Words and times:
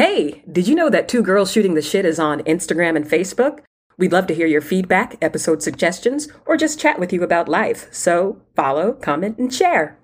Hey, 0.00 0.42
did 0.50 0.66
you 0.66 0.74
know 0.74 0.88
that 0.88 1.08
Two 1.10 1.22
Girls 1.22 1.52
Shooting 1.52 1.74
the 1.74 1.82
Shit 1.82 2.06
is 2.06 2.18
on 2.18 2.40
Instagram 2.44 2.96
and 2.96 3.04
Facebook? 3.04 3.60
We'd 3.98 4.12
love 4.12 4.26
to 4.28 4.34
hear 4.34 4.46
your 4.46 4.62
feedback, 4.62 5.18
episode 5.20 5.62
suggestions, 5.62 6.26
or 6.46 6.56
just 6.56 6.80
chat 6.80 6.98
with 6.98 7.12
you 7.12 7.22
about 7.22 7.50
life. 7.50 7.86
So 7.92 8.40
follow, 8.56 8.94
comment, 8.94 9.36
and 9.36 9.52
share. 9.52 9.98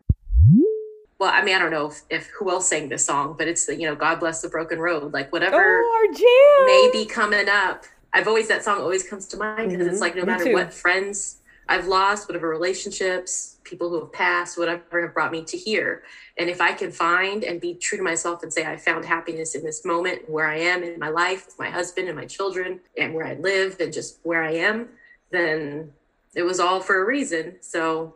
Well, 1.18 1.30
I 1.32 1.42
mean, 1.42 1.54
I 1.56 1.58
don't 1.58 1.70
know 1.70 1.86
if, 1.86 2.02
if 2.10 2.26
who 2.38 2.50
else 2.50 2.68
sang 2.68 2.90
this 2.90 3.06
song, 3.06 3.36
but 3.38 3.48
it's 3.48 3.64
the, 3.64 3.74
you 3.74 3.88
know, 3.88 3.94
God 3.96 4.20
bless 4.20 4.42
the 4.42 4.50
broken 4.50 4.80
road. 4.80 5.14
Like 5.14 5.32
whatever 5.32 5.80
Oh, 5.82 6.08
jam! 6.12 6.66
may 6.66 6.90
be 6.92 7.06
coming 7.08 7.48
up. 7.48 7.84
I've 8.12 8.28
always, 8.28 8.48
that 8.48 8.62
song 8.64 8.82
always 8.82 9.02
comes 9.02 9.26
to 9.28 9.38
mind 9.38 9.70
because 9.70 9.86
it's 9.86 9.96
Mhm, 9.96 10.00
like 10.02 10.14
no 10.14 10.20
me 10.24 10.26
matter 10.26 10.44
too. 10.44 10.52
what 10.52 10.74
friends 10.74 11.38
I've 11.70 11.86
lost, 11.86 12.28
whatever 12.28 12.50
relationships, 12.50 13.55
people 13.66 13.90
who 13.90 14.00
have 14.00 14.12
passed, 14.12 14.56
whatever 14.56 15.02
have 15.02 15.12
brought 15.12 15.32
me 15.32 15.44
to 15.44 15.56
here. 15.56 16.02
And 16.38 16.48
if 16.48 16.60
I 16.60 16.72
can 16.72 16.90
find 16.90 17.44
and 17.44 17.60
be 17.60 17.74
true 17.74 17.98
to 17.98 18.04
myself 18.04 18.42
and 18.42 18.52
say, 18.52 18.64
I 18.64 18.76
found 18.76 19.04
happiness 19.04 19.54
in 19.54 19.64
this 19.64 19.84
moment 19.84 20.30
where 20.30 20.48
I 20.48 20.58
am 20.58 20.82
in 20.82 20.98
my 20.98 21.08
life 21.08 21.46
with 21.46 21.58
my 21.58 21.70
husband 21.70 22.08
and 22.08 22.16
my 22.16 22.26
children 22.26 22.80
and 22.96 23.14
where 23.14 23.26
I 23.26 23.34
live 23.34 23.80
and 23.80 23.92
just 23.92 24.18
where 24.22 24.42
I 24.42 24.52
am, 24.52 24.88
then 25.30 25.92
it 26.34 26.42
was 26.42 26.60
all 26.60 26.80
for 26.80 27.02
a 27.02 27.04
reason. 27.04 27.56
So 27.60 28.14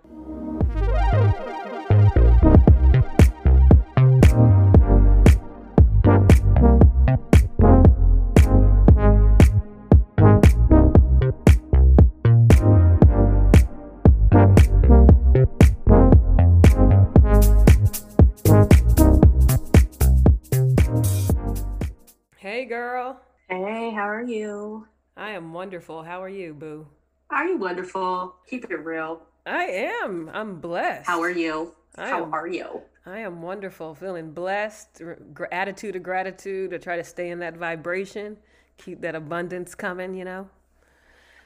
are 24.20 24.24
you? 24.24 24.86
I 25.16 25.30
am 25.30 25.52
wonderful. 25.54 26.02
How 26.02 26.22
are 26.22 26.28
you, 26.28 26.52
boo? 26.52 26.86
Are 27.30 27.46
you 27.46 27.56
wonderful? 27.56 28.34
Keep 28.48 28.70
it 28.70 28.76
real. 28.84 29.22
I 29.46 29.64
am. 29.64 30.30
I'm 30.34 30.60
blessed. 30.60 31.06
How 31.06 31.22
are 31.22 31.30
you? 31.30 31.74
I 31.96 32.08
How 32.10 32.24
am- 32.24 32.34
are 32.34 32.46
you? 32.46 32.82
I 33.06 33.20
am 33.20 33.40
wonderful. 33.40 33.94
Feeling 33.94 34.32
blessed. 34.32 35.00
Gr- 35.32 35.44
attitude 35.50 35.96
of 35.96 36.02
gratitude 36.02 36.70
to 36.72 36.78
try 36.78 36.96
to 36.96 37.04
stay 37.04 37.30
in 37.30 37.38
that 37.38 37.56
vibration. 37.56 38.36
Keep 38.76 39.00
that 39.00 39.14
abundance 39.14 39.74
coming, 39.74 40.12
you 40.14 40.26
know? 40.26 40.48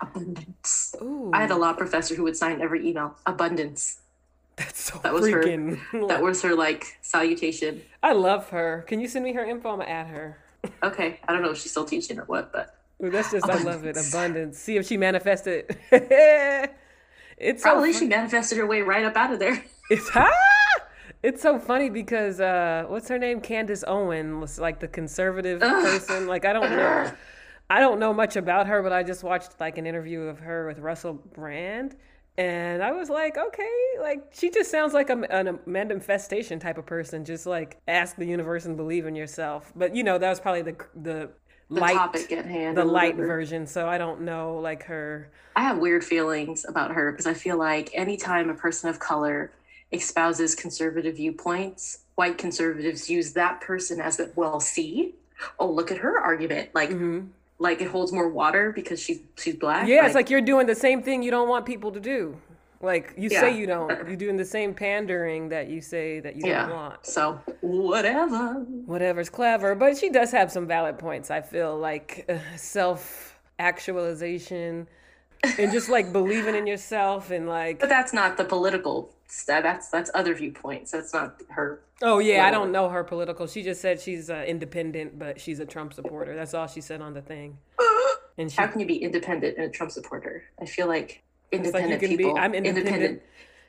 Abundance. 0.00 0.96
Ooh. 1.00 1.30
I 1.32 1.42
had 1.42 1.52
a 1.52 1.56
law 1.56 1.74
professor 1.74 2.16
who 2.16 2.24
would 2.24 2.36
sign 2.36 2.60
every 2.60 2.86
email. 2.88 3.14
Abundance. 3.26 4.00
That's 4.56 4.82
so 4.82 4.98
That 5.04 5.12
was 5.14 5.28
her- 5.28 5.42
freaking. 5.44 6.08
That 6.08 6.22
was 6.28 6.42
her 6.42 6.56
like 6.56 6.98
salutation. 7.02 7.82
I 8.02 8.14
love 8.14 8.50
her. 8.50 8.84
Can 8.88 9.00
you 9.00 9.06
send 9.06 9.24
me 9.24 9.32
her 9.34 9.44
info? 9.44 9.70
I'm 9.70 9.78
gonna 9.78 9.90
add 9.90 10.08
her. 10.08 10.38
Okay, 10.82 11.20
I 11.26 11.32
don't 11.32 11.42
know 11.42 11.50
if 11.50 11.58
she's 11.58 11.70
still 11.70 11.84
teaching 11.84 12.18
or 12.18 12.24
what, 12.24 12.52
but 12.52 12.78
Ooh, 13.02 13.10
that's 13.10 13.30
just 13.30 13.48
I 13.48 13.56
love 13.58 13.84
it. 13.84 13.96
Abundance. 13.96 14.08
Abundance. 14.14 14.58
See 14.58 14.76
if 14.76 14.86
she 14.86 14.96
manifested. 14.96 15.76
it's 15.90 17.62
probably 17.62 17.92
so 17.92 18.00
she 18.00 18.06
manifested 18.06 18.58
her 18.58 18.66
way 18.66 18.82
right 18.82 19.04
up 19.04 19.16
out 19.16 19.32
of 19.32 19.38
there. 19.38 19.64
It's 19.90 20.10
ah! 20.14 20.30
It's 21.22 21.42
so 21.42 21.58
funny 21.58 21.90
because 21.90 22.40
uh 22.40 22.84
what's 22.88 23.08
her 23.08 23.18
name? 23.18 23.42
Candace 23.42 23.84
Owen 23.86 24.40
was 24.40 24.58
like 24.58 24.80
the 24.80 24.88
conservative 24.88 25.62
Ugh. 25.62 25.84
person. 25.84 26.26
Like 26.26 26.46
I 26.46 26.54
don't 26.54 26.70
know. 26.70 27.12
I 27.68 27.80
don't 27.80 27.98
know 27.98 28.14
much 28.14 28.36
about 28.36 28.66
her, 28.66 28.82
but 28.82 28.92
I 28.92 29.02
just 29.02 29.22
watched 29.22 29.60
like 29.60 29.76
an 29.76 29.86
interview 29.86 30.20
of 30.20 30.38
her 30.40 30.66
with 30.66 30.78
Russell 30.78 31.14
Brand. 31.14 31.96
And 32.36 32.82
I 32.82 32.90
was 32.92 33.08
like, 33.10 33.36
okay, 33.38 33.70
like 34.00 34.24
she 34.32 34.50
just 34.50 34.70
sounds 34.70 34.92
like 34.92 35.08
a, 35.08 35.18
an 35.30 35.60
manifestation 35.66 36.58
type 36.58 36.78
of 36.78 36.86
person. 36.86 37.24
Just 37.24 37.46
like 37.46 37.80
ask 37.86 38.16
the 38.16 38.26
universe 38.26 38.64
and 38.66 38.76
believe 38.76 39.06
in 39.06 39.14
yourself. 39.14 39.72
But 39.76 39.94
you 39.94 40.02
know, 40.02 40.18
that 40.18 40.28
was 40.30 40.40
probably 40.40 40.62
the 40.62 40.76
the, 40.94 41.30
The 41.70 41.80
light, 41.80 41.94
topic 41.94 42.32
at 42.32 42.46
hand. 42.46 42.76
the 42.76 42.84
light 42.84 43.16
version. 43.16 43.66
So 43.66 43.88
I 43.88 43.98
don't 43.98 44.22
know 44.22 44.58
like 44.58 44.84
her. 44.84 45.30
I 45.56 45.62
have 45.62 45.78
weird 45.78 46.04
feelings 46.04 46.64
about 46.68 46.92
her 46.92 47.12
because 47.12 47.26
I 47.26 47.34
feel 47.34 47.56
like 47.56 47.90
anytime 47.94 48.50
a 48.50 48.54
person 48.54 48.88
of 48.90 48.98
color 48.98 49.52
espouses 49.92 50.54
conservative 50.54 51.16
viewpoints, 51.16 52.00
white 52.16 52.38
conservatives 52.38 53.08
use 53.08 53.32
that 53.34 53.60
person 53.60 54.00
as 54.00 54.16
the 54.16 54.32
well, 54.34 54.58
see, 54.60 55.14
oh 55.58 55.70
look 55.70 55.92
at 55.92 55.98
her 55.98 56.18
argument. 56.18 56.70
Like 56.74 56.90
Mhm. 56.90 57.28
Like 57.58 57.80
it 57.80 57.88
holds 57.88 58.12
more 58.12 58.28
water 58.28 58.72
because 58.72 59.00
she's 59.00 59.20
she's 59.36 59.54
black. 59.54 59.88
Yeah, 59.88 60.06
it's 60.06 60.14
like 60.14 60.30
you're 60.30 60.40
doing 60.40 60.66
the 60.66 60.74
same 60.74 61.02
thing 61.02 61.22
you 61.22 61.30
don't 61.30 61.48
want 61.48 61.66
people 61.66 61.92
to 61.92 62.00
do. 62.00 62.36
Like 62.80 63.14
you 63.16 63.30
say 63.30 63.56
you 63.56 63.66
don't. 63.66 63.88
You're 64.06 64.16
doing 64.16 64.36
the 64.36 64.44
same 64.44 64.74
pandering 64.74 65.48
that 65.48 65.68
you 65.68 65.80
say 65.80 66.20
that 66.20 66.36
you 66.36 66.42
yeah. 66.46 66.66
don't 66.66 66.76
want. 66.76 67.06
So 67.06 67.40
whatever. 67.62 68.54
Whatever's 68.84 69.30
clever, 69.30 69.74
but 69.74 69.96
she 69.96 70.10
does 70.10 70.30
have 70.32 70.52
some 70.52 70.66
valid 70.66 70.98
points. 70.98 71.30
I 71.30 71.40
feel 71.40 71.78
like 71.78 72.26
uh, 72.28 72.38
self 72.56 73.40
actualization 73.58 74.86
and 75.58 75.72
just 75.72 75.88
like 75.88 76.12
believing 76.12 76.54
in 76.54 76.66
yourself 76.66 77.30
and 77.30 77.48
like 77.48 77.80
But 77.80 77.88
that's 77.88 78.12
not 78.12 78.36
the 78.36 78.44
political 78.44 79.14
stuff. 79.28 79.62
That's 79.62 79.88
that's 79.88 80.10
other 80.14 80.34
viewpoints. 80.34 80.90
That's 80.90 81.14
not 81.14 81.40
her. 81.48 81.80
Oh 82.04 82.18
yeah, 82.20 82.46
I 82.46 82.50
don't 82.52 82.70
know 82.70 82.88
her 82.88 83.02
political. 83.02 83.46
She 83.48 83.62
just 83.64 83.80
said 83.80 84.00
she's 84.00 84.30
uh, 84.30 84.44
independent, 84.46 85.18
but 85.18 85.40
she's 85.40 85.58
a 85.58 85.66
Trump 85.66 85.92
supporter. 85.94 86.36
That's 86.36 86.54
all 86.54 86.68
she 86.68 86.80
said 86.80 87.00
on 87.00 87.14
the 87.14 87.22
thing. 87.22 87.58
And 88.36 88.50
she 88.50 88.56
How 88.56 88.66
can 88.66 88.80
you 88.80 88.86
be 88.86 88.96
independent 88.96 89.56
and 89.58 89.66
a 89.66 89.70
Trump 89.70 89.92
supporter? 89.92 90.42
I 90.60 90.66
feel 90.66 90.88
like 90.88 91.22
it's 91.52 91.72
like 91.72 91.84
independent 91.84 92.18
be. 92.18 92.24
people, 92.24 92.36
I'm 92.36 92.52
independent, 92.52 92.86
independent, 92.88 93.22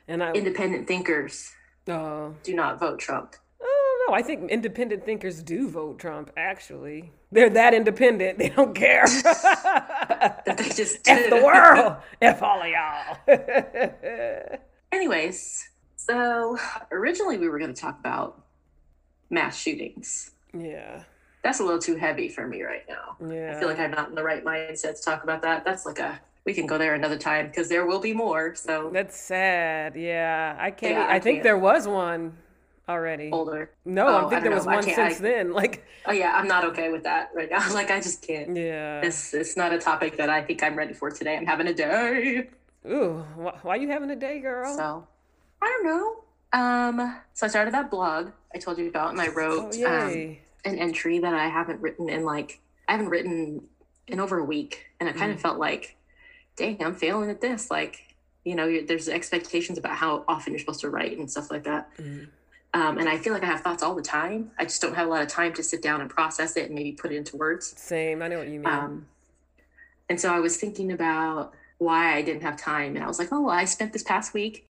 and 0.08 0.22
I. 0.24 0.32
independent 0.32 0.88
thinkers 0.88 1.52
Oh. 1.88 2.34
do 2.42 2.52
not 2.54 2.80
vote 2.80 2.98
Trump. 2.98 3.36
I 3.62 4.04
don't. 4.08 4.16
I 4.18 4.22
think 4.22 4.50
independent 4.50 5.04
thinkers 5.04 5.40
do 5.42 5.68
vote 5.70 6.00
Trump, 6.00 6.32
actually. 6.36 7.12
They're 7.30 7.50
that 7.50 7.74
independent. 7.74 8.38
They 8.38 8.48
don't 8.48 8.74
care. 8.74 9.04
That 9.06 10.42
they 10.58 10.68
just 10.70 11.06
F 11.08 11.30
the 11.30 11.44
world. 11.44 11.96
F 12.20 12.42
all 12.42 12.60
of 12.60 12.68
y'all. 12.68 14.58
Anyways, 14.92 15.68
so 15.96 16.58
originally 16.92 17.38
we 17.38 17.48
were 17.48 17.58
going 17.58 17.72
to 17.74 17.80
talk 17.80 17.98
about 17.98 18.42
mass 19.30 19.56
shootings. 19.58 20.30
yeah. 20.56 21.02
That's 21.42 21.60
a 21.60 21.62
little 21.64 21.80
too 21.80 21.94
heavy 21.94 22.28
for 22.28 22.44
me 22.48 22.62
right 22.64 22.82
now. 22.88 23.16
Yeah. 23.32 23.54
I 23.56 23.60
feel 23.60 23.68
like 23.68 23.78
I'm 23.78 23.92
not 23.92 24.08
in 24.08 24.16
the 24.16 24.22
right 24.24 24.44
mindset 24.44 24.96
to 24.96 25.02
talk 25.02 25.22
about 25.22 25.42
that. 25.42 25.64
That's 25.64 25.86
like 25.86 26.00
a 26.00 26.20
we 26.44 26.52
can 26.54 26.66
go 26.66 26.76
there 26.76 26.94
another 26.94 27.16
time 27.18 27.46
because 27.46 27.68
there 27.68 27.86
will 27.86 28.00
be 28.00 28.12
more. 28.12 28.54
So 28.56 28.90
That's 28.92 29.16
sad. 29.16 29.94
Yeah. 29.94 30.56
I 30.58 30.72
can't. 30.72 30.94
Yeah, 30.94 31.04
I, 31.06 31.16
I 31.16 31.20
think 31.20 31.36
can't. 31.36 31.44
there 31.44 31.58
was 31.58 31.86
one 31.86 32.36
already. 32.88 33.30
older. 33.32 33.70
No, 33.84 34.08
Oh, 34.08 34.10
I 34.10 34.16
I 34.16 34.20
think 34.22 34.30
don't 34.30 34.40
there 34.42 34.50
know. 34.50 34.56
was 34.56 34.66
one 34.66 34.82
since 34.82 34.98
I- 34.98 35.22
then. 35.22 35.52
Like, 35.60 35.84
Oh 36.06 36.10
yeah, 36.12 36.32
I'm 36.34 36.48
not 36.48 36.64
okay 36.64 36.90
with 36.90 37.04
that 37.04 37.30
right 37.32 37.48
now. 37.50 37.64
Like 37.72 37.92
I 37.92 38.00
just 38.00 38.26
can't. 38.26 38.56
yeah. 38.56 39.00
It's 39.02 39.32
it's 39.32 39.56
not 39.56 39.72
a 39.72 39.78
topic 39.78 40.16
that 40.16 40.28
I 40.28 40.42
think 40.42 40.64
I'm 40.64 40.74
ready 40.74 40.94
for 40.94 41.12
today. 41.12 41.36
I'm 41.36 41.46
having 41.46 41.68
a 41.68 41.74
day. 41.74 42.48
Ooh, 42.90 43.18
wh- 43.36 43.64
why 43.64 43.74
are 43.74 43.76
you 43.76 43.88
having 43.88 44.10
a 44.10 44.16
day, 44.16 44.40
girl? 44.40 44.76
So 44.76 45.06
I 45.62 45.66
don't 45.66 45.84
know. 45.84 46.22
Um, 46.52 47.20
so 47.34 47.46
I 47.46 47.48
started 47.48 47.74
that 47.74 47.90
blog 47.90 48.30
I 48.54 48.58
told 48.58 48.78
you 48.78 48.88
about, 48.88 49.10
and 49.10 49.20
I 49.20 49.28
oh, 49.28 49.32
wrote 49.32 49.74
um, 49.84 50.36
an 50.64 50.78
entry 50.78 51.18
that 51.18 51.34
I 51.34 51.48
haven't 51.48 51.80
written 51.80 52.08
in 52.08 52.24
like 52.24 52.60
I 52.88 52.92
haven't 52.92 53.08
written 53.08 53.62
in 54.06 54.20
over 54.20 54.38
a 54.38 54.44
week, 54.44 54.86
and 55.00 55.08
I 55.08 55.12
kind 55.12 55.32
of 55.32 55.40
felt 55.40 55.58
like, 55.58 55.96
dang, 56.56 56.82
I'm 56.82 56.94
failing 56.94 57.30
at 57.30 57.40
this. 57.40 57.70
Like, 57.70 58.14
you 58.44 58.54
know, 58.54 58.80
there's 58.86 59.08
expectations 59.08 59.78
about 59.78 59.96
how 59.96 60.24
often 60.28 60.52
you're 60.52 60.60
supposed 60.60 60.80
to 60.80 60.90
write 60.90 61.18
and 61.18 61.30
stuff 61.30 61.50
like 61.50 61.64
that. 61.64 61.94
Mhm. 61.96 62.28
Um, 62.74 62.98
and 62.98 63.08
I 63.08 63.16
feel 63.16 63.32
like 63.32 63.42
I 63.42 63.46
have 63.46 63.62
thoughts 63.62 63.82
all 63.82 63.94
the 63.94 64.02
time. 64.02 64.50
I 64.58 64.64
just 64.64 64.82
don't 64.82 64.94
have 64.94 65.06
a 65.06 65.10
lot 65.10 65.22
of 65.22 65.28
time 65.28 65.54
to 65.54 65.62
sit 65.62 65.80
down 65.82 66.02
and 66.02 66.10
process 66.10 66.56
it 66.56 66.66
and 66.66 66.74
maybe 66.74 66.92
put 66.92 67.10
it 67.10 67.16
into 67.16 67.36
words. 67.36 67.72
Same. 67.80 68.22
I 68.22 68.28
know 68.28 68.38
what 68.38 68.48
you 68.48 68.60
mean. 68.60 68.66
Um, 68.66 69.06
and 70.10 70.20
so 70.20 70.32
I 70.32 70.40
was 70.40 70.58
thinking 70.58 70.92
about 70.92 71.54
why 71.78 72.14
I 72.14 72.22
didn't 72.22 72.42
have 72.42 72.56
time. 72.56 72.94
And 72.94 73.02
I 73.02 73.08
was 73.08 73.18
like, 73.18 73.32
oh, 73.32 73.40
well, 73.40 73.54
I 73.54 73.64
spent 73.64 73.92
this 73.92 74.02
past 74.02 74.34
week, 74.34 74.65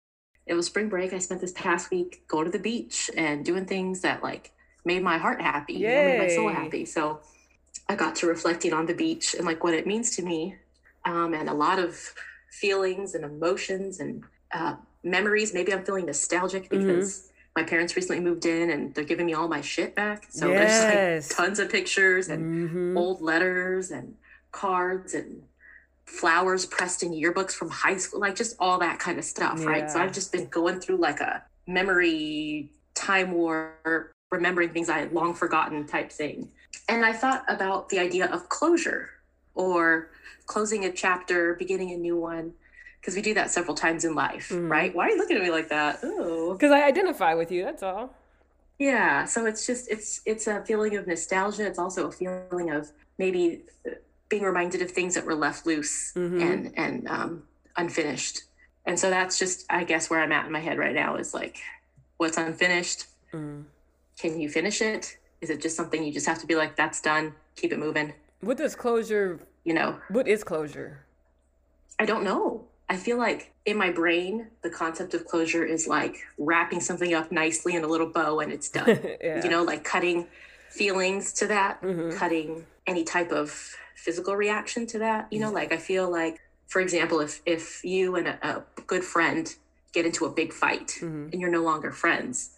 it 0.46 0.54
was 0.54 0.66
spring 0.66 0.88
break. 0.88 1.12
I 1.12 1.18
spent 1.18 1.40
this 1.40 1.52
past 1.52 1.90
week 1.90 2.22
going 2.28 2.44
to 2.46 2.50
the 2.50 2.58
beach 2.58 3.10
and 3.16 3.44
doing 3.44 3.66
things 3.66 4.00
that 4.02 4.22
like 4.22 4.52
made 4.84 5.02
my 5.02 5.18
heart 5.18 5.40
happy, 5.40 5.74
you 5.74 5.92
know, 5.92 6.04
made 6.04 6.18
my 6.18 6.28
soul 6.28 6.48
happy. 6.48 6.84
So 6.84 7.20
I 7.88 7.96
got 7.96 8.14
to 8.16 8.26
reflecting 8.26 8.72
on 8.72 8.86
the 8.86 8.94
beach 8.94 9.34
and 9.34 9.44
like 9.44 9.64
what 9.64 9.74
it 9.74 9.86
means 9.86 10.14
to 10.16 10.22
me. 10.22 10.56
Um, 11.04 11.34
and 11.34 11.48
a 11.48 11.54
lot 11.54 11.78
of 11.78 11.98
feelings 12.50 13.14
and 13.14 13.24
emotions 13.24 14.00
and 14.00 14.24
uh, 14.52 14.76
memories. 15.04 15.52
Maybe 15.52 15.72
I'm 15.72 15.84
feeling 15.84 16.06
nostalgic 16.06 16.68
Mm-hmm. 16.70 16.78
because 16.78 17.30
my 17.56 17.62
parents 17.62 17.96
recently 17.96 18.20
moved 18.22 18.44
in 18.46 18.70
and 18.70 18.94
they're 18.94 19.04
giving 19.04 19.26
me 19.26 19.34
all 19.34 19.48
my 19.48 19.60
shit 19.62 19.94
back. 19.94 20.26
So 20.30 20.50
Yes. 20.50 20.84
there's 20.84 21.28
like 21.28 21.28
tons 21.36 21.58
of 21.58 21.70
pictures 21.70 22.28
and 22.28 22.44
Mhm. 22.70 22.96
old 22.96 23.20
letters 23.22 23.90
and 23.90 24.14
cards 24.52 25.14
and 25.14 25.42
flowers 26.06 26.64
pressed 26.66 27.02
in 27.02 27.12
yearbooks 27.12 27.52
from 27.52 27.68
high 27.68 27.96
school, 27.96 28.20
like 28.20 28.36
just 28.36 28.56
all 28.58 28.78
that 28.78 28.98
kind 28.98 29.18
of 29.18 29.24
stuff, 29.24 29.64
right? 29.66 29.90
So 29.90 30.00
I've 30.00 30.12
just 30.12 30.32
been 30.32 30.46
going 30.46 30.80
through 30.80 30.96
like 30.98 31.20
a 31.20 31.42
memory 31.66 32.70
time 32.94 33.32
war, 33.32 34.12
remembering 34.30 34.70
things 34.70 34.88
I 34.88 34.98
had 34.98 35.12
long 35.12 35.34
forgotten 35.34 35.86
type 35.86 36.10
thing. 36.10 36.48
And 36.88 37.04
I 37.04 37.12
thought 37.12 37.44
about 37.48 37.88
the 37.88 37.98
idea 37.98 38.26
of 38.26 38.48
closure 38.48 39.10
or 39.54 40.10
closing 40.46 40.84
a 40.84 40.92
chapter, 40.92 41.54
beginning 41.54 41.90
a 41.92 41.96
new 41.96 42.16
one, 42.16 42.52
because 43.00 43.16
we 43.16 43.22
do 43.22 43.34
that 43.34 43.50
several 43.50 43.74
times 43.74 44.04
in 44.04 44.14
life, 44.14 44.48
Mhm. 44.50 44.70
right? 44.70 44.94
Why 44.94 45.06
are 45.06 45.10
you 45.10 45.18
looking 45.18 45.36
at 45.36 45.42
me 45.42 45.50
like 45.50 45.68
that? 45.70 46.00
Oh, 46.02 46.52
Because 46.52 46.70
I 46.70 46.82
identify 46.84 47.34
with 47.34 47.50
you. 47.50 47.64
That's 47.64 47.82
all. 47.82 48.14
Yeah. 48.78 49.24
So 49.24 49.46
it's 49.46 49.66
just 49.66 49.90
it's 49.90 50.20
it's 50.26 50.46
a 50.46 50.62
feeling 50.64 50.96
of 50.96 51.06
nostalgia. 51.06 51.66
It's 51.66 51.78
also 51.78 52.08
a 52.08 52.12
feeling 52.12 52.70
of 52.70 52.92
maybe 53.18 53.64
being 54.28 54.42
reminded 54.42 54.82
of 54.82 54.90
things 54.90 55.14
that 55.14 55.24
were 55.24 55.34
left 55.34 55.66
loose 55.66 56.12
mm-hmm. 56.14 56.40
and 56.40 56.72
and 56.76 57.08
um, 57.08 57.42
unfinished. 57.76 58.42
And 58.84 58.98
so 58.98 59.10
that's 59.10 59.38
just 59.38 59.64
I 59.70 59.84
guess 59.84 60.10
where 60.10 60.22
I'm 60.22 60.32
at 60.32 60.46
in 60.46 60.52
my 60.52 60.60
head 60.60 60.78
right 60.78 60.94
now 60.94 61.16
is 61.16 61.34
like, 61.34 61.58
what's 62.16 62.36
unfinished? 62.36 63.06
Mm. 63.32 63.64
Can 64.18 64.40
you 64.40 64.48
finish 64.48 64.80
it? 64.80 65.18
Is 65.40 65.50
it 65.50 65.60
just 65.60 65.76
something 65.76 66.02
you 66.02 66.12
just 66.12 66.26
have 66.26 66.38
to 66.40 66.46
be 66.46 66.54
like, 66.54 66.76
that's 66.76 67.00
done, 67.00 67.34
keep 67.56 67.72
it 67.72 67.78
moving? 67.78 68.12
What 68.40 68.56
does 68.56 68.74
closure? 68.74 69.40
You 69.64 69.74
know, 69.74 69.98
what 70.08 70.28
is 70.28 70.44
closure? 70.44 71.04
I 71.98 72.06
don't 72.06 72.24
know. 72.24 72.64
I 72.88 72.96
feel 72.96 73.18
like 73.18 73.52
in 73.64 73.76
my 73.76 73.90
brain, 73.90 74.46
the 74.62 74.70
concept 74.70 75.12
of 75.14 75.26
closure 75.26 75.64
is 75.64 75.88
like 75.88 76.18
wrapping 76.38 76.80
something 76.80 77.14
up 77.14 77.32
nicely 77.32 77.74
in 77.74 77.82
a 77.82 77.86
little 77.86 78.06
bow 78.06 78.38
and 78.38 78.52
it's 78.52 78.68
done. 78.68 79.00
yeah. 79.20 79.42
You 79.42 79.50
know, 79.50 79.64
like 79.64 79.82
cutting 79.82 80.28
feelings 80.70 81.32
to 81.34 81.48
that, 81.48 81.82
mm-hmm. 81.82 82.16
cutting 82.16 82.64
any 82.86 83.02
type 83.02 83.32
of 83.32 83.74
physical 83.96 84.36
reaction 84.36 84.86
to 84.86 84.98
that. 85.00 85.26
You 85.32 85.40
know, 85.40 85.50
like 85.50 85.72
I 85.72 85.78
feel 85.78 86.10
like, 86.10 86.40
for 86.68 86.80
example, 86.80 87.20
if 87.20 87.42
if 87.44 87.84
you 87.84 88.16
and 88.16 88.28
a, 88.28 88.38
a 88.42 88.82
good 88.86 89.04
friend 89.04 89.52
get 89.92 90.06
into 90.06 90.24
a 90.26 90.30
big 90.30 90.52
fight 90.52 90.98
mm-hmm. 91.00 91.30
and 91.32 91.40
you're 91.40 91.50
no 91.50 91.62
longer 91.62 91.90
friends, 91.90 92.50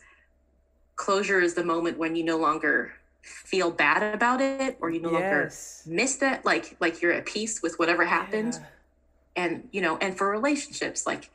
closure 0.96 1.40
is 1.40 1.54
the 1.54 1.64
moment 1.64 1.98
when 1.98 2.14
you 2.16 2.24
no 2.24 2.36
longer 2.36 2.92
feel 3.22 3.70
bad 3.70 4.14
about 4.14 4.40
it 4.40 4.76
or 4.80 4.90
you 4.90 5.00
no 5.00 5.10
yes. 5.12 5.82
longer 5.86 5.96
miss 6.02 6.16
that 6.16 6.44
like 6.46 6.76
like 6.80 7.02
you're 7.02 7.12
at 7.12 7.26
peace 7.26 7.60
with 7.62 7.78
whatever 7.78 8.06
happened 8.06 8.54
yeah 8.54 8.64
and 9.38 9.68
you 9.72 9.80
know 9.80 9.96
and 9.98 10.18
for 10.18 10.28
relationships 10.28 11.06
like 11.06 11.30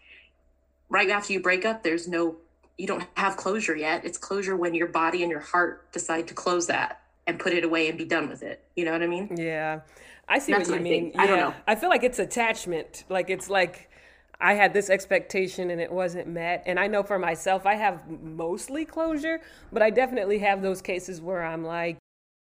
right 0.89 1.09
after 1.09 1.33
you 1.33 1.39
break 1.39 1.65
up 1.65 1.81
there's 1.81 2.07
no 2.07 2.35
you 2.77 2.85
don't 2.85 3.07
have 3.15 3.37
closure 3.37 3.75
yet 3.75 4.05
it's 4.05 4.17
closure 4.17 4.55
when 4.55 4.75
your 4.75 4.87
body 4.87 5.23
and 5.23 5.31
your 5.31 5.39
heart 5.39 5.91
decide 5.91 6.27
to 6.27 6.33
close 6.33 6.67
that 6.67 7.01
and 7.27 7.39
put 7.39 7.53
it 7.53 7.63
away 7.63 7.87
and 7.89 7.97
be 7.97 8.05
done 8.05 8.29
with 8.29 8.43
it. 8.43 8.63
You 8.75 8.85
know 8.85 8.91
what 8.91 9.03
i 9.03 9.07
mean? 9.07 9.35
Yeah. 9.37 9.81
I 10.27 10.39
see 10.39 10.53
That's 10.53 10.69
what 10.69 10.77
you 10.77 10.83
mean. 10.83 11.11
I, 11.15 11.23
I 11.23 11.27
don't 11.27 11.37
know. 11.37 11.53
I 11.67 11.75
feel 11.75 11.89
like 11.89 12.03
it's 12.03 12.19
attachment. 12.19 13.03
Like 13.09 13.29
it's 13.29 13.49
like 13.49 13.89
I 14.39 14.53
had 14.53 14.73
this 14.73 14.89
expectation 14.89 15.69
and 15.69 15.79
it 15.79 15.91
wasn't 15.91 16.27
met. 16.27 16.63
And 16.65 16.79
I 16.79 16.87
know 16.87 17.03
for 17.03 17.19
myself, 17.19 17.65
I 17.65 17.75
have 17.75 18.01
mostly 18.21 18.85
closure, 18.85 19.41
but 19.71 19.81
I 19.81 19.89
definitely 19.89 20.39
have 20.39 20.61
those 20.61 20.81
cases 20.81 21.21
where 21.21 21.43
I'm 21.43 21.63
like, 21.63 21.97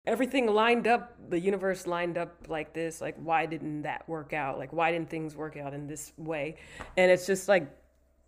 everything 0.05 0.47
lined 0.47 0.87
up 0.87 1.13
the 1.29 1.39
universe 1.39 1.85
lined 1.85 2.17
up 2.17 2.47
like 2.47 2.73
this. 2.73 3.01
Like 3.01 3.15
why 3.17 3.45
didn't 3.45 3.81
that 3.81 4.07
work 4.07 4.33
out? 4.33 4.57
Like 4.57 4.71
why 4.71 4.91
didn't 4.91 5.09
things 5.09 5.35
work 5.35 5.57
out 5.57 5.73
in 5.73 5.87
this 5.87 6.13
way? 6.17 6.55
And 6.95 7.11
it's 7.11 7.27
just 7.27 7.47
like 7.47 7.69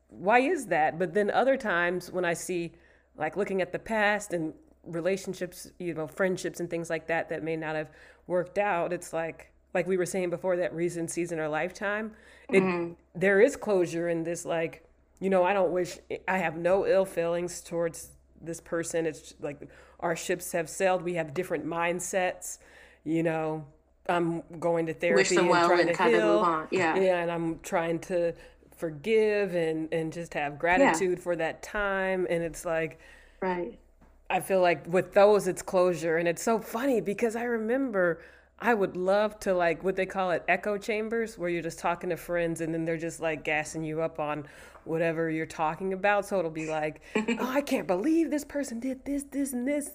why 0.10 0.40
is 0.40 0.68
that? 0.68 1.00
But 1.00 1.14
then 1.14 1.32
other 1.32 1.56
times 1.56 2.12
when 2.12 2.26
i 2.26 2.34
see 2.34 2.74
like 3.18 3.38
looking 3.38 3.62
at 3.62 3.72
the 3.72 3.80
past 3.80 4.34
and 4.34 4.54
relationships 4.86 5.70
you 5.80 5.94
know 5.94 6.08
friendships 6.08 6.60
and 6.60 6.70
things 6.70 6.90
like 6.90 7.08
that 7.08 7.30
that 7.30 7.44
may 7.44 7.56
not 7.56 7.76
have 7.76 7.90
worked 8.28 8.58
out 8.58 8.94
it's 8.94 9.14
like 9.14 9.52
like 9.74 9.86
we 9.88 9.98
were 9.98 10.06
saying 10.06 10.30
before 10.30 10.56
that 10.56 10.74
reason 10.74 11.08
season 11.08 11.40
or 11.40 11.48
lifetime 11.48 12.12
it 12.50 12.62
mm-hmm. 12.62 12.94
there 13.14 13.42
is 13.42 13.56
closure 13.56 14.10
in 14.10 14.24
this 14.24 14.46
like 14.46 14.84
you 15.20 15.30
know 15.30 15.44
i 15.44 15.54
don't 15.54 15.72
wish 15.72 15.98
i 16.28 16.38
have 16.38 16.56
no 16.56 16.88
ill 16.88 17.06
feelings 17.06 17.62
towards 17.62 18.12
this 18.42 18.62
person 18.62 19.06
it's 19.06 19.34
like 19.42 19.68
our 20.00 20.16
ships 20.16 20.52
have 20.54 20.70
sailed. 20.70 21.04
We 21.04 21.16
have 21.16 21.34
different 21.34 21.66
mindsets. 21.66 22.60
You 23.04 23.24
know, 23.24 23.66
I'm 24.08 24.44
going 24.60 24.86
to 24.88 24.94
therapy 24.94 25.36
and 25.36 25.50
well 25.50 25.68
trying 25.68 25.90
and 25.90 25.98
to 25.98 26.04
heal. 26.04 26.68
Yeah, 26.72 26.96
yeah, 26.96 27.22
and 27.22 27.32
I'm 27.32 27.60
trying 27.60 28.00
to 28.00 28.34
forgive 28.76 29.56
and 29.56 29.92
and 29.94 30.14
just 30.14 30.34
have 30.34 30.58
gratitude 30.58 31.18
yeah. 31.18 31.24
for 31.24 31.36
that 31.36 31.62
time. 31.62 32.28
And 32.30 32.44
it's 32.44 32.66
like, 32.66 33.00
right. 33.42 33.78
I 34.30 34.40
feel 34.40 34.62
like 34.62 34.86
with 34.88 35.14
those, 35.14 35.48
it's 35.48 35.62
closure, 35.62 36.18
and 36.18 36.28
it's 36.28 36.44
so 36.44 36.60
funny 36.60 37.02
because 37.02 37.36
I 37.36 37.44
remember. 37.44 38.22
I 38.62 38.74
would 38.74 38.98
love 38.98 39.40
to 39.40 39.54
like 39.54 39.86
what 39.86 39.96
they 39.96 40.06
call 40.06 40.32
it 40.32 40.44
echo 40.50 40.78
chambers 40.78 41.38
where 41.38 41.50
you're 41.50 41.64
just 41.64 41.80
talking 41.80 42.10
to 42.10 42.18
friends 42.18 42.60
and 42.60 42.74
then 42.74 42.84
they're 42.84 42.98
just 42.98 43.22
like 43.22 43.46
gassing 43.46 43.86
you 43.86 44.02
up 44.02 44.20
on 44.20 44.46
whatever 44.84 45.30
you're 45.30 45.46
talking 45.46 45.94
about. 45.94 46.26
So 46.26 46.40
it'll 46.40 46.52
be 46.52 46.68
like, 46.68 47.02
oh, 47.16 47.50
I 47.50 47.62
can't 47.62 47.88
believe 47.88 48.32
this 48.32 48.44
person 48.44 48.82
did 48.82 49.06
this, 49.06 49.24
this, 49.24 49.54
and 49.54 49.68
this. 49.68 49.92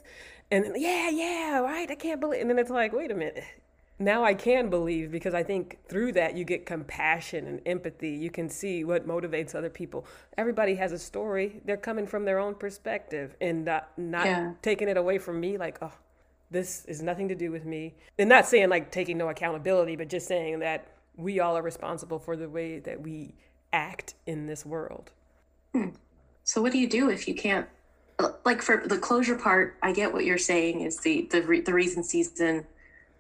And 0.50 0.64
then, 0.64 0.72
yeah, 0.76 1.10
yeah, 1.10 1.58
right. 1.58 1.90
I 1.90 1.94
can't 1.94 2.20
believe. 2.20 2.40
And 2.40 2.48
then 2.48 2.58
it's 2.58 2.70
like, 2.70 2.92
wait 2.92 3.10
a 3.10 3.14
minute. 3.14 3.44
Now 3.98 4.24
I 4.24 4.34
can 4.34 4.70
believe 4.70 5.12
because 5.12 5.34
I 5.34 5.44
think 5.44 5.78
through 5.88 6.12
that 6.12 6.36
you 6.36 6.44
get 6.44 6.66
compassion 6.66 7.46
and 7.46 7.60
empathy. 7.64 8.10
You 8.10 8.30
can 8.30 8.48
see 8.48 8.82
what 8.82 9.06
motivates 9.06 9.54
other 9.54 9.70
people. 9.70 10.06
Everybody 10.36 10.74
has 10.74 10.90
a 10.92 10.98
story. 10.98 11.60
They're 11.64 11.76
coming 11.76 12.06
from 12.06 12.24
their 12.24 12.40
own 12.40 12.56
perspective 12.56 13.36
and 13.40 13.68
uh, 13.68 13.82
not 13.96 14.26
yeah. 14.26 14.52
taking 14.62 14.88
it 14.88 14.96
away 14.96 15.18
from 15.18 15.38
me 15.38 15.56
like, 15.56 15.78
oh, 15.80 15.92
this 16.50 16.84
is 16.86 17.02
nothing 17.02 17.28
to 17.28 17.36
do 17.36 17.52
with 17.52 17.64
me. 17.64 17.94
And 18.18 18.28
not 18.28 18.46
saying 18.46 18.68
like 18.68 18.90
taking 18.90 19.16
no 19.16 19.28
accountability, 19.28 19.94
but 19.94 20.08
just 20.08 20.26
saying 20.26 20.58
that 20.58 20.88
we 21.16 21.38
all 21.38 21.56
are 21.56 21.62
responsible 21.62 22.18
for 22.18 22.36
the 22.36 22.48
way 22.48 22.80
that 22.80 23.00
we 23.00 23.34
act 23.72 24.14
in 24.26 24.46
this 24.46 24.66
world. 24.66 25.12
Hmm. 25.72 25.90
So 26.42 26.60
what 26.60 26.72
do 26.72 26.78
you 26.78 26.88
do 26.88 27.10
if 27.10 27.28
you 27.28 27.34
can't 27.34 27.68
like 28.44 28.62
for 28.62 28.82
the 28.86 28.98
closure 28.98 29.36
part, 29.36 29.76
I 29.82 29.92
get 29.92 30.12
what 30.12 30.24
you're 30.24 30.38
saying 30.38 30.80
is 30.80 31.00
the 31.00 31.28
the 31.30 31.42
re- 31.42 31.60
the 31.60 31.72
reason 31.72 32.04
season 32.04 32.66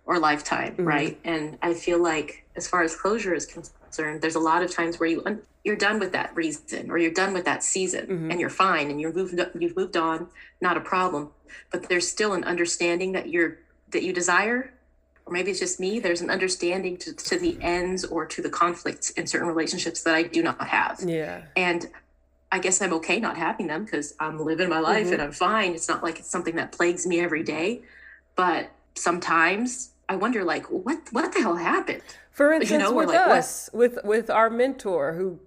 or 0.06 0.18
lifetime, 0.18 0.72
mm-hmm. 0.72 0.84
right? 0.84 1.20
And 1.24 1.58
I 1.62 1.74
feel 1.74 2.02
like 2.02 2.44
as 2.56 2.68
far 2.68 2.82
as 2.82 2.94
closure 2.94 3.34
is 3.34 3.46
concerned, 3.46 4.22
there's 4.22 4.34
a 4.34 4.40
lot 4.40 4.62
of 4.62 4.70
times 4.70 5.00
where 5.00 5.08
you 5.08 5.22
un- 5.24 5.42
you're 5.64 5.76
done 5.76 5.98
with 5.98 6.12
that 6.12 6.34
reason 6.36 6.90
or 6.90 6.98
you're 6.98 7.12
done 7.12 7.32
with 7.32 7.46
that 7.46 7.64
season 7.64 8.06
mm-hmm. 8.06 8.30
and 8.30 8.38
you're 8.38 8.50
fine 8.50 8.90
and 8.90 9.00
you're 9.00 9.12
moved 9.12 9.40
you've 9.58 9.76
moved 9.76 9.96
on, 9.96 10.28
not 10.60 10.76
a 10.76 10.80
problem. 10.80 11.30
But 11.70 11.88
there's 11.88 12.08
still 12.08 12.34
an 12.34 12.44
understanding 12.44 13.12
that 13.12 13.28
you're 13.28 13.58
that 13.90 14.02
you 14.02 14.12
desire 14.12 14.74
or 15.26 15.32
maybe 15.32 15.50
it's 15.50 15.60
just 15.60 15.80
me, 15.80 15.98
there's 15.98 16.20
an 16.20 16.30
understanding 16.30 16.96
to, 16.98 17.14
to 17.14 17.38
the 17.38 17.56
ends 17.60 18.04
or 18.04 18.26
to 18.26 18.42
the 18.42 18.50
conflicts 18.50 19.10
in 19.10 19.26
certain 19.26 19.48
relationships 19.48 20.02
that 20.02 20.14
I 20.14 20.24
do 20.24 20.42
not 20.42 20.66
have. 20.68 21.00
Yeah. 21.04 21.42
And 21.56 21.86
I 22.52 22.58
guess 22.58 22.82
I'm 22.82 22.92
okay 22.94 23.20
not 23.20 23.36
having 23.36 23.66
them 23.66 23.84
because 23.84 24.14
I'm 24.20 24.38
living 24.38 24.68
my 24.68 24.80
life 24.80 25.04
mm-hmm. 25.04 25.14
and 25.14 25.22
I'm 25.22 25.32
fine. 25.32 25.74
It's 25.74 25.88
not 25.88 26.02
like 26.02 26.18
it's 26.18 26.30
something 26.30 26.56
that 26.56 26.72
plagues 26.72 27.06
me 27.06 27.20
every 27.20 27.42
day. 27.42 27.82
But 28.36 28.70
sometimes 28.94 29.90
I 30.08 30.16
wonder 30.16 30.44
like 30.44 30.66
what 30.66 30.98
what 31.12 31.32
the 31.32 31.40
hell 31.40 31.56
happened? 31.56 32.02
For 32.30 32.52
instance, 32.52 32.70
you 32.70 32.78
know, 32.78 32.92
with 32.92 33.08
like, 33.08 33.18
us, 33.18 33.70
what? 33.72 33.78
with 33.94 34.04
with 34.04 34.30
our 34.30 34.50
mentor 34.50 35.14
who 35.14 35.40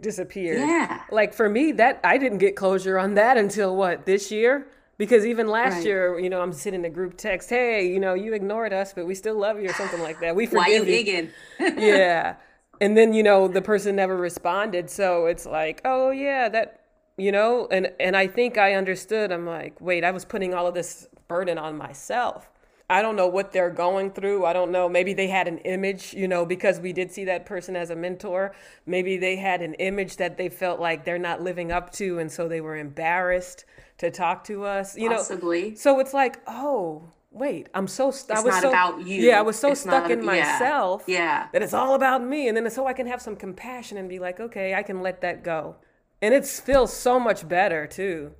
disappeared. 0.00 0.58
Yeah. 0.58 1.02
Like 1.10 1.34
for 1.34 1.48
me, 1.48 1.72
that 1.72 2.00
I 2.04 2.18
didn't 2.18 2.38
get 2.38 2.56
closure 2.56 2.98
on 2.98 3.14
that 3.14 3.36
until 3.36 3.76
what, 3.76 4.06
this 4.06 4.30
year? 4.30 4.66
Because 4.96 5.26
even 5.26 5.48
last 5.48 5.76
right. 5.76 5.86
year, 5.86 6.18
you 6.18 6.30
know, 6.30 6.40
I'm 6.40 6.52
sitting 6.52 6.80
in 6.80 6.84
a 6.86 6.90
group 6.90 7.16
text, 7.16 7.50
hey, 7.50 7.88
you 7.88 7.98
know, 7.98 8.14
you 8.14 8.32
ignored 8.32 8.72
us, 8.72 8.92
but 8.92 9.06
we 9.06 9.14
still 9.14 9.36
love 9.36 9.60
you 9.60 9.68
or 9.68 9.72
something 9.72 10.00
like 10.00 10.20
that. 10.20 10.36
We 10.36 10.46
forgive 10.46 10.86
Why 10.86 10.88
you. 10.88 11.30
you. 11.58 11.74
yeah. 11.76 12.36
And 12.80 12.96
then, 12.96 13.12
you 13.12 13.22
know, 13.22 13.48
the 13.48 13.62
person 13.62 13.96
never 13.96 14.16
responded. 14.16 14.88
So 14.90 15.26
it's 15.26 15.46
like, 15.46 15.80
oh 15.84 16.10
yeah, 16.10 16.48
that 16.48 16.80
you 17.16 17.32
know, 17.32 17.68
and 17.70 17.92
and 17.98 18.16
I 18.16 18.26
think 18.26 18.58
I 18.58 18.74
understood. 18.74 19.32
I'm 19.32 19.46
like, 19.46 19.80
wait, 19.80 20.04
I 20.04 20.10
was 20.10 20.24
putting 20.24 20.54
all 20.54 20.66
of 20.66 20.74
this 20.74 21.08
burden 21.28 21.58
on 21.58 21.76
myself. 21.76 22.48
I 22.94 23.02
don't 23.02 23.16
know 23.16 23.26
what 23.26 23.50
they're 23.50 23.70
going 23.70 24.12
through. 24.12 24.44
I 24.44 24.52
don't 24.52 24.70
know. 24.70 24.88
Maybe 24.88 25.14
they 25.14 25.26
had 25.26 25.48
an 25.48 25.58
image, 25.58 26.14
you 26.14 26.28
know, 26.28 26.46
because 26.46 26.78
we 26.78 26.92
did 26.92 27.10
see 27.10 27.24
that 27.24 27.44
person 27.44 27.74
as 27.74 27.90
a 27.90 27.96
mentor. 27.96 28.54
Maybe 28.86 29.16
they 29.16 29.34
had 29.34 29.62
an 29.62 29.74
image 29.74 30.16
that 30.18 30.36
they 30.36 30.48
felt 30.48 30.78
like 30.78 31.04
they're 31.04 31.18
not 31.18 31.42
living 31.42 31.72
up 31.72 31.90
to, 31.94 32.20
and 32.20 32.30
so 32.30 32.46
they 32.46 32.60
were 32.60 32.76
embarrassed 32.76 33.64
to 33.98 34.12
talk 34.12 34.44
to 34.44 34.62
us. 34.64 34.96
You 34.96 35.10
Possibly. 35.10 35.70
know, 35.70 35.74
so 35.74 35.98
it's 35.98 36.14
like, 36.14 36.40
oh, 36.46 37.10
wait, 37.32 37.68
I'm 37.74 37.88
so 37.88 38.12
st- 38.12 38.38
I 38.38 38.42
was 38.42 38.60
so, 38.60 38.68
about 38.68 39.04
you. 39.04 39.22
Yeah, 39.22 39.40
I 39.40 39.42
was 39.42 39.58
so 39.58 39.72
it's 39.72 39.80
stuck 39.80 40.08
in 40.08 40.24
myself. 40.24 41.02
Yeah, 41.08 41.18
yeah. 41.18 41.48
That 41.52 41.62
it's 41.62 41.74
all 41.74 41.96
about 41.96 42.24
me, 42.24 42.46
and 42.46 42.56
then 42.56 42.70
so 42.70 42.86
I 42.86 42.92
can 42.92 43.08
have 43.08 43.20
some 43.20 43.34
compassion 43.34 43.98
and 43.98 44.08
be 44.08 44.20
like, 44.20 44.38
okay, 44.38 44.72
I 44.72 44.84
can 44.84 45.02
let 45.02 45.20
that 45.22 45.42
go, 45.42 45.74
and 46.22 46.32
it 46.32 46.46
feels 46.46 46.92
so 46.92 47.18
much 47.18 47.48
better 47.48 47.88
too 47.88 48.34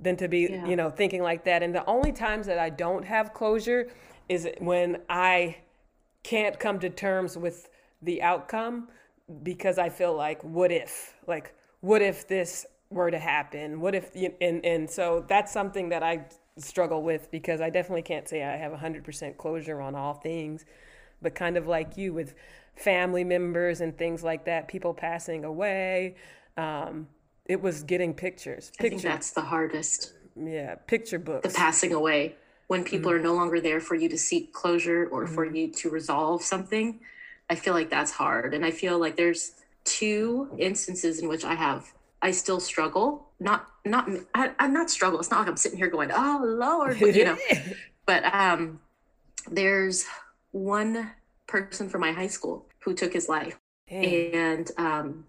than 0.00 0.16
to 0.16 0.28
be, 0.28 0.48
yeah. 0.50 0.66
you 0.66 0.76
know, 0.76 0.90
thinking 0.90 1.22
like 1.22 1.44
that. 1.44 1.62
And 1.62 1.74
the 1.74 1.84
only 1.86 2.12
times 2.12 2.46
that 2.46 2.58
I 2.58 2.70
don't 2.70 3.04
have 3.04 3.34
closure 3.34 3.88
is 4.28 4.48
when 4.58 5.02
I 5.08 5.56
can't 6.22 6.58
come 6.58 6.78
to 6.80 6.90
terms 6.90 7.36
with 7.36 7.68
the 8.02 8.22
outcome 8.22 8.88
because 9.42 9.78
I 9.78 9.88
feel 9.88 10.14
like, 10.14 10.42
what 10.44 10.70
if? 10.70 11.14
Like, 11.26 11.54
what 11.80 12.02
if 12.02 12.28
this 12.28 12.66
were 12.90 13.10
to 13.10 13.18
happen? 13.18 13.80
What 13.80 13.94
if, 13.94 14.14
and, 14.40 14.64
and 14.64 14.88
so 14.88 15.24
that's 15.26 15.52
something 15.52 15.88
that 15.90 16.02
I 16.02 16.26
struggle 16.56 17.02
with 17.02 17.30
because 17.30 17.60
I 17.60 17.70
definitely 17.70 18.02
can't 18.02 18.28
say 18.28 18.42
I 18.42 18.56
have 18.56 18.72
100% 18.72 19.36
closure 19.36 19.80
on 19.80 19.94
all 19.94 20.14
things, 20.14 20.64
but 21.22 21.34
kind 21.34 21.56
of 21.56 21.66
like 21.66 21.96
you 21.96 22.12
with 22.12 22.34
family 22.76 23.24
members 23.24 23.80
and 23.80 23.96
things 23.96 24.22
like 24.22 24.44
that, 24.44 24.68
people 24.68 24.94
passing 24.94 25.44
away. 25.44 26.16
Um, 26.56 27.08
it 27.48 27.60
was 27.60 27.82
getting 27.82 28.14
pictures. 28.14 28.70
Picture, 28.70 28.86
I 28.86 28.88
think 28.90 29.02
that's 29.02 29.30
the 29.32 29.40
hardest. 29.40 30.12
Yeah, 30.36 30.76
picture 30.76 31.18
books. 31.18 31.48
The 31.48 31.54
passing 31.54 31.92
away 31.92 32.36
when 32.68 32.84
people 32.84 33.10
mm-hmm. 33.10 33.20
are 33.20 33.22
no 33.22 33.34
longer 33.34 33.60
there 33.60 33.80
for 33.80 33.94
you 33.94 34.08
to 34.10 34.18
seek 34.18 34.52
closure 34.52 35.08
or 35.10 35.24
mm-hmm. 35.24 35.34
for 35.34 35.44
you 35.44 35.72
to 35.72 35.90
resolve 35.90 36.42
something. 36.42 37.00
I 37.50 37.54
feel 37.54 37.74
like 37.74 37.90
that's 37.90 38.12
hard, 38.12 38.54
and 38.54 38.64
I 38.64 38.70
feel 38.70 38.98
like 38.98 39.16
there's 39.16 39.52
two 39.84 40.54
instances 40.58 41.20
in 41.20 41.28
which 41.28 41.44
I 41.44 41.54
have 41.54 41.92
I 42.20 42.32
still 42.32 42.60
struggle 42.60 43.28
not 43.40 43.68
not 43.84 44.08
I, 44.34 44.50
i'm 44.58 44.72
not 44.72 44.90
struggle 44.90 45.18
it's 45.20 45.30
not 45.30 45.40
like 45.40 45.48
i'm 45.48 45.56
sitting 45.56 45.78
here 45.78 45.88
going 45.88 46.10
oh 46.12 46.40
lord 46.44 46.98
but, 47.00 47.14
you 47.14 47.24
know 47.24 47.38
but 48.06 48.24
um 48.34 48.80
there's 49.50 50.04
one 50.50 51.12
person 51.46 51.88
from 51.88 52.00
my 52.00 52.12
high 52.12 52.26
school 52.26 52.66
who 52.80 52.94
took 52.94 53.12
his 53.12 53.28
life 53.28 53.58
Dang. 53.88 54.34
and 54.34 54.70
um 54.76 55.24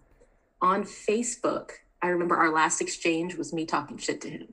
on 0.61 0.83
facebook 0.83 1.71
i 2.01 2.07
remember 2.07 2.35
our 2.35 2.51
last 2.51 2.81
exchange 2.81 3.35
was 3.35 3.53
me 3.53 3.65
talking 3.65 3.97
shit 3.97 4.21
to 4.21 4.29
him 4.29 4.47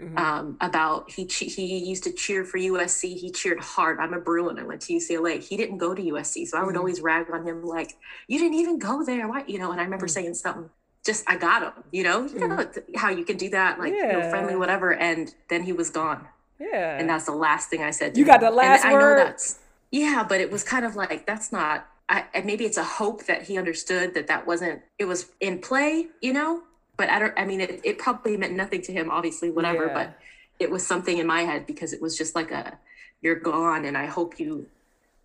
Mm-hmm. 0.00 0.18
Um, 0.18 0.56
about 0.60 1.08
he 1.08 1.24
he 1.24 1.78
used 1.78 2.02
to 2.02 2.12
cheer 2.12 2.44
for 2.44 2.58
USC. 2.58 3.16
He 3.16 3.30
cheered 3.30 3.60
hard. 3.60 4.00
I'm 4.00 4.12
a 4.12 4.18
Bruin. 4.18 4.58
I 4.58 4.64
went 4.64 4.80
to 4.82 4.92
UCLA. 4.92 5.40
He 5.40 5.56
didn't 5.56 5.78
go 5.78 5.94
to 5.94 6.02
USC, 6.02 6.48
so 6.48 6.58
I 6.58 6.62
would 6.64 6.70
mm-hmm. 6.70 6.78
always 6.78 7.00
rag 7.00 7.30
on 7.32 7.46
him 7.46 7.62
like, 7.62 7.96
"You 8.26 8.40
didn't 8.40 8.54
even 8.54 8.80
go 8.80 9.04
there, 9.04 9.28
why?" 9.28 9.44
You 9.46 9.60
know. 9.60 9.70
And 9.70 9.80
I 9.80 9.84
remember 9.84 10.06
mm-hmm. 10.06 10.12
saying 10.12 10.34
something 10.34 10.68
just 11.04 11.28
I 11.28 11.36
got 11.36 11.62
him, 11.62 11.84
you 11.92 12.02
know, 12.02 12.26
you 12.26 12.48
know 12.48 12.56
mm. 12.56 12.96
how 12.96 13.10
you 13.10 13.24
can 13.24 13.36
do 13.36 13.50
that, 13.50 13.78
like 13.78 13.92
yeah. 13.92 14.06
you 14.06 14.12
know, 14.12 14.30
friendly, 14.30 14.56
whatever. 14.56 14.94
And 14.94 15.32
then 15.48 15.62
he 15.62 15.72
was 15.72 15.90
gone. 15.90 16.26
Yeah. 16.58 16.98
And 16.98 17.08
that's 17.08 17.26
the 17.26 17.32
last 17.32 17.68
thing 17.68 17.82
I 17.82 17.90
said. 17.90 18.16
you 18.16 18.24
him. 18.24 18.28
got 18.28 18.40
the 18.40 18.50
last 18.50 18.84
and 18.84 18.94
word. 18.94 19.00
I 19.00 19.18
know 19.18 19.24
that's 19.24 19.58
yeah, 19.90 20.24
but 20.26 20.40
it 20.40 20.50
was 20.50 20.64
kind 20.64 20.84
of 20.84 20.96
like 20.96 21.26
that's 21.26 21.52
not. 21.52 21.86
I, 22.08 22.24
and 22.34 22.44
maybe 22.44 22.64
it's 22.64 22.76
a 22.76 22.84
hope 22.84 23.26
that 23.26 23.44
he 23.44 23.56
understood 23.56 24.14
that 24.14 24.26
that 24.26 24.46
wasn't 24.46 24.82
it 24.98 25.04
was 25.04 25.30
in 25.40 25.60
play, 25.60 26.08
you 26.20 26.32
know. 26.32 26.62
But 26.96 27.10
I 27.10 27.18
don't. 27.18 27.34
I 27.36 27.44
mean, 27.44 27.60
it, 27.60 27.80
it 27.84 27.98
probably 27.98 28.36
meant 28.36 28.54
nothing 28.54 28.82
to 28.82 28.92
him, 28.92 29.10
obviously, 29.10 29.50
whatever. 29.50 29.86
Yeah. 29.86 29.94
But 29.94 30.18
it 30.58 30.70
was 30.70 30.86
something 30.86 31.18
in 31.18 31.26
my 31.26 31.42
head 31.42 31.66
because 31.66 31.92
it 31.92 32.00
was 32.00 32.16
just 32.16 32.34
like 32.34 32.50
a, 32.50 32.78
you're 33.20 33.34
gone, 33.34 33.84
and 33.84 33.98
I 33.98 34.06
hope 34.06 34.38
you 34.38 34.66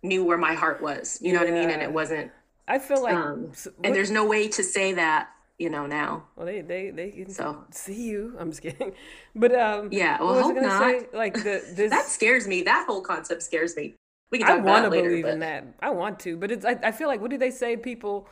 knew 0.02 0.24
where 0.24 0.38
my 0.38 0.54
heart 0.54 0.82
was. 0.82 1.18
You 1.20 1.32
know 1.32 1.42
yeah. 1.42 1.50
what 1.50 1.54
I 1.54 1.60
mean? 1.60 1.70
And 1.70 1.82
it 1.82 1.92
wasn't. 1.92 2.32
I 2.66 2.78
feel 2.78 3.02
like, 3.02 3.14
um, 3.14 3.52
and 3.82 3.94
there's 3.94 4.10
no 4.10 4.24
way 4.24 4.48
to 4.48 4.62
say 4.62 4.92
that 4.94 5.30
you 5.58 5.68
know 5.70 5.86
now. 5.86 6.24
Well, 6.36 6.46
they 6.46 6.62
they 6.62 6.90
they 6.90 7.10
can 7.10 7.30
so. 7.30 7.64
see 7.70 8.02
you. 8.02 8.34
I'm 8.38 8.50
just 8.50 8.62
kidding, 8.62 8.92
but 9.34 9.54
um, 9.54 9.88
yeah. 9.92 10.20
Well, 10.20 10.38
I 10.38 10.42
hope 10.42 10.56
not. 10.56 10.90
Say? 10.90 11.06
Like 11.12 11.34
the 11.34 11.62
this 11.74 11.90
that 11.90 12.06
scares 12.06 12.48
me. 12.48 12.62
That 12.62 12.86
whole 12.86 13.02
concept 13.02 13.42
scares 13.42 13.76
me. 13.76 13.94
We 14.30 14.38
can 14.38 14.46
talk 14.46 14.58
I 14.58 14.62
want 14.62 14.84
to 14.84 14.90
believe 14.90 15.24
but... 15.24 15.34
in 15.34 15.40
that. 15.40 15.66
I 15.80 15.90
want 15.90 16.18
to, 16.20 16.36
but 16.36 16.50
it's. 16.50 16.64
I, 16.64 16.78
I 16.82 16.92
feel 16.92 17.08
like 17.08 17.20
what 17.20 17.30
do 17.30 17.38
they 17.38 17.50
say? 17.50 17.76
People. 17.76 18.28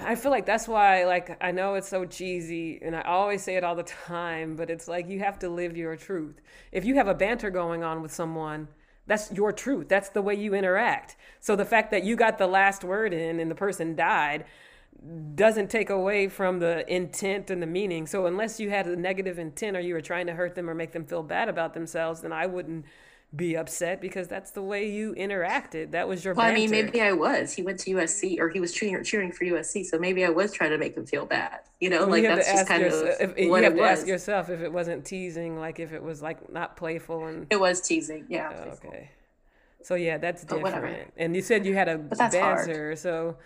I 0.00 0.14
feel 0.14 0.30
like 0.30 0.46
that's 0.46 0.68
why, 0.68 1.04
like, 1.04 1.36
I 1.42 1.50
know 1.50 1.74
it's 1.74 1.88
so 1.88 2.04
cheesy, 2.04 2.78
and 2.80 2.94
I 2.94 3.02
always 3.02 3.42
say 3.42 3.56
it 3.56 3.64
all 3.64 3.74
the 3.74 3.82
time, 3.82 4.54
but 4.54 4.70
it's 4.70 4.86
like 4.86 5.08
you 5.08 5.18
have 5.18 5.40
to 5.40 5.48
live 5.48 5.76
your 5.76 5.96
truth. 5.96 6.40
If 6.70 6.84
you 6.84 6.94
have 6.94 7.08
a 7.08 7.14
banter 7.14 7.50
going 7.50 7.82
on 7.82 8.00
with 8.00 8.12
someone, 8.12 8.68
that's 9.06 9.32
your 9.32 9.52
truth. 9.52 9.88
That's 9.88 10.10
the 10.10 10.22
way 10.22 10.34
you 10.34 10.54
interact. 10.54 11.16
So 11.40 11.56
the 11.56 11.64
fact 11.64 11.90
that 11.90 12.04
you 12.04 12.14
got 12.14 12.38
the 12.38 12.46
last 12.46 12.84
word 12.84 13.12
in 13.12 13.40
and 13.40 13.50
the 13.50 13.56
person 13.56 13.96
died, 13.96 14.44
doesn't 15.34 15.70
take 15.70 15.90
away 15.90 16.28
from 16.28 16.58
the 16.58 16.90
intent 16.92 17.50
and 17.50 17.62
the 17.62 17.66
meaning. 17.66 18.06
So 18.06 18.26
unless 18.26 18.60
you 18.60 18.70
had 18.70 18.86
a 18.86 18.96
negative 18.96 19.38
intent 19.38 19.76
or 19.76 19.80
you 19.80 19.94
were 19.94 20.00
trying 20.00 20.26
to 20.26 20.34
hurt 20.34 20.54
them 20.54 20.68
or 20.68 20.74
make 20.74 20.92
them 20.92 21.06
feel 21.06 21.22
bad 21.22 21.48
about 21.48 21.74
themselves, 21.74 22.20
then 22.20 22.32
I 22.32 22.46
wouldn't 22.46 22.84
be 23.36 23.56
upset 23.56 24.00
because 24.00 24.26
that's 24.26 24.52
the 24.52 24.62
way 24.62 24.90
you 24.90 25.14
interacted. 25.14 25.90
That 25.90 26.08
was 26.08 26.24
your. 26.24 26.34
Well, 26.34 26.46
banter. 26.46 26.56
I 26.56 26.60
mean, 26.60 26.70
maybe 26.70 27.00
I 27.02 27.12
was. 27.12 27.52
He 27.52 27.62
went 27.62 27.78
to 27.80 27.90
USC, 27.92 28.38
or 28.38 28.48
he 28.48 28.58
was 28.58 28.72
cheering, 28.72 29.04
cheering 29.04 29.32
for 29.32 29.44
USC. 29.44 29.84
So 29.84 29.98
maybe 29.98 30.24
I 30.24 30.30
was 30.30 30.52
trying 30.52 30.70
to 30.70 30.78
make 30.78 30.96
him 30.96 31.04
feel 31.04 31.26
bad. 31.26 31.60
You 31.80 31.90
know, 31.90 32.00
well, 32.00 32.10
like 32.10 32.22
you 32.22 32.28
that's 32.28 32.50
just 32.50 32.66
kind 32.66 32.82
yourself, 32.82 33.20
of 33.20 33.36
if, 33.36 33.50
what 33.50 33.58
you 33.58 33.64
have 33.64 33.74
to 33.74 33.80
was. 33.80 33.98
ask 33.98 34.06
yourself 34.06 34.48
if 34.48 34.60
it 34.60 34.72
wasn't 34.72 35.04
teasing, 35.04 35.58
like 35.58 35.78
if 35.78 35.92
it 35.92 36.02
was 36.02 36.22
like 36.22 36.50
not 36.50 36.76
playful 36.76 37.26
and. 37.26 37.46
It 37.50 37.60
was 37.60 37.80
teasing, 37.80 38.24
yeah. 38.28 38.64
Oh, 38.66 38.70
okay. 38.70 39.10
So 39.82 39.94
yeah, 39.94 40.18
that's 40.18 40.44
different. 40.44 41.12
And 41.16 41.36
you 41.36 41.42
said 41.42 41.66
you 41.66 41.74
had 41.74 41.88
a 41.88 41.98
banter, 41.98 42.40
hard. 42.40 42.98
so 42.98 43.36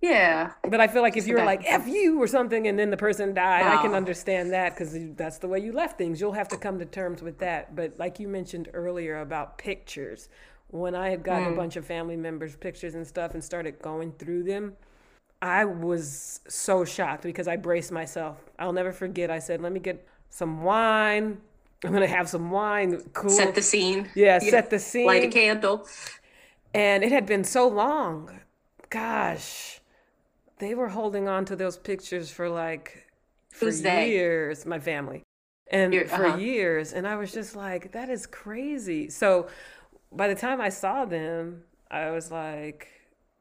yeah. 0.00 0.52
But 0.66 0.80
I 0.80 0.88
feel 0.88 1.02
like 1.02 1.16
if 1.16 1.26
you're 1.26 1.44
like 1.44 1.62
F 1.66 1.86
you 1.86 2.20
or 2.22 2.26
something 2.26 2.66
and 2.66 2.78
then 2.78 2.90
the 2.90 2.96
person 2.96 3.34
died, 3.34 3.66
I 3.66 3.82
can 3.82 3.94
understand 3.94 4.52
that 4.52 4.70
because 4.74 4.96
that's 5.14 5.38
the 5.38 5.48
way 5.48 5.58
you 5.58 5.72
left 5.72 5.98
things. 5.98 6.20
You'll 6.20 6.32
have 6.32 6.48
to 6.48 6.56
come 6.56 6.78
to 6.78 6.86
terms 6.86 7.22
with 7.22 7.38
that. 7.38 7.76
But 7.76 7.98
like 7.98 8.18
you 8.18 8.26
mentioned 8.26 8.70
earlier 8.72 9.20
about 9.20 9.58
pictures, 9.58 10.30
when 10.68 10.94
I 10.94 11.10
had 11.10 11.22
gotten 11.22 11.48
mm. 11.48 11.52
a 11.52 11.56
bunch 11.56 11.76
of 11.76 11.84
family 11.84 12.16
members' 12.16 12.56
pictures 12.56 12.94
and 12.94 13.06
stuff 13.06 13.34
and 13.34 13.44
started 13.44 13.80
going 13.82 14.12
through 14.12 14.44
them, 14.44 14.74
I 15.42 15.66
was 15.66 16.40
so 16.48 16.84
shocked 16.84 17.22
because 17.22 17.46
I 17.46 17.56
braced 17.56 17.92
myself. 17.92 18.38
I'll 18.58 18.72
never 18.72 18.92
forget. 18.92 19.30
I 19.30 19.38
said, 19.38 19.60
let 19.60 19.72
me 19.72 19.80
get 19.80 20.06
some 20.30 20.62
wine. 20.62 21.38
I'm 21.84 21.90
going 21.90 22.02
to 22.02 22.14
have 22.14 22.28
some 22.28 22.50
wine. 22.50 23.02
Cool. 23.12 23.30
Set 23.30 23.54
the 23.54 23.62
scene. 23.62 24.08
Yeah, 24.14 24.38
set 24.38 24.70
the 24.70 24.78
scene. 24.78 25.06
Light 25.06 25.24
a 25.24 25.28
candle. 25.28 25.86
And 26.72 27.02
it 27.02 27.12
had 27.12 27.26
been 27.26 27.44
so 27.44 27.68
long. 27.68 28.40
Gosh 28.88 29.79
they 30.60 30.74
were 30.74 30.88
holding 30.88 31.28
on 31.28 31.44
to 31.46 31.56
those 31.56 31.76
pictures 31.76 32.30
for 32.30 32.48
like 32.48 33.06
for 33.50 33.66
Who's 33.66 33.82
years. 33.82 34.62
They? 34.62 34.70
My 34.70 34.78
family, 34.78 35.22
and 35.70 35.92
You're, 35.92 36.06
for 36.06 36.26
uh-huh. 36.26 36.38
years, 36.38 36.92
and 36.92 37.06
I 37.06 37.16
was 37.16 37.32
just 37.32 37.56
like, 37.56 37.92
that 37.92 38.08
is 38.08 38.26
crazy. 38.26 39.10
So 39.10 39.48
by 40.12 40.28
the 40.28 40.34
time 40.34 40.60
I 40.60 40.68
saw 40.68 41.04
them, 41.04 41.62
I 41.90 42.10
was 42.10 42.30
like, 42.30 42.88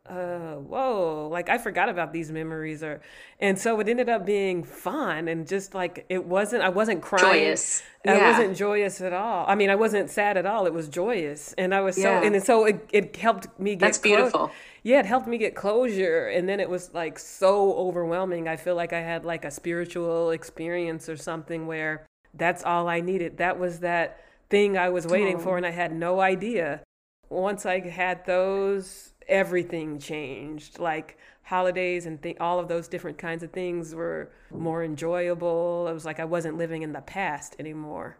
uh, 0.09 0.55
whoa, 0.55 1.27
like 1.31 1.49
I 1.49 1.57
forgot 1.57 1.89
about 1.89 2.11
these 2.11 2.31
memories 2.31 2.83
or 2.83 3.01
and 3.39 3.57
so 3.57 3.79
it 3.79 3.87
ended 3.87 4.09
up 4.09 4.25
being 4.25 4.63
fun 4.63 5.27
and 5.27 5.47
just 5.47 5.73
like 5.73 6.05
it 6.09 6.25
wasn't 6.25 6.63
I 6.63 6.69
wasn't 6.69 7.01
crying. 7.01 7.43
Joyous. 7.45 7.83
I 8.05 8.15
yeah. 8.15 8.31
wasn't 8.31 8.57
joyous 8.57 9.01
at 9.01 9.13
all. 9.13 9.45
I 9.47 9.55
mean 9.55 9.69
I 9.69 9.75
wasn't 9.75 10.09
sad 10.09 10.37
at 10.37 10.45
all. 10.45 10.65
It 10.65 10.73
was 10.73 10.87
joyous. 10.87 11.53
And 11.57 11.73
I 11.73 11.81
was 11.81 11.97
yeah. 11.97 12.21
so 12.21 12.27
and 12.27 12.43
so 12.43 12.65
it, 12.65 12.89
it 12.91 13.15
helped 13.15 13.47
me 13.59 13.75
get 13.75 13.81
That's 13.81 13.97
beautiful. 13.99 14.47
Clo- 14.47 14.51
yeah, 14.83 14.99
it 14.99 15.05
helped 15.05 15.27
me 15.27 15.37
get 15.37 15.55
closure. 15.55 16.27
And 16.27 16.47
then 16.47 16.59
it 16.59 16.69
was 16.69 16.93
like 16.93 17.19
so 17.19 17.73
overwhelming. 17.75 18.47
I 18.47 18.55
feel 18.55 18.75
like 18.75 18.93
I 18.93 19.01
had 19.01 19.25
like 19.25 19.45
a 19.45 19.51
spiritual 19.51 20.31
experience 20.31 21.09
or 21.09 21.17
something 21.17 21.67
where 21.67 22.07
that's 22.33 22.63
all 22.63 22.87
I 22.87 23.01
needed. 23.01 23.37
That 23.37 23.59
was 23.59 23.79
that 23.79 24.23
thing 24.49 24.77
I 24.77 24.89
was 24.89 25.05
waiting 25.05 25.35
oh. 25.35 25.39
for 25.39 25.57
and 25.57 25.65
I 25.65 25.71
had 25.71 25.93
no 25.93 26.19
idea. 26.19 26.81
Once 27.29 27.65
I 27.65 27.79
had 27.79 28.25
those, 28.25 29.08
everything 29.29 29.99
changed. 29.99 30.79
Like 30.79 31.17
holidays 31.43 32.05
and 32.05 32.21
th- 32.21 32.37
all 32.39 32.59
of 32.59 32.67
those 32.67 32.87
different 32.87 33.17
kinds 33.17 33.43
of 33.43 33.51
things 33.51 33.95
were 33.95 34.31
more 34.51 34.83
enjoyable. 34.83 35.87
It 35.87 35.93
was 35.93 36.05
like 36.05 36.19
I 36.19 36.25
wasn't 36.25 36.57
living 36.57 36.81
in 36.81 36.93
the 36.93 37.01
past 37.01 37.55
anymore. 37.59 38.17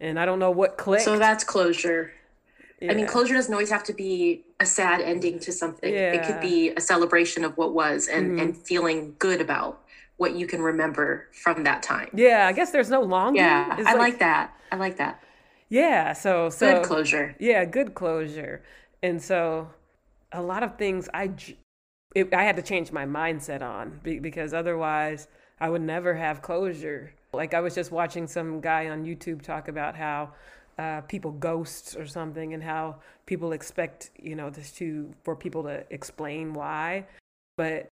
And 0.00 0.18
I 0.18 0.24
don't 0.26 0.38
know 0.38 0.50
what 0.50 0.78
clicked. 0.78 1.04
So 1.04 1.18
that's 1.18 1.42
closure. 1.42 2.12
Yeah. 2.80 2.92
I 2.92 2.94
mean, 2.94 3.08
closure 3.08 3.34
doesn't 3.34 3.52
always 3.52 3.70
have 3.70 3.82
to 3.84 3.92
be 3.92 4.44
a 4.60 4.66
sad 4.66 5.00
ending 5.00 5.40
to 5.40 5.50
something. 5.50 5.92
Yeah. 5.92 6.12
It 6.12 6.24
could 6.24 6.40
be 6.40 6.70
a 6.70 6.80
celebration 6.80 7.44
of 7.44 7.56
what 7.56 7.74
was 7.74 8.06
and, 8.06 8.32
mm-hmm. 8.32 8.40
and 8.40 8.56
feeling 8.56 9.16
good 9.18 9.40
about 9.40 9.80
what 10.16 10.36
you 10.36 10.46
can 10.46 10.60
remember 10.60 11.26
from 11.32 11.64
that 11.64 11.82
time. 11.82 12.10
Yeah, 12.12 12.46
I 12.46 12.52
guess 12.52 12.70
there's 12.70 12.90
no 12.90 13.00
longing. 13.00 13.40
Yeah, 13.40 13.76
it's 13.78 13.88
I 13.88 13.92
like, 13.92 13.98
like, 13.98 14.18
that. 14.20 14.54
I 14.70 14.76
like 14.76 14.96
that. 14.98 15.22
Yeah, 15.68 16.12
so 16.12 16.50
so 16.50 16.74
good 16.74 16.84
closure. 16.84 17.36
Yeah, 17.38 17.64
good 17.64 17.94
closure. 17.94 18.62
And 19.02 19.22
so 19.22 19.70
a 20.32 20.42
lot 20.42 20.62
of 20.62 20.76
things 20.76 21.08
I 21.12 21.32
it, 22.14 22.32
I 22.32 22.44
had 22.44 22.56
to 22.56 22.62
change 22.62 22.90
my 22.92 23.04
mindset 23.04 23.62
on 23.62 24.00
because 24.02 24.54
otherwise 24.54 25.28
I 25.60 25.68
would 25.68 25.82
never 25.82 26.14
have 26.14 26.42
closure. 26.42 27.12
Like 27.32 27.54
I 27.54 27.60
was 27.60 27.74
just 27.74 27.92
watching 27.92 28.26
some 28.26 28.60
guy 28.60 28.88
on 28.88 29.04
YouTube 29.04 29.42
talk 29.42 29.68
about 29.68 29.94
how 29.94 30.32
uh, 30.78 31.02
people 31.02 31.32
ghosts 31.32 31.96
or 31.96 32.06
something 32.06 32.54
and 32.54 32.62
how 32.62 32.96
people 33.26 33.52
expect 33.52 34.10
you 34.20 34.36
know 34.36 34.48
this 34.48 34.72
to 34.72 35.12
for 35.24 35.36
people 35.36 35.62
to 35.64 35.84
explain 35.90 36.54
why. 36.54 37.06
But 37.56 37.88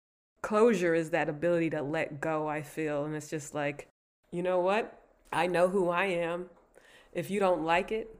closure 0.42 0.94
is 0.94 1.10
that 1.10 1.28
ability 1.28 1.70
to 1.70 1.80
let 1.80 2.20
go 2.20 2.48
i 2.48 2.60
feel 2.60 3.04
and 3.04 3.14
it's 3.14 3.30
just 3.30 3.54
like 3.54 3.86
you 4.32 4.42
know 4.42 4.58
what? 4.58 4.98
I 5.32 5.46
know 5.46 5.68
who 5.68 5.90
i 5.90 6.06
am. 6.06 6.46
If 7.12 7.30
you 7.30 7.38
don't 7.38 7.64
like 7.64 7.92
it 7.92 8.14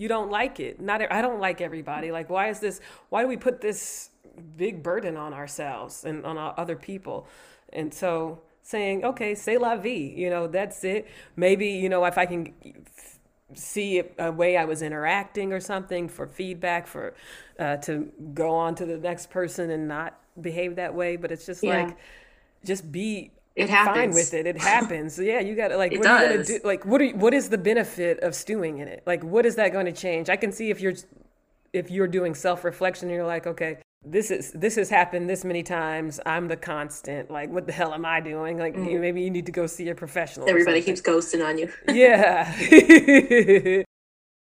you 0.00 0.08
don't 0.08 0.30
like 0.30 0.60
it 0.60 0.80
not 0.80 1.00
i 1.12 1.20
don't 1.20 1.40
like 1.40 1.60
everybody 1.60 2.10
like 2.10 2.30
why 2.30 2.48
is 2.48 2.60
this 2.60 2.80
why 3.08 3.22
do 3.22 3.28
we 3.28 3.36
put 3.36 3.60
this 3.60 4.10
big 4.56 4.82
burden 4.82 5.16
on 5.16 5.34
ourselves 5.34 6.04
and 6.04 6.24
on 6.24 6.36
other 6.56 6.76
people 6.76 7.26
and 7.72 7.92
so 7.92 8.40
saying 8.62 9.04
okay 9.04 9.34
say 9.34 9.58
la 9.58 9.76
vie 9.76 10.12
you 10.16 10.30
know 10.30 10.46
that's 10.46 10.84
it 10.84 11.06
maybe 11.36 11.66
you 11.68 11.88
know 11.88 12.04
if 12.04 12.16
i 12.16 12.26
can 12.26 12.52
see 13.54 14.02
a 14.18 14.30
way 14.30 14.56
I 14.56 14.64
was 14.64 14.82
interacting 14.82 15.52
or 15.52 15.60
something 15.60 16.08
for 16.08 16.26
feedback 16.26 16.86
for 16.86 17.14
uh, 17.58 17.76
to 17.78 18.10
go 18.34 18.50
on 18.50 18.74
to 18.76 18.86
the 18.86 18.98
next 18.98 19.30
person 19.30 19.70
and 19.70 19.88
not 19.88 20.18
behave 20.40 20.76
that 20.76 20.94
way. 20.94 21.16
But 21.16 21.32
it's 21.32 21.46
just 21.46 21.62
yeah. 21.62 21.84
like 21.84 21.96
just 22.64 22.90
be 22.90 23.32
it 23.64 23.70
happens. 23.70 23.96
fine 23.96 24.10
with 24.10 24.34
it. 24.34 24.46
It 24.46 24.58
happens. 24.58 25.14
So 25.14 25.22
yeah, 25.22 25.40
you 25.40 25.54
got 25.54 25.68
to 25.68 25.76
like 25.76 25.92
it 25.92 25.98
what 25.98 26.04
does. 26.04 26.20
are 26.20 26.30
you 26.30 26.32
gonna 26.32 26.44
do? 26.44 26.60
Like 26.64 26.84
what 26.84 27.00
are 27.00 27.08
what 27.10 27.34
is 27.34 27.48
the 27.48 27.58
benefit 27.58 28.20
of 28.20 28.34
stewing 28.34 28.78
in 28.78 28.88
it? 28.88 29.02
Like 29.06 29.22
what 29.22 29.46
is 29.46 29.56
that 29.56 29.72
going 29.72 29.86
to 29.86 29.92
change? 29.92 30.28
I 30.28 30.36
can 30.36 30.52
see 30.52 30.70
if 30.70 30.80
you're 30.80 30.94
if 31.72 31.90
you're 31.90 32.08
doing 32.08 32.34
self 32.34 32.64
reflection, 32.64 33.10
you're 33.10 33.26
like 33.26 33.46
okay 33.46 33.78
this 34.04 34.30
is 34.30 34.52
this 34.52 34.76
has 34.76 34.88
happened 34.88 35.28
this 35.28 35.44
many 35.44 35.62
times. 35.62 36.20
I'm 36.24 36.48
the 36.48 36.56
constant. 36.56 37.30
Like, 37.30 37.50
what 37.50 37.66
the 37.66 37.72
hell 37.72 37.92
am 37.92 38.06
I 38.06 38.20
doing? 38.20 38.58
Like, 38.58 38.74
mm. 38.74 38.98
maybe 39.00 39.20
you 39.20 39.30
need 39.30 39.46
to 39.46 39.52
go 39.52 39.66
see 39.66 39.88
a 39.90 39.94
professional. 39.94 40.48
Everybody 40.48 40.80
keeps 40.80 41.02
ghosting 41.02 41.46
on 41.46 41.58
you. 41.58 41.70
yeah. 41.88 42.50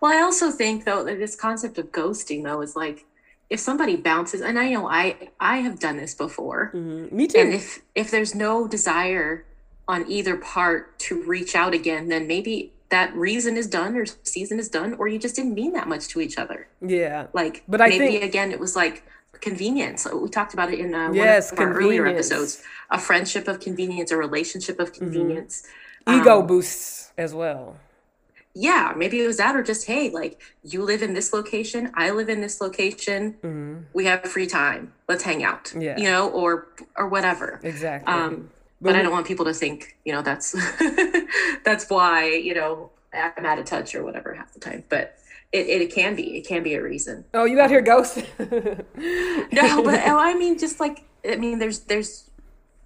well, 0.00 0.12
I 0.12 0.23
also 0.23 0.50
think 0.50 0.85
though 0.85 1.02
that 1.04 1.18
this 1.18 1.35
concept 1.35 1.78
of 1.78 1.90
ghosting 1.90 2.44
though 2.44 2.61
is 2.62 2.76
like 2.76 3.04
if 3.52 3.61
somebody 3.61 3.97
bounces, 3.97 4.40
and 4.40 4.59
I 4.59 4.66
know 4.71 4.88
I 4.88 5.04
I 5.38 5.59
have 5.66 5.78
done 5.87 5.97
this 5.99 6.14
before. 6.14 6.71
Mm-hmm. 6.75 7.14
Me 7.16 7.25
too. 7.26 7.38
And 7.38 7.52
if 7.52 7.66
if 7.94 8.11
there's 8.11 8.35
no 8.35 8.66
desire 8.66 9.44
on 9.87 10.00
either 10.11 10.37
part 10.37 10.99
to 11.06 11.23
reach 11.35 11.54
out 11.54 11.75
again, 11.75 12.09
then 12.09 12.26
maybe 12.26 12.73
that 12.88 13.14
reason 13.14 13.56
is 13.56 13.66
done 13.66 13.97
or 13.97 14.04
season 14.23 14.59
is 14.59 14.68
done, 14.68 14.90
or 14.99 15.04
you 15.09 15.18
just 15.18 15.37
didn't 15.37 15.54
mean 15.54 15.73
that 15.73 15.87
much 15.88 16.09
to 16.09 16.21
each 16.21 16.37
other. 16.38 16.68
Yeah. 16.80 17.26
Like, 17.32 17.62
But 17.68 17.80
I 17.80 17.88
maybe 17.88 18.06
think- 18.18 18.25
again, 18.25 18.52
it 18.52 18.61
was 18.61 18.75
like 18.76 19.04
convenience. 19.40 20.06
We 20.12 20.28
talked 20.28 20.54
about 20.54 20.73
it 20.73 20.78
in 20.78 20.94
uh, 20.94 21.11
Yes, 21.12 21.52
one 21.52 21.62
of 21.62 21.68
our 21.75 21.80
earlier 21.82 22.06
episodes. 22.06 22.62
A 22.90 22.99
friendship 22.99 23.49
of 23.49 23.61
convenience, 23.61 24.11
a 24.12 24.16
relationship 24.16 24.78
of 24.78 24.88
Mm-hmm. 24.92 25.04
convenience. 25.04 25.54
Ego 26.09 26.40
Um, 26.40 26.47
boosts 26.47 27.12
as 27.16 27.32
well. 27.35 27.76
Yeah, 28.54 28.92
maybe 28.97 29.23
it 29.23 29.26
was 29.26 29.38
that, 29.38 29.56
or 29.56 29.62
just 29.62 29.87
hey, 29.87 30.11
like 30.11 30.40
you 30.62 30.82
live 30.82 31.02
in 31.02 31.14
this 31.14 31.32
location, 31.32 31.90
I 31.94 32.11
live 32.11 32.28
in 32.28 32.40
this 32.40 32.61
location. 32.61 33.32
hmm 33.42 33.76
We 33.92 34.04
have 34.06 34.23
free 34.25 34.47
time. 34.47 34.92
Let's 35.09 35.25
hang 35.25 35.42
out. 35.44 35.73
Yeah. 35.78 35.97
you 35.99 36.04
know, 36.04 36.28
or 36.30 36.68
or 36.97 37.09
whatever. 37.09 37.61
Exactly. 37.62 38.12
Um, 38.12 38.50
But 38.80 38.90
but 38.92 38.97
I 38.97 39.02
don't 39.02 39.12
want 39.12 39.26
people 39.26 39.44
to 39.47 39.54
think, 39.54 39.97
you 40.04 40.12
know, 40.12 40.23
that's 40.23 40.52
that's 41.64 41.88
why 41.88 42.26
you 42.35 42.54
know 42.54 42.90
I'm 43.12 43.47
out 43.47 43.59
of 43.59 43.64
touch 43.64 43.94
or 43.94 44.04
whatever 44.04 44.35
half 44.35 44.52
the 44.52 44.61
time. 44.61 44.85
But 44.88 45.18
it, 45.52 45.68
it, 45.68 45.94
can 45.94 46.16
be, 46.16 46.38
it 46.38 46.47
can 46.49 46.62
be 46.62 46.75
a 46.75 46.82
reason. 46.82 47.26
oh, 47.35 47.44
you 47.44 47.61
out 47.61 47.68
here 47.68 47.82
ghost? 47.82 48.25
No, 48.38 49.82
but 49.82 50.00
oh, 50.06 50.18
I 50.18 50.35
mean, 50.35 50.59
just 50.59 50.80
like 50.80 51.04
I 51.28 51.37
mean, 51.37 51.59
there's 51.59 51.80
there's 51.80 52.30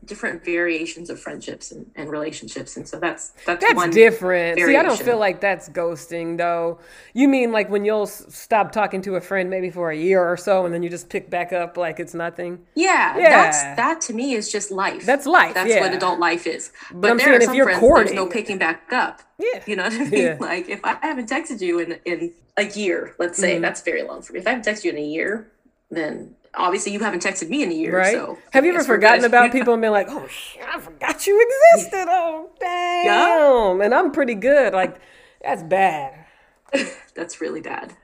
different 0.07 0.45
variations 0.45 1.11
of 1.11 1.21
friendships 1.21 1.73
and, 1.73 1.91
and 1.97 2.11
relationships, 2.11 2.77
and 2.77 2.87
so 2.89 2.99
that's 2.99 3.31
that's, 3.45 3.61
That's 3.63 3.75
one 3.75 3.91
different. 3.91 4.59
See, 4.59 4.77
I 4.77 4.83
don't 4.83 4.99
feel 4.99 5.19
like 5.19 5.41
that's 5.41 5.69
ghosting, 5.69 6.39
though. 6.39 6.79
You 7.15 7.29
mean 7.29 7.53
like 7.53 7.69
when 7.69 7.85
you'll 7.85 8.07
stop 8.07 8.73
talking 8.73 9.03
to 9.03 9.17
a 9.17 9.21
friend 9.21 9.51
maybe 9.51 9.71
for 9.71 9.91
a 9.91 9.97
year 9.97 10.23
or 10.23 10.37
so, 10.37 10.65
and 10.65 10.73
then 10.73 10.83
you 10.83 10.89
just 10.91 11.09
pick 11.09 11.29
back 11.31 11.53
up 11.53 11.77
like 11.77 11.99
it's 12.01 12.15
nothing? 12.15 12.61
Yeah, 12.75 13.17
Yeah. 13.19 13.31
that's 13.43 13.63
that 13.77 14.01
to 14.03 14.15
me 14.15 14.35
is 14.35 14.51
just 14.51 14.71
life. 14.71 15.05
That's 15.05 15.27
life, 15.27 15.55
That's 15.55 15.75
what 15.81 15.93
adult 15.93 16.19
life 16.21 16.47
is. 16.47 16.71
But, 16.91 17.01
But 17.01 17.11
I'm 17.11 17.17
there 17.19 17.27
saying 17.27 17.35
are 17.37 17.41
if 17.41 17.45
some 17.47 17.55
you're 17.57 17.65
friends 17.67 17.81
there's 18.11 18.13
no 18.13 18.27
picking 18.27 18.59
back 18.59 18.93
up. 18.93 19.21
Yeah. 19.39 19.63
You 19.67 19.77
know 19.77 19.83
what 19.85 19.93
I 19.93 19.99
mean? 20.05 20.13
Yeah. 20.23 20.37
Like 20.41 20.69
if 20.69 20.81
I 20.85 20.97
haven't 21.03 21.29
texted 21.29 21.61
you 21.61 21.79
in 21.81 21.99
in 22.05 22.33
a 22.57 22.65
year, 22.65 23.15
let's 23.19 23.39
say 23.39 23.57
Mhm. 23.59 23.63
that's 23.63 23.83
very 23.83 24.03
long 24.03 24.23
for 24.23 24.33
me. 24.33 24.39
If 24.39 24.47
I 24.47 24.51
haven't 24.51 24.65
texted 24.67 24.85
you 24.85 24.91
in 24.93 24.99
a 24.99 25.05
year, 25.05 25.51
then 25.91 26.35
obviously 26.57 26.93
you 26.93 27.01
haven't 27.01 27.23
texted 27.23 27.49
me 27.49 27.63
in 27.63 27.71
a 27.71 27.75
year. 27.75 27.97
Right? 27.97 28.13
So 28.13 28.39
Have 28.53 28.65
you 28.65 28.75
ever 28.75 28.85
forgotten 28.85 29.25
about 29.25 29.53
people 29.59 29.73
and 29.75 29.83
been 29.83 29.93
like, 29.93 30.09
oh, 30.09 30.27
shit, 30.27 30.63
I 30.63 30.81
forgot 30.81 31.27
you 31.27 31.47
existed. 31.75 32.07
Oh, 32.09 32.51
damn. 32.59 33.81
And 33.81 33.95
I'm 33.95 34.11
pretty 34.11 34.35
good. 34.35 34.73
Like, 34.73 34.99
that's 35.43 35.63
bad. 35.63 36.25
That's 37.15 37.41
really 37.41 37.61
bad. 37.61 37.97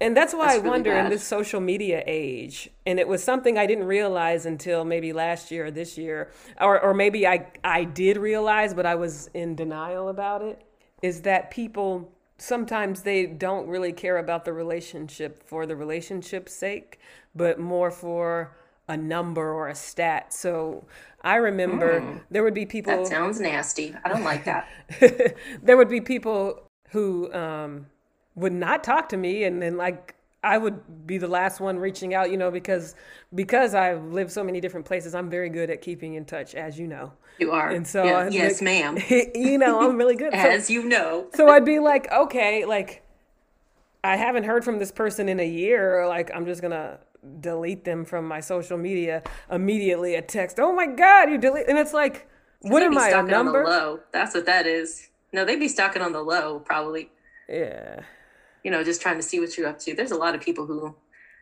And 0.00 0.16
that's 0.16 0.32
why 0.32 0.46
That's 0.46 0.54
I 0.54 0.56
really 0.58 0.70
wonder 0.70 0.92
in 0.92 1.10
this 1.10 1.24
social 1.24 1.60
media 1.60 2.02
age, 2.06 2.68
and 2.86 3.00
it 3.00 3.08
was 3.08 3.22
something 3.22 3.58
I 3.58 3.66
didn't 3.66 3.86
realize 3.86 4.46
until 4.46 4.84
maybe 4.84 5.12
last 5.12 5.50
year 5.50 5.66
or 5.66 5.70
this 5.70 5.98
year, 5.98 6.30
or, 6.60 6.80
or 6.80 6.94
maybe 6.94 7.26
I, 7.26 7.46
I 7.64 7.84
did 7.84 8.16
realize, 8.16 8.74
but 8.74 8.86
I 8.86 8.94
was 8.94 9.28
in 9.34 9.56
denial 9.56 10.08
about 10.08 10.42
it, 10.42 10.62
is 11.02 11.22
that 11.22 11.50
people 11.50 12.12
sometimes 12.38 13.02
they 13.02 13.26
don't 13.26 13.68
really 13.68 13.92
care 13.92 14.16
about 14.16 14.44
the 14.44 14.52
relationship 14.52 15.42
for 15.42 15.66
the 15.66 15.76
relationship's 15.76 16.54
sake, 16.54 16.98
but 17.34 17.58
more 17.58 17.90
for 17.90 18.56
a 18.88 18.96
number 18.96 19.52
or 19.52 19.68
a 19.68 19.74
stat. 19.74 20.32
So 20.32 20.86
I 21.22 21.36
remember 21.36 22.22
there 22.30 22.42
would 22.42 22.54
be 22.54 22.64
people. 22.64 22.96
That 22.96 23.06
sounds 23.06 23.40
nasty. 23.40 23.94
I 24.04 24.08
don't 24.08 24.24
like 24.24 24.44
that. 24.44 24.68
there 25.62 25.76
would 25.76 25.88
be 25.88 26.00
people 26.00 26.62
who 26.90 27.32
um, 27.34 27.86
would 28.34 28.52
not 28.52 28.82
talk 28.82 29.08
to 29.10 29.16
me, 29.16 29.44
and 29.44 29.60
then 29.60 29.76
like 29.76 30.14
I 30.48 30.58
would 30.58 31.06
be 31.06 31.18
the 31.18 31.28
last 31.28 31.60
one 31.60 31.78
reaching 31.78 32.14
out, 32.14 32.30
you 32.30 32.36
know, 32.36 32.50
because 32.50 32.94
because 33.34 33.74
I've 33.74 34.02
lived 34.12 34.30
so 34.32 34.42
many 34.42 34.60
different 34.60 34.86
places. 34.86 35.14
I'm 35.14 35.28
very 35.30 35.48
good 35.50 35.70
at 35.70 35.82
keeping 35.82 36.14
in 36.14 36.24
touch, 36.24 36.54
as 36.54 36.78
you 36.78 36.86
know. 36.86 37.12
You 37.38 37.52
are. 37.52 37.68
And 37.70 37.86
so, 37.86 38.04
Yeah, 38.04 38.28
yes, 38.30 38.54
like- 38.60 38.62
ma'am. 38.62 38.98
you 39.34 39.58
know, 39.58 39.80
I'm 39.88 39.96
really 39.96 40.16
good. 40.16 40.32
So, 40.32 40.38
As 40.38 40.68
you 40.70 40.82
know. 40.84 41.28
so 41.34 41.48
I'd 41.48 41.64
be 41.64 41.78
like, 41.78 42.10
okay, 42.10 42.64
like 42.64 43.02
I 44.02 44.16
haven't 44.16 44.44
heard 44.44 44.64
from 44.64 44.78
this 44.78 44.90
person 44.90 45.28
in 45.28 45.38
a 45.40 45.46
year. 45.46 46.06
Like 46.08 46.30
I'm 46.34 46.46
just 46.46 46.62
gonna 46.62 46.98
delete 47.40 47.84
them 47.84 48.04
from 48.04 48.26
my 48.26 48.40
social 48.40 48.78
media 48.78 49.22
immediately. 49.50 50.14
A 50.14 50.22
text, 50.22 50.58
oh 50.58 50.72
my 50.72 50.86
god, 50.86 51.30
you 51.30 51.38
delete, 51.38 51.68
and 51.68 51.78
it's 51.78 51.92
like, 51.92 52.28
what 52.62 52.82
am 52.82 52.96
I 52.96 53.08
a 53.08 53.10
stalking 53.10 53.34
on 53.34 53.46
the 53.46 53.52
number? 53.52 53.64
low. 53.64 54.00
That's 54.12 54.34
what 54.34 54.46
that 54.46 54.66
is. 54.66 55.10
No, 55.32 55.44
they'd 55.44 55.60
be 55.60 55.68
stalking 55.68 56.00
on 56.00 56.12
the 56.12 56.22
low, 56.22 56.60
probably. 56.60 57.10
Yeah, 57.48 58.00
You 58.64 58.70
know, 58.70 58.82
just 58.84 59.00
trying 59.00 59.16
to 59.16 59.22
see 59.22 59.40
what 59.40 59.56
you're 59.56 59.68
up 59.68 59.78
to. 59.80 59.94
There's 59.94 60.10
a 60.10 60.16
lot 60.16 60.34
of 60.34 60.40
people 60.40 60.66
who 60.66 60.94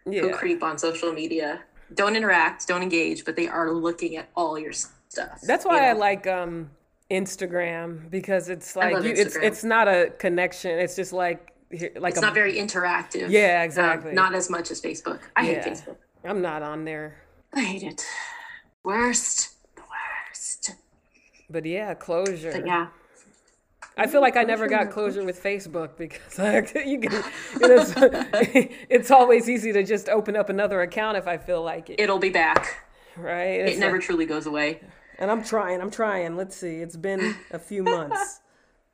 who 0.04 0.30
creep 0.32 0.62
on 0.62 0.78
social 0.78 1.12
media. 1.12 1.62
Don't 1.94 2.16
interact, 2.16 2.66
don't 2.66 2.82
engage, 2.82 3.24
but 3.24 3.36
they 3.36 3.48
are 3.48 3.70
looking 3.72 4.16
at 4.16 4.28
all 4.34 4.58
your 4.58 4.72
stuff. 4.72 5.40
That's 5.42 5.64
you 5.64 5.70
why 5.70 5.88
I 5.88 5.92
like 5.92 6.26
um 6.26 6.70
Instagram 7.10 8.10
because 8.10 8.48
it's 8.48 8.74
like 8.76 9.02
you, 9.04 9.12
it's 9.12 9.36
it's 9.36 9.64
not 9.64 9.88
a 9.88 10.12
connection. 10.18 10.78
It's 10.78 10.96
just 10.96 11.12
like 11.12 11.52
like 11.96 12.10
It's 12.12 12.18
a, 12.18 12.22
not 12.22 12.34
very 12.34 12.54
interactive. 12.54 13.30
Yeah, 13.30 13.58
Um, 13.60 13.64
exactly. 13.64 14.12
not 14.12 14.34
as 14.34 14.50
much 14.50 14.70
as 14.70 14.80
Facebook. 14.80 15.20
I 15.36 15.42
Yeah. 15.50 15.62
hate 15.62 15.72
Facebook. 15.72 15.96
I'm 16.24 16.42
not 16.42 16.62
on 16.62 16.84
there. 16.84 17.16
I 17.52 17.60
hate 17.60 17.82
it. 17.82 18.04
Worst. 18.84 19.50
The 19.76 19.82
worst. 19.82 20.72
But 21.48 21.64
yeah, 21.64 21.94
closure. 21.94 22.52
But 22.52 22.66
yeah. 22.66 22.88
I 23.96 24.06
feel 24.06 24.20
like 24.20 24.36
I 24.36 24.42
never 24.44 24.66
got 24.68 24.90
closure 24.90 25.24
with 25.24 25.42
Facebook 25.42 25.96
because 25.96 26.38
like, 26.38 26.74
you 26.74 27.00
can, 27.00 27.24
it's, 27.62 27.92
it's 28.90 29.10
always 29.10 29.48
easy 29.48 29.72
to 29.72 29.82
just 29.82 30.08
open 30.08 30.36
up 30.36 30.48
another 30.50 30.82
account 30.82 31.16
if 31.16 31.26
I 31.26 31.38
feel 31.38 31.62
like 31.62 31.88
it, 31.90 31.98
It'll 32.00 32.18
be 32.18 32.28
back. 32.30 32.84
right? 33.16 33.60
It 33.60 33.78
never 33.78 33.96
like- 33.96 34.04
truly 34.04 34.26
goes 34.26 34.46
away. 34.46 34.80
and 35.18 35.30
I'm 35.30 35.42
trying. 35.42 35.80
I'm 35.80 35.90
trying. 35.90 36.36
Let's 36.36 36.56
see. 36.56 36.76
It's 36.76 36.96
been 36.96 37.36
a 37.50 37.58
few 37.58 37.82
months. 37.96 38.40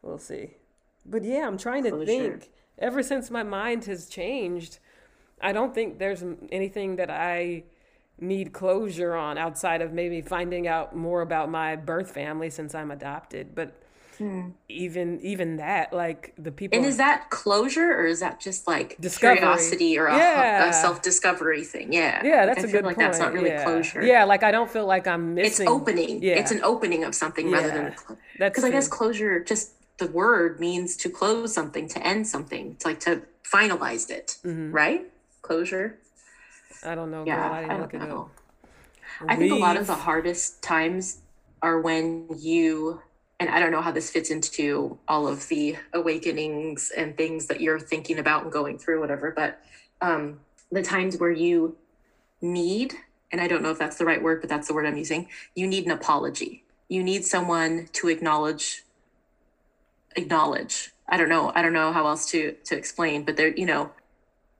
We'll 0.02 0.18
see. 0.18 0.56
But 1.04 1.24
yeah, 1.24 1.46
I'm 1.48 1.58
trying 1.58 1.82
to 1.84 1.90
Closure. 1.90 2.06
think. 2.06 2.50
Ever 2.78 3.02
since 3.02 3.30
my 3.30 3.42
mind 3.42 3.84
has 3.86 4.06
changed, 4.08 4.78
I 5.40 5.52
don't 5.52 5.74
think 5.74 5.98
there's 5.98 6.22
anything 6.52 6.94
that 6.96 7.10
I 7.10 7.64
need 8.20 8.52
closure 8.52 9.14
on 9.16 9.36
outside 9.36 9.82
of 9.82 9.92
maybe 9.92 10.20
finding 10.22 10.68
out 10.68 10.94
more 10.94 11.22
about 11.22 11.50
my 11.50 11.74
birth 11.74 12.12
family 12.12 12.50
since 12.50 12.72
I'm 12.72 12.92
adopted. 12.92 13.52
But 13.54 13.81
even 14.68 15.20
even 15.22 15.56
that, 15.56 15.92
like 15.92 16.32
the 16.38 16.50
people 16.52 16.76
Hmm. 16.78 16.84
And 16.84 16.88
is 16.90 16.96
that 16.98 17.30
closure 17.30 17.92
or 17.92 18.06
is 18.06 18.20
that 18.20 18.40
just 18.40 18.66
like 18.66 18.96
Discovery. 19.00 19.36
curiosity 19.38 19.98
or 19.98 20.06
a, 20.06 20.16
Yeah. 20.16 20.68
a 20.68 20.72
self 20.72 21.02
discovery 21.02 21.64
thing? 21.64 21.92
Yeah. 21.92 22.20
Yeah, 22.24 22.46
that's 22.46 22.58
I 22.60 22.62
a 22.62 22.64
feel 22.64 22.72
good 22.80 22.84
like 22.86 22.96
point. 22.96 23.06
that's 23.08 23.18
not 23.18 23.32
really 23.32 23.50
yeah. 23.50 23.64
closure. 23.64 24.02
Yeah, 24.02 24.24
like 24.24 24.42
I 24.42 24.50
don't 24.50 24.70
feel 24.70 24.86
like 24.86 25.06
I'm 25.06 25.36
It's 25.38 25.58
missing. 25.58 25.68
opening. 25.68 26.22
Yeah. 26.22 26.34
It's 26.38 26.50
an 26.50 26.62
opening 26.62 27.04
of 27.04 27.14
something 27.14 27.50
rather 27.50 27.68
than 27.68 27.86
a 27.86 27.94
That's 28.38 28.50
because 28.50 28.64
I 28.64 28.70
guess 28.70 28.88
closure 28.88 29.40
just 29.42 29.72
the 29.98 30.06
word 30.08 30.58
means 30.58 30.96
to 30.96 31.08
close 31.10 31.52
something, 31.54 31.86
to 31.88 32.04
end 32.06 32.26
something. 32.26 32.72
It's 32.72 32.84
like 32.84 33.00
to 33.00 33.22
finalize 33.44 34.10
it, 34.10 34.38
Mm-hmm. 34.44 34.72
right? 34.72 35.06
Closure. 35.42 35.98
I 36.84 36.94
don't 36.94 37.10
know, 37.10 37.24
Yeah, 37.26 37.36
girl. 37.36 37.52
I 37.52 37.58
I 37.74 37.76
don't 37.78 37.94
know. 38.08 38.20
up. 38.22 38.30
I 39.30 39.36
think 39.36 39.52
a 39.52 39.56
lot 39.56 39.76
of 39.76 39.86
the 39.86 39.94
hardest 39.94 40.62
times 40.62 41.18
are 41.62 41.80
when 41.80 42.26
you, 42.38 43.02
and 43.42 43.50
I 43.50 43.58
don't 43.58 43.72
know 43.72 43.80
how 43.80 43.90
this 43.90 44.08
fits 44.08 44.30
into 44.30 44.98
all 45.08 45.26
of 45.26 45.48
the 45.48 45.76
awakenings 45.92 46.92
and 46.96 47.16
things 47.16 47.46
that 47.46 47.60
you're 47.60 47.80
thinking 47.80 48.20
about 48.20 48.44
and 48.44 48.52
going 48.52 48.78
through, 48.78 49.00
whatever, 49.00 49.32
but 49.32 49.60
um, 50.00 50.38
the 50.70 50.80
times 50.80 51.16
where 51.18 51.32
you 51.32 51.76
need, 52.40 52.94
and 53.32 53.40
I 53.40 53.48
don't 53.48 53.60
know 53.60 53.72
if 53.72 53.80
that's 53.80 53.98
the 53.98 54.04
right 54.04 54.22
word, 54.22 54.42
but 54.42 54.48
that's 54.48 54.68
the 54.68 54.74
word 54.74 54.86
I'm 54.86 54.96
using, 54.96 55.28
you 55.56 55.66
need 55.66 55.86
an 55.86 55.90
apology. 55.90 56.62
You 56.88 57.02
need 57.02 57.24
someone 57.24 57.88
to 57.94 58.08
acknowledge, 58.08 58.84
acknowledge. 60.14 60.92
I 61.08 61.16
don't 61.16 61.28
know. 61.28 61.50
I 61.52 61.62
don't 61.62 61.72
know 61.72 61.92
how 61.92 62.06
else 62.06 62.30
to 62.30 62.52
to 62.66 62.76
explain, 62.76 63.24
but 63.24 63.36
there, 63.36 63.48
you 63.48 63.66
know, 63.66 63.90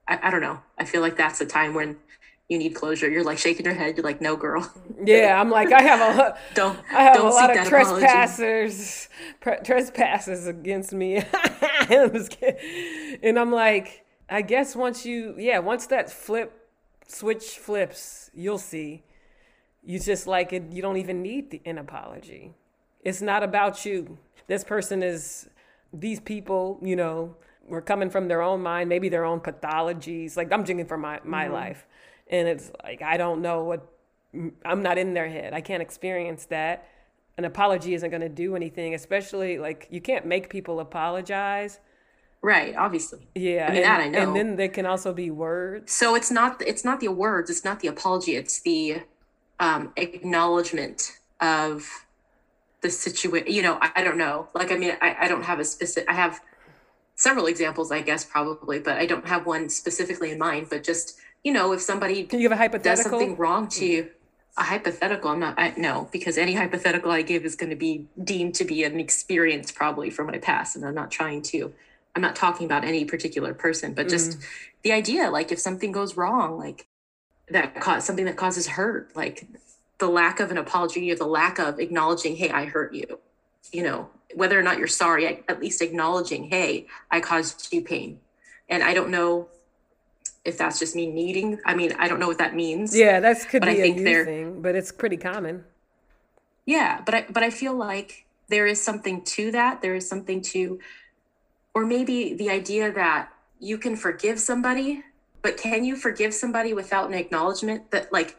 I, 0.09 0.19
I 0.23 0.29
don't 0.29 0.41
know. 0.41 0.59
I 0.77 0.83
feel 0.83 0.99
like 0.99 1.15
that's 1.15 1.39
a 1.39 1.45
time 1.45 1.73
when 1.73 1.97
you 2.49 2.57
need 2.57 2.71
closure. 2.75 3.09
You're 3.09 3.23
like 3.23 3.37
shaking 3.37 3.65
your 3.65 3.75
head. 3.75 3.97
You're 3.97 4.03
like, 4.03 4.21
no, 4.21 4.35
girl. 4.35 4.69
Yeah, 5.05 5.39
I'm 5.39 5.49
like 5.49 5.71
I 5.73 5.81
have 5.81 6.01
a 6.17 6.37
Don't 6.53 6.79
I 6.91 7.03
have 7.03 7.15
don't 7.15 7.27
a 7.27 7.29
lot 7.29 7.49
of 7.57 7.67
trespassers 7.67 9.09
pre- 9.41 9.57
trespassers 9.63 10.47
against 10.47 10.93
me. 10.93 11.17
I'm 11.89 12.27
and 13.21 13.37
I'm 13.39 13.51
like, 13.51 14.05
I 14.29 14.41
guess 14.41 14.75
once 14.75 15.05
you 15.05 15.35
yeah, 15.37 15.59
once 15.59 15.87
that 15.87 16.09
flip 16.11 16.69
switch 17.07 17.57
flips, 17.59 18.29
you'll 18.33 18.57
see. 18.59 19.03
You 19.83 19.99
just 19.99 20.27
like 20.27 20.53
it. 20.53 20.63
You 20.71 20.81
don't 20.81 20.97
even 20.97 21.21
need 21.21 21.51
the, 21.51 21.61
an 21.65 21.77
apology. 21.77 22.53
It's 23.03 23.21
not 23.21 23.43
about 23.43 23.85
you. 23.85 24.17
This 24.47 24.63
person 24.63 25.03
is. 25.03 25.49
These 25.95 26.21
people, 26.21 26.79
you 26.81 26.95
know, 26.95 27.35
were 27.67 27.81
coming 27.81 28.09
from 28.09 28.27
their 28.27 28.41
own 28.41 28.61
mind, 28.63 28.89
maybe 28.89 29.09
their 29.09 29.25
own 29.25 29.39
pathologies. 29.41 30.35
Like 30.35 30.51
I'm 30.51 30.65
thinking 30.65 30.87
for 30.87 30.97
my 30.97 31.19
my 31.23 31.45
Mm-hmm. 31.45 31.53
life, 31.53 31.85
and 32.29 32.47
it's 32.47 32.71
like 32.83 33.01
I 33.01 33.17
don't 33.17 33.41
know 33.41 33.63
what. 33.63 33.89
I'm 34.65 34.81
not 34.81 34.97
in 34.97 35.13
their 35.13 35.29
head. 35.29 35.53
I 35.53 35.61
can't 35.61 35.81
experience 35.81 36.45
that. 36.45 36.87
An 37.37 37.45
apology 37.45 37.93
isn't 37.93 38.09
going 38.09 38.21
to 38.21 38.29
do 38.29 38.55
anything, 38.55 38.95
especially 38.95 39.59
like 39.59 39.87
you 39.91 40.01
can't 40.01 40.25
make 40.25 40.49
people 40.49 40.79
apologize. 40.79 41.79
Right, 42.41 42.75
obviously. 42.75 43.27
Yeah, 43.35 43.67
I 43.67 43.71
mean, 43.71 43.77
and, 43.77 43.85
that 43.85 44.01
I 44.01 44.09
know. 44.09 44.19
and 44.19 44.35
then 44.35 44.55
there 44.57 44.69
can 44.69 44.85
also 44.85 45.13
be 45.13 45.31
words. 45.31 45.91
So 45.91 46.15
it's 46.15 46.29
not 46.29 46.61
it's 46.61 46.83
not 46.83 46.99
the 46.99 47.07
words, 47.09 47.49
it's 47.49 47.63
not 47.63 47.79
the 47.79 47.87
apology, 47.87 48.35
it's 48.35 48.59
the 48.61 49.03
um, 49.59 49.93
acknowledgement 49.95 51.19
of 51.39 51.87
the 52.81 52.89
situation. 52.89 53.51
You 53.51 53.61
know, 53.61 53.77
I, 53.81 53.91
I, 53.97 54.03
don't 54.03 54.17
know. 54.17 54.49
Like, 54.53 54.71
I 54.71 54.77
mean, 54.77 54.93
I, 55.01 55.15
I 55.21 55.27
don't 55.27 55.43
have 55.43 55.59
a 55.59 55.65
specific. 55.65 56.09
I 56.09 56.13
have 56.13 56.41
several 57.15 57.45
examples, 57.45 57.91
I 57.91 58.01
guess, 58.01 58.25
probably, 58.25 58.79
but 58.79 58.97
I 58.97 59.05
don't 59.05 59.27
have 59.27 59.45
one 59.45 59.69
specifically 59.69 60.31
in 60.31 60.37
mind. 60.37 60.67
But 60.69 60.83
just 60.83 61.17
you 61.43 61.51
know, 61.51 61.73
if 61.73 61.81
somebody 61.81 62.23
can 62.23 62.39
you 62.39 62.45
give 62.45 62.51
a 62.51 62.57
hypothetical 62.57 63.11
does 63.11 63.19
something 63.19 63.37
wrong 63.37 63.67
to 63.67 63.85
you, 63.85 64.09
a 64.57 64.63
hypothetical, 64.63 65.31
I'm 65.31 65.39
not. 65.39 65.55
I, 65.57 65.73
no, 65.77 66.09
because 66.11 66.37
any 66.37 66.53
hypothetical 66.53 67.11
I 67.11 67.21
give 67.21 67.43
is 67.43 67.55
going 67.55 67.71
to 67.71 67.75
be 67.75 68.07
deemed 68.23 68.55
to 68.55 68.65
be 68.65 68.83
an 68.83 68.99
experience 68.99 69.71
probably 69.71 70.09
from 70.09 70.27
my 70.27 70.37
past, 70.37 70.75
and 70.75 70.85
I'm 70.85 70.95
not 70.95 71.11
trying 71.11 71.41
to. 71.43 71.73
I'm 72.15 72.21
not 72.21 72.35
talking 72.35 72.65
about 72.65 72.83
any 72.83 73.05
particular 73.05 73.55
person, 73.55 73.95
but 73.95 74.07
just 74.07 74.37
mm. 74.37 74.43
the 74.83 74.91
idea, 74.91 75.31
like 75.31 75.51
if 75.51 75.57
something 75.57 75.91
goes 75.91 76.15
wrong, 76.15 76.59
like 76.59 76.85
that 77.49 77.79
cause 77.81 78.05
something 78.05 78.25
that 78.25 78.37
causes 78.37 78.67
hurt, 78.67 79.15
like 79.15 79.47
the 79.97 80.07
lack 80.07 80.39
of 80.39 80.51
an 80.51 80.57
apology 80.57 81.11
or 81.11 81.15
the 81.15 81.25
lack 81.25 81.57
of 81.57 81.79
acknowledging, 81.79 82.35
hey, 82.35 82.51
I 82.51 82.65
hurt 82.65 82.93
you. 82.93 83.19
You 83.71 83.81
know, 83.81 84.09
whether 84.35 84.59
or 84.59 84.61
not 84.61 84.77
you're 84.77 84.87
sorry, 84.87 85.43
at 85.47 85.59
least 85.59 85.81
acknowledging, 85.81 86.43
hey, 86.49 86.85
I 87.09 87.19
caused 87.19 87.73
you 87.73 87.81
pain. 87.81 88.19
And 88.69 88.83
I 88.83 88.93
don't 88.93 89.09
know 89.09 89.47
if 90.45 90.57
that's 90.57 90.79
just 90.79 90.95
me 90.95 91.09
needing. 91.09 91.59
I 91.65 91.75
mean, 91.75 91.93
I 91.97 92.07
don't 92.07 92.19
know 92.19 92.27
what 92.27 92.37
that 92.39 92.55
means. 92.55 92.97
Yeah, 92.97 93.19
that's 93.19 93.45
could 93.45 93.61
be 93.63 93.69
I 93.69 93.75
think 93.75 93.99
a 93.99 94.25
thing, 94.25 94.61
but 94.61 94.75
it's 94.75 94.91
pretty 94.91 95.17
common. 95.17 95.63
Yeah, 96.65 97.01
but 97.05 97.13
I 97.13 97.25
but 97.29 97.43
I 97.43 97.49
feel 97.49 97.73
like 97.73 98.25
there 98.49 98.67
is 98.67 98.81
something 98.81 99.23
to 99.23 99.51
that. 99.51 99.81
There 99.81 99.95
is 99.95 100.07
something 100.07 100.41
to, 100.41 100.79
or 101.73 101.85
maybe 101.85 102.33
the 102.33 102.49
idea 102.49 102.91
that 102.91 103.29
you 103.59 103.77
can 103.77 103.95
forgive 103.95 104.39
somebody, 104.39 105.03
but 105.41 105.57
can 105.57 105.85
you 105.85 105.95
forgive 105.95 106.33
somebody 106.33 106.73
without 106.73 107.07
an 107.07 107.13
acknowledgement 107.13 107.91
that 107.91 108.11
like 108.11 108.37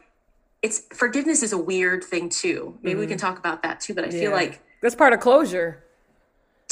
it's 0.61 0.83
forgiveness 0.93 1.43
is 1.43 1.53
a 1.53 1.57
weird 1.57 2.03
thing 2.03 2.29
too. 2.29 2.77
Maybe 2.81 2.93
mm-hmm. 2.93 2.99
we 2.99 3.07
can 3.07 3.17
mm-hmm. 3.17 3.27
talk 3.27 3.39
about 3.39 3.63
that 3.63 3.79
too. 3.79 3.93
But 3.93 4.05
I 4.05 4.09
yeah. 4.09 4.19
feel 4.19 4.31
like 4.31 4.61
that's 4.81 4.95
part 4.95 5.13
of 5.13 5.19
closure 5.19 5.84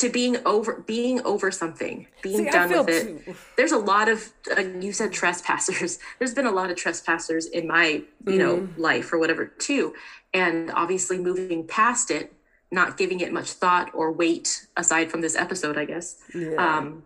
to 0.03 0.09
being 0.09 0.37
over 0.45 0.83
being 0.85 1.21
over 1.21 1.49
something 1.49 2.05
being 2.21 2.45
See, 2.45 2.51
done 2.51 2.69
with 2.69 2.89
it 2.89 3.25
too. 3.25 3.35
there's 3.55 3.71
a 3.71 3.77
lot 3.77 4.09
of 4.09 4.33
uh, 4.55 4.59
you 4.59 4.91
said 4.91 5.13
trespassers 5.13 5.97
there's 6.19 6.33
been 6.33 6.45
a 6.45 6.51
lot 6.51 6.69
of 6.69 6.75
trespassers 6.75 7.45
in 7.45 7.67
my 7.67 7.87
you 7.87 8.05
mm-hmm. 8.25 8.37
know 8.37 8.69
life 8.77 9.13
or 9.13 9.17
whatever 9.17 9.45
too 9.45 9.93
and 10.33 10.71
obviously 10.71 11.17
moving 11.17 11.65
past 11.65 12.11
it 12.11 12.33
not 12.69 12.97
giving 12.97 13.21
it 13.21 13.31
much 13.31 13.51
thought 13.51 13.89
or 13.93 14.11
weight 14.11 14.67
aside 14.75 15.09
from 15.09 15.21
this 15.21 15.37
episode 15.37 15.77
i 15.77 15.85
guess 15.85 16.17
yeah. 16.35 16.55
um 16.55 17.03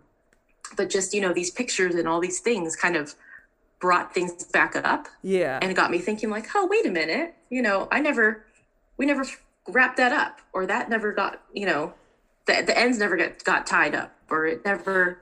but 0.76 0.90
just 0.90 1.14
you 1.14 1.20
know 1.20 1.32
these 1.32 1.52
pictures 1.52 1.94
and 1.94 2.08
all 2.08 2.20
these 2.20 2.40
things 2.40 2.74
kind 2.74 2.96
of 2.96 3.14
brought 3.78 4.12
things 4.12 4.42
back 4.46 4.74
up 4.74 5.06
yeah 5.22 5.60
and 5.62 5.76
got 5.76 5.92
me 5.92 5.98
thinking 5.98 6.30
like 6.30 6.46
oh 6.56 6.66
wait 6.66 6.84
a 6.84 6.90
minute 6.90 7.36
you 7.48 7.62
know 7.62 7.86
i 7.92 8.00
never 8.00 8.44
we 8.96 9.06
never 9.06 9.24
wrapped 9.68 9.98
that 9.98 10.12
up 10.12 10.40
or 10.52 10.66
that 10.66 10.90
never 10.90 11.12
got 11.12 11.42
you 11.52 11.64
know 11.64 11.94
the, 12.48 12.62
the 12.66 12.76
ends 12.76 12.98
never 12.98 13.16
got, 13.16 13.44
got 13.44 13.66
tied 13.66 13.94
up 13.94 14.16
or 14.28 14.46
it 14.46 14.64
never 14.64 15.20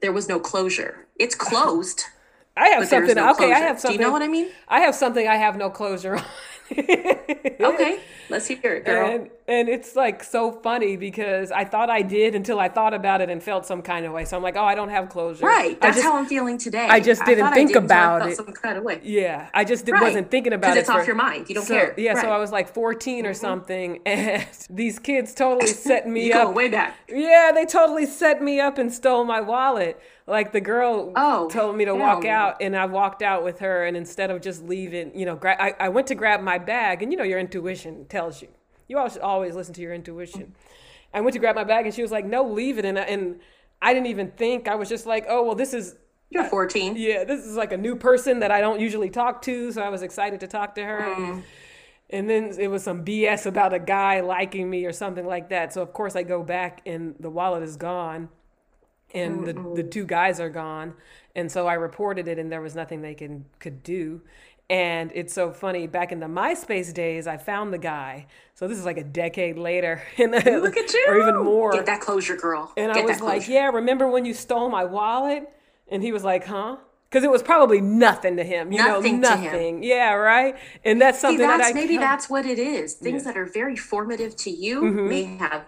there 0.00 0.12
was 0.12 0.28
no 0.28 0.40
closure. 0.40 1.06
It's 1.18 1.34
closed 1.34 2.04
i 2.56 2.68
have 2.68 2.86
something 2.86 3.14
no 3.14 3.30
okay 3.30 3.46
closure. 3.46 3.54
i 3.54 3.58
have 3.60 3.80
something 3.80 3.96
do 3.96 4.02
you 4.02 4.06
know 4.06 4.12
what 4.12 4.20
i 4.20 4.28
mean? 4.28 4.48
I 4.68 4.80
have 4.80 4.94
something 4.94 5.26
i 5.26 5.36
have 5.36 5.56
no 5.56 5.70
closure 5.70 6.16
on 6.16 6.24
okay, 7.60 8.00
let's 8.30 8.46
hear 8.46 8.74
it, 8.74 8.84
girl. 8.84 9.10
And, 9.10 9.30
and 9.48 9.68
it's 9.68 9.94
like 9.94 10.24
so 10.24 10.52
funny 10.52 10.96
because 10.96 11.50
I 11.50 11.64
thought 11.64 11.90
I 11.90 12.02
did 12.02 12.34
until 12.34 12.58
I 12.58 12.68
thought 12.68 12.94
about 12.94 13.20
it 13.20 13.30
and 13.30 13.42
felt 13.42 13.66
some 13.66 13.82
kind 13.82 14.06
of 14.06 14.12
way. 14.12 14.24
So 14.24 14.36
I'm 14.36 14.42
like, 14.42 14.56
oh, 14.56 14.64
I 14.64 14.74
don't 14.74 14.88
have 14.88 15.08
closure. 15.08 15.44
Right. 15.44 15.80
That's 15.80 15.96
just, 15.96 16.06
how 16.06 16.16
I'm 16.16 16.26
feeling 16.26 16.58
today. 16.58 16.86
I 16.88 17.00
just 17.00 17.24
didn't 17.24 17.46
I 17.46 17.54
think 17.54 17.72
did 17.72 17.78
about 17.78 18.28
it. 18.28 18.36
Some 18.36 18.52
kind 18.52 18.78
of 18.78 18.84
way. 18.84 19.00
Yeah, 19.02 19.48
I 19.52 19.64
just 19.64 19.88
right. 19.88 20.02
wasn't 20.02 20.30
thinking 20.30 20.52
about 20.52 20.68
it. 20.68 20.70
Because 20.70 20.80
it's 20.82 20.90
for, 20.90 21.00
off 21.00 21.06
your 21.06 21.16
mind. 21.16 21.48
You 21.48 21.56
don't 21.56 21.64
so, 21.64 21.74
care. 21.74 21.94
Yeah. 21.98 22.12
Right. 22.12 22.22
So 22.22 22.30
I 22.30 22.38
was 22.38 22.52
like 22.52 22.72
14 22.72 23.26
or 23.26 23.30
mm-hmm. 23.30 23.40
something, 23.40 24.00
and 24.06 24.46
these 24.70 24.98
kids 24.98 25.34
totally 25.34 25.66
set 25.66 26.08
me 26.08 26.28
you 26.28 26.34
up. 26.34 26.48
Go 26.48 26.52
way 26.52 26.68
back. 26.68 26.96
Yeah, 27.08 27.52
they 27.54 27.66
totally 27.66 28.06
set 28.06 28.42
me 28.42 28.60
up 28.60 28.78
and 28.78 28.92
stole 28.92 29.24
my 29.24 29.40
wallet 29.40 30.00
like 30.26 30.52
the 30.52 30.60
girl 30.60 31.12
oh, 31.16 31.48
told 31.48 31.76
me 31.76 31.84
to 31.84 31.94
walk 31.94 32.24
out 32.24 32.56
and 32.60 32.76
i 32.76 32.86
walked 32.86 33.22
out 33.22 33.42
with 33.42 33.58
her 33.58 33.84
and 33.84 33.96
instead 33.96 34.30
of 34.30 34.40
just 34.40 34.62
leaving 34.64 35.16
you 35.18 35.26
know 35.26 35.36
gra- 35.36 35.60
I, 35.60 35.74
I 35.78 35.88
went 35.88 36.06
to 36.08 36.14
grab 36.14 36.40
my 36.40 36.58
bag 36.58 37.02
and 37.02 37.12
you 37.12 37.18
know 37.18 37.24
your 37.24 37.38
intuition 37.38 38.06
tells 38.06 38.42
you. 38.42 38.48
You 38.88 38.98
always 38.98 39.16
always 39.16 39.54
listen 39.54 39.74
to 39.74 39.80
your 39.80 39.94
intuition. 39.94 40.54
I 41.14 41.20
went 41.20 41.32
to 41.34 41.38
grab 41.38 41.56
my 41.56 41.64
bag 41.64 41.86
and 41.86 41.94
she 41.94 42.02
was 42.02 42.10
like 42.10 42.24
no 42.24 42.44
leave 42.44 42.78
it 42.78 42.84
and, 42.84 42.98
and 42.98 43.40
i 43.80 43.92
didn't 43.92 44.08
even 44.08 44.30
think. 44.32 44.68
I 44.68 44.74
was 44.74 44.88
just 44.88 45.06
like 45.06 45.26
oh 45.28 45.44
well 45.44 45.54
this 45.54 45.74
is 45.74 45.96
you're 46.30 46.44
14 46.44 46.96
yeah 46.96 47.24
this 47.24 47.44
is 47.44 47.56
like 47.56 47.72
a 47.72 47.76
new 47.76 47.94
person 47.94 48.40
that 48.40 48.50
i 48.50 48.62
don't 48.62 48.80
usually 48.80 49.10
talk 49.10 49.42
to 49.42 49.70
so 49.70 49.82
i 49.82 49.90
was 49.90 50.00
excited 50.00 50.40
to 50.40 50.46
talk 50.46 50.74
to 50.76 50.82
her. 50.82 51.14
Mm. 51.14 51.42
and 52.08 52.30
then 52.30 52.54
it 52.58 52.68
was 52.68 52.82
some 52.82 53.04
bs 53.04 53.44
about 53.44 53.74
a 53.74 53.78
guy 53.78 54.20
liking 54.20 54.70
me 54.70 54.86
or 54.86 54.92
something 54.92 55.26
like 55.26 55.50
that. 55.50 55.74
So 55.74 55.82
of 55.82 55.92
course 55.92 56.16
i 56.16 56.22
go 56.22 56.42
back 56.42 56.80
and 56.86 57.14
the 57.20 57.28
wallet 57.28 57.62
is 57.62 57.76
gone 57.76 58.30
and 59.14 59.46
the, 59.46 59.52
the 59.52 59.82
two 59.82 60.04
guys 60.04 60.40
are 60.40 60.50
gone. 60.50 60.94
And 61.34 61.50
so 61.50 61.66
i 61.66 61.74
reported 61.74 62.28
it 62.28 62.38
and 62.38 62.50
there 62.50 62.60
was 62.60 62.74
nothing 62.74 63.02
they 63.02 63.14
can 63.14 63.44
could 63.58 63.82
do. 63.82 64.22
And 64.70 65.10
it's 65.14 65.34
so 65.34 65.50
funny 65.50 65.86
back 65.86 66.12
in 66.12 66.20
the 66.20 66.26
myspace 66.26 66.94
days 66.94 67.26
i 67.26 67.36
found 67.36 67.72
the 67.72 67.78
guy. 67.78 68.26
So 68.54 68.68
this 68.68 68.78
is 68.78 68.84
like 68.84 68.98
a 68.98 69.04
decade 69.04 69.58
later. 69.58 70.02
And 70.18 70.32
look 70.32 70.76
at 70.76 70.92
you 70.92 71.06
or 71.08 71.20
even 71.20 71.44
more. 71.44 71.72
Get 71.72 71.86
that 71.86 72.00
closure 72.00 72.36
girl. 72.36 72.72
And 72.76 72.92
get 72.92 73.04
i 73.04 73.06
was 73.06 73.20
like 73.20 73.48
yeah 73.48 73.66
remember 73.66 74.08
when 74.08 74.24
you 74.24 74.34
stole 74.34 74.68
my 74.68 74.84
wallet? 74.84 75.48
And 75.88 76.02
he 76.02 76.12
was 76.12 76.24
like 76.24 76.46
huh? 76.46 76.76
Because 77.08 77.24
it 77.24 77.30
was 77.30 77.42
probably 77.42 77.82
nothing 77.82 78.38
to 78.38 78.44
him, 78.44 78.72
you 78.72 78.78
nothing 78.78 79.20
know, 79.20 79.28
nothing. 79.28 79.82
Yeah, 79.82 80.14
right. 80.14 80.56
And 80.82 80.98
that's 80.98 81.20
something 81.20 81.40
See, 81.40 81.46
that's, 81.46 81.62
that 81.62 81.76
I 81.76 81.78
maybe 81.78 81.98
that's 81.98 82.30
what 82.30 82.46
it 82.46 82.58
is. 82.58 82.94
Things 82.94 83.26
yeah. 83.26 83.32
that 83.32 83.38
are 83.38 83.44
very 83.44 83.76
formative 83.76 84.34
to 84.36 84.50
you 84.50 84.80
mm-hmm. 84.80 85.08
may 85.10 85.24
have 85.24 85.66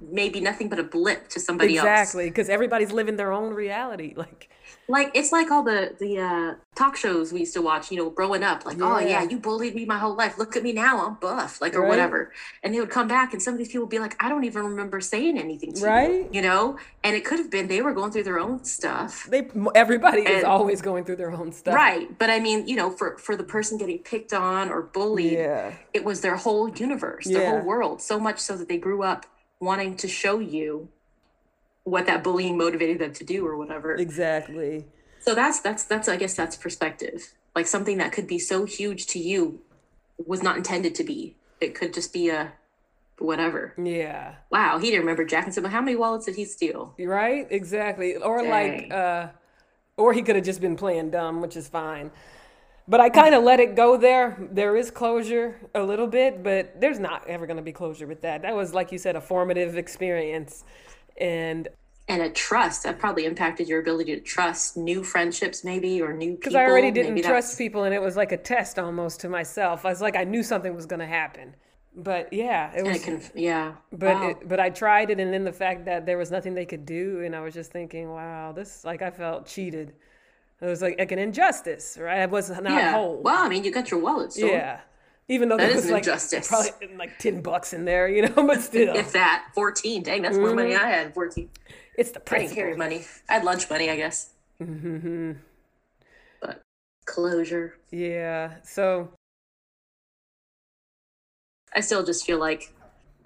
maybe 0.00 0.40
nothing 0.40 0.68
but 0.68 0.78
a 0.78 0.84
blip 0.84 1.28
to 1.28 1.40
somebody 1.40 1.74
exactly, 1.74 1.90
else. 1.90 2.00
Exactly, 2.00 2.30
because 2.30 2.48
everybody's 2.48 2.92
living 2.92 3.16
their 3.16 3.32
own 3.32 3.52
reality. 3.52 4.14
Like, 4.16 4.48
like 4.88 5.10
it's 5.14 5.32
like 5.32 5.50
all 5.50 5.62
the 5.62 5.94
the 5.98 6.18
uh, 6.18 6.54
talk 6.74 6.96
shows 6.96 7.32
we 7.32 7.40
used 7.40 7.54
to 7.54 7.62
watch. 7.62 7.90
You 7.90 7.98
know, 7.98 8.10
growing 8.10 8.42
up, 8.42 8.64
like, 8.64 8.78
yeah. 8.78 8.94
oh 8.94 8.98
yeah, 8.98 9.22
you 9.22 9.38
bullied 9.38 9.74
me 9.74 9.84
my 9.84 9.98
whole 9.98 10.14
life. 10.14 10.38
Look 10.38 10.56
at 10.56 10.62
me 10.62 10.72
now, 10.72 11.06
I'm 11.06 11.14
buff, 11.14 11.60
like 11.60 11.74
or 11.74 11.80
right. 11.80 11.88
whatever. 11.88 12.32
And 12.62 12.72
they 12.72 12.80
would 12.80 12.90
come 12.90 13.08
back, 13.08 13.32
and 13.32 13.42
some 13.42 13.54
of 13.54 13.58
these 13.58 13.68
people 13.68 13.82
would 13.82 13.90
be 13.90 13.98
like, 13.98 14.16
I 14.22 14.28
don't 14.28 14.44
even 14.44 14.64
remember 14.64 15.00
saying 15.00 15.38
anything 15.38 15.72
to 15.74 15.84
right? 15.84 16.10
you. 16.10 16.28
You 16.32 16.42
know, 16.42 16.78
and 17.02 17.16
it 17.16 17.24
could 17.24 17.38
have 17.38 17.50
been 17.50 17.66
they 17.66 17.82
were 17.82 17.92
going 17.92 18.12
through 18.12 18.24
their 18.24 18.38
own 18.38 18.64
stuff. 18.64 19.26
They 19.28 19.48
everybody 19.74 20.24
and, 20.24 20.36
is 20.36 20.44
always 20.44 20.80
going 20.80 21.04
through 21.04 21.16
their 21.16 21.32
own 21.32 21.52
stuff, 21.52 21.74
right? 21.74 22.16
But 22.18 22.30
I 22.30 22.38
mean, 22.38 22.68
you 22.68 22.76
know, 22.76 22.90
for 22.90 23.18
for 23.18 23.36
the 23.36 23.44
person 23.44 23.78
getting 23.78 23.98
picked 23.98 24.32
on 24.32 24.70
or 24.70 24.82
bullied, 24.82 25.32
yeah. 25.32 25.72
it 25.92 26.04
was 26.04 26.20
their 26.20 26.36
whole 26.36 26.68
universe, 26.68 27.24
their 27.26 27.42
yeah. 27.42 27.50
whole 27.50 27.62
world. 27.62 28.00
So 28.00 28.20
much 28.20 28.38
so 28.38 28.56
that 28.56 28.68
they 28.68 28.78
grew 28.78 29.02
up 29.02 29.26
wanting 29.60 29.96
to 29.96 30.08
show 30.08 30.38
you 30.38 30.88
what 31.84 32.06
that 32.06 32.24
bullying 32.24 32.58
motivated 32.58 32.98
them 32.98 33.12
to 33.12 33.24
do 33.24 33.46
or 33.46 33.56
whatever. 33.56 33.94
Exactly. 33.94 34.86
So 35.20 35.34
that's 35.34 35.60
that's 35.60 35.84
that's 35.84 36.08
I 36.08 36.16
guess 36.16 36.34
that's 36.34 36.56
perspective. 36.56 37.32
Like 37.54 37.66
something 37.66 37.98
that 37.98 38.12
could 38.12 38.26
be 38.26 38.38
so 38.38 38.64
huge 38.64 39.06
to 39.08 39.18
you 39.18 39.60
was 40.24 40.42
not 40.42 40.56
intended 40.56 40.94
to 40.96 41.04
be. 41.04 41.36
It 41.60 41.74
could 41.74 41.94
just 41.94 42.12
be 42.12 42.28
a 42.28 42.52
whatever. 43.18 43.72
Yeah. 43.82 44.34
Wow, 44.50 44.78
he 44.78 44.86
didn't 44.90 45.00
remember 45.00 45.24
Jack 45.24 45.44
and 45.44 45.54
said, 45.54 45.64
"How 45.66 45.80
many 45.80 45.96
wallets 45.96 46.26
did 46.26 46.36
he 46.36 46.44
steal?" 46.44 46.94
Right? 46.98 47.46
Exactly. 47.50 48.16
Or 48.16 48.42
Dang. 48.42 48.50
like 48.50 48.92
uh 48.92 49.28
or 49.96 50.12
he 50.12 50.22
could 50.22 50.36
have 50.36 50.44
just 50.44 50.60
been 50.60 50.76
playing 50.76 51.10
dumb, 51.10 51.40
which 51.40 51.56
is 51.56 51.68
fine. 51.68 52.10
But 52.88 53.00
I 53.00 53.08
kind 53.08 53.34
of 53.34 53.42
let 53.42 53.58
it 53.58 53.74
go 53.74 53.96
there. 53.96 54.36
There 54.52 54.76
is 54.76 54.90
closure 54.90 55.56
a 55.74 55.82
little 55.82 56.06
bit, 56.06 56.44
but 56.44 56.80
there's 56.80 57.00
not 57.00 57.26
ever 57.26 57.46
going 57.46 57.56
to 57.56 57.62
be 57.62 57.72
closure 57.72 58.06
with 58.06 58.20
that. 58.22 58.42
That 58.42 58.54
was, 58.54 58.72
like 58.72 58.92
you 58.92 58.98
said, 58.98 59.16
a 59.16 59.20
formative 59.20 59.76
experience. 59.76 60.64
And 61.18 61.68
and 62.08 62.22
a 62.22 62.30
trust 62.30 62.84
that 62.84 62.98
probably 62.98 63.24
impacted 63.24 63.68
your 63.68 63.80
ability 63.80 64.14
to 64.14 64.20
trust 64.20 64.76
new 64.76 65.02
friendships 65.02 65.64
maybe 65.64 66.00
or 66.00 66.12
new 66.12 66.36
because 66.36 66.54
i 66.54 66.64
already 66.64 66.90
didn't 66.90 67.14
maybe 67.14 67.26
trust 67.26 67.48
that's... 67.48 67.58
people 67.58 67.82
and 67.82 67.92
it 67.92 68.00
was 68.00 68.16
like 68.16 68.30
a 68.30 68.36
test 68.36 68.78
almost 68.78 69.20
to 69.20 69.28
myself 69.28 69.84
i 69.84 69.88
was 69.88 70.00
like 70.00 70.14
i 70.14 70.22
knew 70.22 70.42
something 70.42 70.74
was 70.74 70.86
going 70.86 71.00
to 71.00 71.06
happen 71.06 71.54
but 71.96 72.32
yeah 72.32 72.70
it 72.76 72.84
was 72.84 73.08
it 73.08 73.32
yeah 73.34 73.72
but 73.92 74.14
wow. 74.14 74.28
it, 74.28 74.48
but 74.48 74.60
i 74.60 74.70
tried 74.70 75.10
it 75.10 75.18
and 75.18 75.32
then 75.32 75.42
the 75.42 75.52
fact 75.52 75.84
that 75.84 76.06
there 76.06 76.18
was 76.18 76.30
nothing 76.30 76.54
they 76.54 76.66
could 76.66 76.86
do 76.86 77.22
and 77.22 77.34
i 77.34 77.40
was 77.40 77.54
just 77.54 77.72
thinking 77.72 78.08
wow 78.10 78.52
this 78.52 78.84
like 78.84 79.02
i 79.02 79.10
felt 79.10 79.46
cheated 79.46 79.92
it 80.60 80.66
was 80.66 80.80
like, 80.80 80.98
like 80.98 81.12
an 81.12 81.18
injustice, 81.18 81.98
right? 82.00 82.20
I 82.20 82.26
was 82.26 82.48
not 82.48 82.64
yeah. 82.64 82.92
whole. 82.92 83.20
Well, 83.22 83.44
I 83.44 83.48
mean, 83.48 83.62
you 83.62 83.70
got 83.70 83.90
your 83.90 84.00
wallet. 84.00 84.32
So 84.32 84.46
yeah. 84.46 84.80
Even 85.28 85.48
though 85.48 85.56
that 85.56 85.74
was 85.74 85.90
like 85.90 86.04
injustice. 86.04 86.48
probably 86.48 86.96
like 86.96 87.18
ten 87.18 87.42
bucks 87.42 87.72
in 87.72 87.84
there, 87.84 88.08
you 88.08 88.22
know, 88.22 88.32
but 88.46 88.60
still. 88.60 88.94
if 88.96 89.12
that, 89.12 89.48
fourteen. 89.54 90.02
Dang, 90.02 90.22
that's 90.22 90.36
mm-hmm. 90.36 90.46
more 90.46 90.54
money 90.54 90.74
I 90.74 90.88
had. 90.88 91.14
Fourteen. 91.14 91.50
It's 91.98 92.12
the 92.12 92.20
principle. 92.20 92.36
I 92.36 92.46
didn't 92.46 92.54
carry 92.54 92.76
money. 92.76 93.04
I 93.28 93.34
had 93.34 93.44
lunch 93.44 93.68
money, 93.68 93.90
I 93.90 93.96
guess. 93.96 94.30
Mm-hmm. 94.62 95.32
But 96.40 96.62
closure. 97.04 97.74
Yeah. 97.90 98.54
So. 98.62 99.10
I 101.74 101.80
still 101.80 102.04
just 102.04 102.24
feel 102.24 102.38
like 102.38 102.72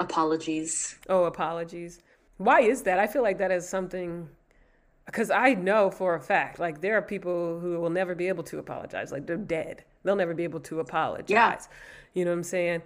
apologies. 0.01 0.97
Oh, 1.09 1.25
apologies. 1.25 2.01
Why 2.39 2.63
is 2.63 2.83
that? 2.83 2.99
I 2.99 3.07
feel 3.07 3.23
like 3.23 3.39
that 3.39 3.51
is 3.51 3.69
something 3.69 4.29
because 5.11 5.31
I 5.31 5.55
know 5.55 5.91
for 5.91 6.15
a 6.15 6.21
fact, 6.21 6.59
like 6.59 6.81
there 6.81 6.97
are 6.97 7.03
people 7.03 7.61
who 7.61 7.81
will 7.81 7.91
never 7.91 8.15
be 8.15 8.29
able 8.29 8.45
to 8.45 8.59
apologize. 8.59 9.13
Like 9.13 9.27
they're 9.27 9.37
dead. 9.37 9.85
They'll 10.03 10.17
never 10.17 10.35
be 10.35 10.45
able 10.45 10.61
to 10.61 10.81
apologize. 10.81 11.29
Yeah. 11.29 11.59
You 12.15 12.25
know 12.25 12.31
what 12.31 12.39
I'm 12.39 12.45
saying? 12.45 12.83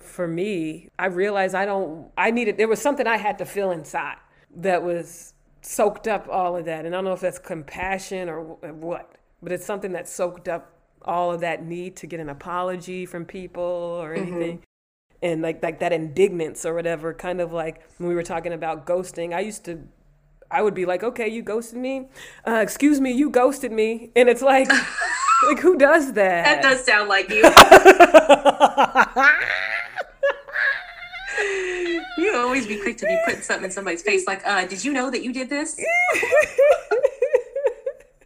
for 0.00 0.26
me, 0.26 0.88
I 0.98 1.06
realized 1.06 1.54
I 1.54 1.66
don't, 1.66 2.10
I 2.16 2.30
needed, 2.30 2.56
there 2.56 2.68
was 2.68 2.80
something 2.80 3.06
I 3.06 3.16
had 3.16 3.38
to 3.38 3.44
feel 3.44 3.70
inside 3.70 4.16
that 4.56 4.82
was 4.82 5.34
soaked 5.62 6.08
up 6.08 6.28
all 6.30 6.56
of 6.56 6.64
that. 6.66 6.84
And 6.84 6.94
I 6.94 6.98
don't 6.98 7.04
know 7.04 7.12
if 7.12 7.20
that's 7.20 7.38
compassion 7.38 8.28
or 8.28 8.42
what, 8.42 9.12
but 9.42 9.52
it's 9.52 9.66
something 9.66 9.92
that 9.92 10.08
soaked 10.08 10.48
up 10.48 10.72
all 11.02 11.32
of 11.32 11.40
that 11.40 11.64
need 11.64 11.96
to 11.96 12.06
get 12.06 12.20
an 12.20 12.28
apology 12.28 13.06
from 13.06 13.24
people 13.24 13.62
or 13.62 14.14
mm-hmm. 14.14 14.22
anything. 14.22 14.56
Mm-hmm. 14.56 14.64
And 15.20 15.42
like 15.42 15.60
like 15.64 15.80
that 15.80 15.92
indignance 15.92 16.64
or 16.64 16.74
whatever, 16.74 17.12
kind 17.12 17.40
of 17.40 17.52
like 17.52 17.82
when 17.98 18.08
we 18.08 18.14
were 18.14 18.22
talking 18.22 18.52
about 18.52 18.86
ghosting. 18.86 19.34
I 19.34 19.40
used 19.40 19.64
to 19.64 19.80
I 20.50 20.62
would 20.62 20.74
be 20.74 20.86
like, 20.86 21.02
okay, 21.02 21.28
you 21.28 21.42
ghosted 21.42 21.78
me. 21.78 22.06
Uh, 22.46 22.60
excuse 22.62 23.00
me, 23.00 23.12
you 23.12 23.30
ghosted 23.30 23.72
me. 23.72 24.10
And 24.16 24.28
it's 24.28 24.42
like, 24.42 24.68
like 25.46 25.58
who 25.60 25.76
does 25.76 26.12
that? 26.14 26.44
That 26.44 26.62
does 26.62 26.84
sound 26.84 27.08
like 27.08 27.28
you. 27.28 27.42
you 32.18 32.36
always 32.36 32.66
be 32.66 32.80
quick 32.80 32.96
to 32.98 33.06
be 33.06 33.16
putting 33.24 33.42
something 33.42 33.66
in 33.66 33.70
somebody's 33.70 34.02
face, 34.02 34.26
like, 34.26 34.44
uh, 34.46 34.66
did 34.66 34.84
you 34.84 34.92
know 34.92 35.10
that 35.10 35.22
you 35.22 35.32
did 35.32 35.50
this? 35.50 35.80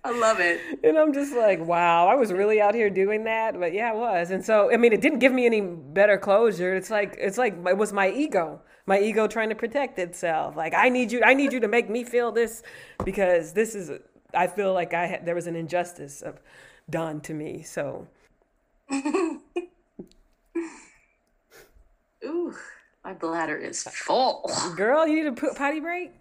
I 0.04 0.18
love 0.18 0.40
it. 0.40 0.61
And 0.82 0.98
I'm 0.98 1.12
just 1.12 1.35
like, 1.35 1.61
wow, 1.61 2.08
I 2.08 2.16
was 2.16 2.32
really 2.32 2.61
out 2.61 2.74
here 2.74 2.90
doing 2.90 3.24
that. 3.24 3.58
But 3.58 3.72
yeah, 3.72 3.90
I 3.90 3.94
was. 3.94 4.30
And 4.30 4.44
so, 4.44 4.72
I 4.72 4.76
mean, 4.76 4.92
it 4.92 5.00
didn't 5.00 5.20
give 5.20 5.32
me 5.32 5.46
any 5.46 5.61
better 5.61 6.18
closure. 6.18 6.74
It's 6.74 6.90
like, 6.90 7.16
it's 7.18 7.38
like, 7.38 7.54
it 7.66 7.76
was 7.76 7.92
my 7.92 8.11
ego, 8.11 8.61
my 8.87 9.01
ego 9.01 9.27
trying 9.27 9.49
to 9.49 9.55
protect 9.55 9.99
itself. 9.99 10.57
Like, 10.57 10.75
I 10.75 10.88
need 10.88 11.12
you, 11.12 11.23
I 11.23 11.35
need 11.35 11.53
you 11.53 11.61
to 11.61 11.68
make 11.68 11.88
me 11.88 12.05
feel 12.05 12.33
this 12.33 12.62
because 13.05 13.53
this 13.53 13.75
is, 13.75 13.90
I 14.35 14.47
feel 14.47 14.73
like 14.73 14.95
I 14.95 15.07
had, 15.07 15.27
there 15.27 15.35
was 15.35 15.47
an 15.47 15.57
injustice 15.57 16.23
of, 16.23 16.40
done 16.90 17.21
to 17.23 17.35
me. 17.35 17.62
So. 17.62 18.07
Ooh, 22.25 22.55
my 23.05 23.12
bladder 23.14 23.57
is 23.57 23.83
full. 23.85 24.51
Girl, 24.77 25.07
you 25.07 25.16
need 25.16 25.35
to 25.35 25.40
put 25.40 25.57
potty 25.57 25.81
break? 25.81 26.12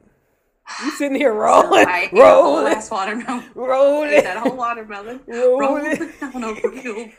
You 0.83 0.91
sitting 0.97 1.17
here 1.17 1.33
rolling, 1.33 1.85
I 1.87 2.09
rolling, 2.13 2.65
last 2.65 2.91
watermelon, 2.91 3.43
rolling 3.55 4.23
that 4.23 4.37
whole 4.37 4.55
watermelon, 4.55 5.19
rolling, 5.27 6.11
down 6.19 6.43
over 6.43 6.73
you. 6.73 7.11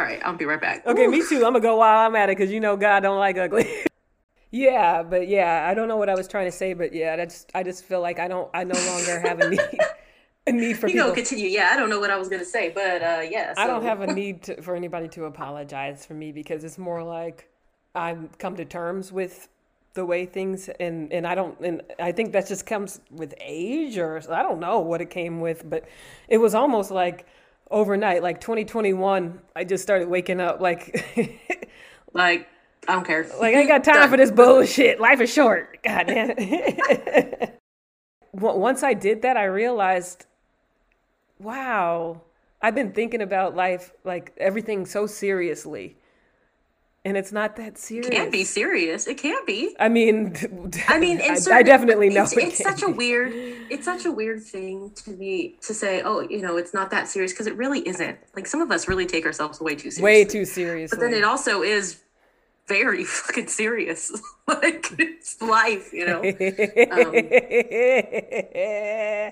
All 0.00 0.06
right, 0.06 0.20
I'll 0.24 0.34
be 0.34 0.46
right 0.46 0.58
back. 0.58 0.86
Okay, 0.86 1.06
me 1.08 1.22
too. 1.28 1.44
I'm 1.44 1.52
gonna 1.52 1.60
go 1.60 1.76
while 1.76 2.06
I'm 2.06 2.16
at 2.16 2.30
it 2.30 2.38
because 2.38 2.50
you 2.50 2.58
know 2.58 2.74
God 2.74 3.00
don't 3.00 3.18
like 3.18 3.36
ugly. 3.36 3.68
yeah, 4.50 5.02
but 5.02 5.28
yeah, 5.28 5.68
I 5.70 5.74
don't 5.74 5.88
know 5.88 5.98
what 5.98 6.08
I 6.08 6.14
was 6.14 6.26
trying 6.26 6.46
to 6.46 6.52
say, 6.52 6.72
but 6.72 6.94
yeah, 6.94 7.16
that's 7.16 7.44
I 7.54 7.62
just 7.62 7.84
feel 7.84 8.00
like 8.00 8.18
I 8.18 8.26
don't, 8.26 8.48
I 8.54 8.64
no 8.64 8.80
longer 8.86 9.20
have 9.20 9.40
a 9.40 9.50
need. 9.50 9.60
a 10.46 10.52
need 10.52 10.78
for 10.78 10.88
you 10.88 10.94
people. 10.94 11.08
go 11.10 11.14
continue. 11.14 11.48
Yeah, 11.48 11.68
I 11.74 11.76
don't 11.76 11.90
know 11.90 12.00
what 12.00 12.08
I 12.08 12.16
was 12.16 12.30
gonna 12.30 12.46
say, 12.46 12.70
but 12.70 13.02
uh, 13.02 13.20
yeah. 13.30 13.52
So. 13.52 13.60
I 13.60 13.66
don't 13.66 13.82
have 13.82 14.00
a 14.00 14.06
need 14.14 14.42
to, 14.44 14.62
for 14.62 14.74
anybody 14.74 15.06
to 15.08 15.26
apologize 15.26 16.06
for 16.06 16.14
me 16.14 16.32
because 16.32 16.64
it's 16.64 16.78
more 16.78 17.02
like 17.02 17.50
I've 17.94 18.38
come 18.38 18.56
to 18.56 18.64
terms 18.64 19.12
with 19.12 19.50
the 19.92 20.06
way 20.06 20.24
things 20.24 20.70
and 20.80 21.12
and 21.12 21.26
I 21.26 21.34
don't 21.34 21.60
and 21.60 21.82
I 21.98 22.12
think 22.12 22.32
that 22.32 22.48
just 22.48 22.64
comes 22.64 23.02
with 23.10 23.34
age 23.38 23.98
or 23.98 24.22
I 24.32 24.42
don't 24.42 24.60
know 24.60 24.78
what 24.78 25.02
it 25.02 25.10
came 25.10 25.42
with, 25.42 25.68
but 25.68 25.84
it 26.26 26.38
was 26.38 26.54
almost 26.54 26.90
like 26.90 27.26
overnight, 27.70 28.22
like 28.22 28.40
2021. 28.40 29.40
I 29.54 29.64
just 29.64 29.82
started 29.82 30.08
waking 30.08 30.40
up 30.40 30.60
like 30.60 31.06
like 32.12 32.48
I 32.88 32.94
don't 32.94 33.06
care. 33.06 33.26
Like 33.38 33.54
I 33.54 33.60
ain't 33.60 33.68
got 33.68 33.84
time 33.84 34.10
for 34.10 34.16
this 34.16 34.30
bullshit. 34.30 35.00
Life 35.00 35.20
is 35.20 35.32
short. 35.32 35.82
God 35.82 36.06
damn. 36.06 36.34
It. 36.36 37.60
Once 38.32 38.82
I 38.82 38.94
did 38.94 39.22
that, 39.22 39.36
I 39.36 39.44
realized, 39.44 40.26
wow, 41.38 42.22
I've 42.62 42.74
been 42.74 42.92
thinking 42.92 43.22
about 43.22 43.56
life 43.56 43.92
like 44.04 44.32
everything 44.38 44.86
so 44.86 45.06
seriously 45.06 45.96
and 47.04 47.16
it's 47.16 47.32
not 47.32 47.56
that 47.56 47.78
serious. 47.78 48.08
It 48.08 48.12
can 48.12 48.30
be 48.30 48.44
serious. 48.44 49.06
It 49.06 49.16
can 49.16 49.44
be. 49.46 49.74
I 49.80 49.88
mean, 49.88 50.34
I 50.88 50.98
mean, 50.98 51.20
I, 51.22 51.36
I, 51.50 51.62
definitely 51.62 52.10
know 52.10 52.24
it's, 52.24 52.36
it 52.36 52.44
it's 52.44 52.58
such 52.62 52.80
be. 52.80 52.86
a 52.86 52.90
weird. 52.90 53.32
It's 53.70 53.86
such 53.86 54.04
a 54.04 54.12
weird 54.12 54.42
thing 54.42 54.90
to 54.96 55.16
be 55.16 55.56
to 55.62 55.72
say. 55.72 56.02
Oh, 56.02 56.20
you 56.20 56.42
know, 56.42 56.58
it's 56.58 56.74
not 56.74 56.90
that 56.90 57.08
serious 57.08 57.32
because 57.32 57.46
it 57.46 57.56
really 57.56 57.80
isn't. 57.88 58.18
Like 58.36 58.46
some 58.46 58.60
of 58.60 58.70
us 58.70 58.86
really 58.86 59.06
take 59.06 59.24
ourselves 59.24 59.60
way 59.60 59.74
too 59.74 59.90
seriously. 59.90 60.02
Way 60.02 60.24
too 60.26 60.44
serious. 60.44 60.90
But 60.90 61.00
then 61.00 61.14
it 61.14 61.24
also 61.24 61.62
is 61.62 62.00
very 62.66 63.04
fucking 63.06 63.48
serious. 63.48 64.12
like 64.46 64.86
it's 64.98 65.40
life, 65.40 65.92
you 65.94 66.06
know. 66.06 66.18
Um, 66.20 67.14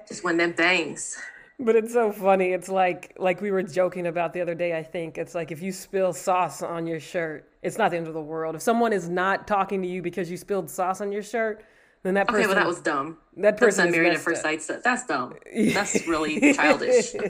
just 0.07 0.25
one 0.25 0.35
of 0.35 0.39
them 0.39 0.55
things. 0.55 1.19
But 1.61 1.75
it's 1.75 1.93
so 1.93 2.13
funny. 2.13 2.53
It's 2.53 2.69
like 2.69 3.15
like 3.19 3.41
we 3.41 3.51
were 3.51 3.63
joking 3.63 4.07
about 4.07 4.33
the 4.33 4.41
other 4.41 4.55
day, 4.55 4.77
I 4.79 4.83
think. 4.83 5.19
It's 5.19 5.35
like 5.35 5.51
if 5.51 5.61
you 5.61 5.73
spill 5.73 6.13
sauce 6.13 6.63
on 6.63 6.87
your 6.87 7.01
shirt, 7.01 7.51
it's 7.63 7.77
not 7.77 7.91
the 7.91 7.97
end 7.97 8.07
of 8.07 8.15
the 8.15 8.23
world. 8.23 8.55
If 8.55 8.63
someone 8.63 8.93
is 8.93 9.09
not 9.09 9.49
talking 9.49 9.83
to 9.83 9.89
you 9.89 10.01
because 10.01 10.31
you 10.31 10.37
spilled 10.37 10.71
sauce 10.71 11.01
on 11.01 11.11
your 11.11 11.23
shirt, 11.23 11.65
then 12.05 12.15
that 12.15 12.29
person 12.29 12.43
Okay, 12.43 12.47
well 12.47 12.57
that 12.57 12.67
was 12.67 12.81
dumb. 12.81 13.19
That 13.37 13.57
person 13.57 13.87
That's 13.87 13.97
married 13.97 14.13
at 14.13 14.21
first 14.21 14.43
sight 14.43 14.63
stuff. 14.63 14.83
That's 14.85 15.05
dumb. 15.07 15.35
That's 15.75 16.07
really 16.07 16.53
childish. 16.55 17.11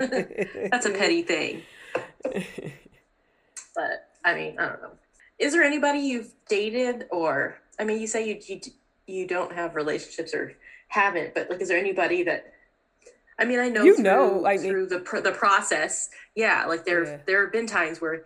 That's 0.71 0.87
a 0.87 0.91
petty 0.91 1.23
thing. 1.23 1.63
But 3.75 4.09
I 4.25 4.35
mean, 4.35 4.59
I 4.59 4.67
don't 4.67 4.83
know. 4.83 4.91
Is 5.39 5.53
there 5.53 5.63
anybody 5.63 6.01
you've 6.01 6.35
dated 6.49 7.07
or 7.13 7.59
I 7.79 7.85
mean, 7.85 8.01
you 8.01 8.09
say 8.09 8.29
you 8.29 8.41
you, 8.45 8.61
you 9.07 9.27
don't 9.27 9.53
have 9.53 9.77
relationships 9.77 10.35
or 10.35 10.55
haven't, 10.89 11.33
but 11.33 11.49
like 11.49 11.61
is 11.61 11.69
there 11.69 11.79
anybody 11.79 12.25
that 12.25 12.55
I 13.39 13.45
mean, 13.45 13.61
I 13.61 13.69
know 13.69 13.85
you 13.85 13.95
through, 13.95 14.05
know 14.05 14.47
I 14.47 14.59
through 14.59 14.89
mean, 14.89 15.05
the 15.05 15.21
the 15.21 15.33
process. 15.33 16.11
Yeah, 16.35 16.67
like 16.67 16.85
there 16.85 17.05
yeah. 17.05 17.19
there 17.27 17.45
have 17.45 17.53
been 17.53 17.67
times 17.67 18.01
where 18.01 18.25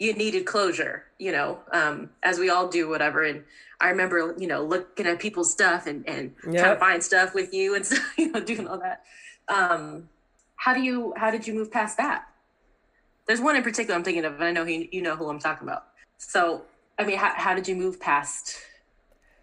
you 0.00 0.14
needed 0.14 0.46
closure, 0.46 1.04
you 1.18 1.30
know, 1.30 1.60
um, 1.72 2.10
as 2.22 2.38
we 2.38 2.48
all 2.50 2.68
do, 2.68 2.88
whatever. 2.88 3.22
And 3.22 3.44
I 3.80 3.90
remember, 3.90 4.34
you 4.38 4.46
know, 4.46 4.64
looking 4.64 5.06
at 5.06 5.20
people's 5.20 5.52
stuff 5.52 5.86
and 5.86 6.06
and 6.08 6.34
yep. 6.50 6.62
trying 6.62 6.74
to 6.74 6.80
find 6.80 7.02
stuff 7.02 7.34
with 7.34 7.54
you 7.54 7.74
and 7.74 7.86
stuff, 7.86 8.12
you 8.18 8.32
know, 8.32 8.40
doing 8.40 8.66
all 8.66 8.78
that. 8.78 9.04
Um, 9.48 10.08
how 10.56 10.74
do 10.74 10.82
you 10.82 11.14
how 11.16 11.30
did 11.30 11.46
you 11.46 11.54
move 11.54 11.70
past 11.70 11.96
that? 11.98 12.26
There's 13.26 13.40
one 13.40 13.56
in 13.56 13.62
particular 13.62 13.94
I'm 13.96 14.02
thinking 14.02 14.24
of, 14.24 14.34
and 14.34 14.44
I 14.44 14.50
know 14.50 14.64
he, 14.64 14.88
you 14.90 15.02
know 15.02 15.14
who 15.14 15.28
I'm 15.28 15.38
talking 15.38 15.68
about. 15.68 15.84
So, 16.18 16.62
I 16.98 17.04
mean, 17.04 17.16
how, 17.16 17.32
how 17.34 17.54
did 17.54 17.68
you 17.68 17.76
move 17.76 18.00
past? 18.00 18.56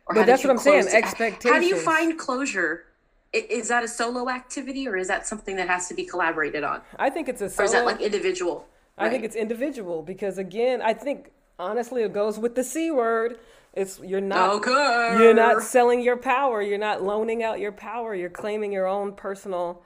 Or 0.07 0.15
but 0.15 0.25
that's 0.25 0.43
what 0.43 0.51
I'm 0.51 0.57
saying. 0.57 0.87
Expectations. 0.87 1.53
How 1.53 1.59
do 1.59 1.65
you 1.65 1.77
find 1.77 2.17
closure 2.17 2.86
is 3.33 3.67
that 3.69 3.83
a 3.83 3.87
solo 3.87 4.29
activity 4.29 4.87
or 4.87 4.95
is 4.97 5.07
that 5.07 5.27
something 5.27 5.55
that 5.57 5.67
has 5.67 5.87
to 5.89 5.93
be 5.93 6.05
collaborated 6.05 6.63
on? 6.63 6.81
I 6.97 7.09
think 7.09 7.27
it's 7.29 7.41
a 7.41 7.49
solo. 7.49 7.63
Or 7.63 7.65
is 7.65 7.71
that 7.73 7.85
like 7.85 8.01
individual? 8.01 8.67
I 8.97 9.09
think 9.09 9.23
it's 9.23 9.35
individual 9.35 10.01
because 10.01 10.37
again, 10.37 10.81
I 10.81 10.93
think 10.93 11.31
honestly 11.59 12.01
it 12.03 12.13
goes 12.13 12.39
with 12.39 12.55
the 12.55 12.63
C 12.63 12.89
word. 12.89 13.39
It's 13.73 13.99
you're 13.99 14.21
not 14.21 14.49
oh, 14.49 14.57
okay. 14.57 15.21
you're 15.21 15.35
not 15.35 15.61
selling 15.61 16.01
your 16.01 16.17
power. 16.17 16.61
You're 16.61 16.79
not 16.79 17.03
loaning 17.03 17.43
out 17.43 17.59
your 17.59 17.71
power. 17.71 18.15
You're 18.15 18.29
claiming 18.29 18.71
your 18.71 18.87
own 18.87 19.13
personal 19.13 19.83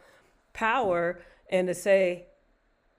power 0.54 1.20
and 1.50 1.68
to 1.68 1.74
say, 1.74 2.28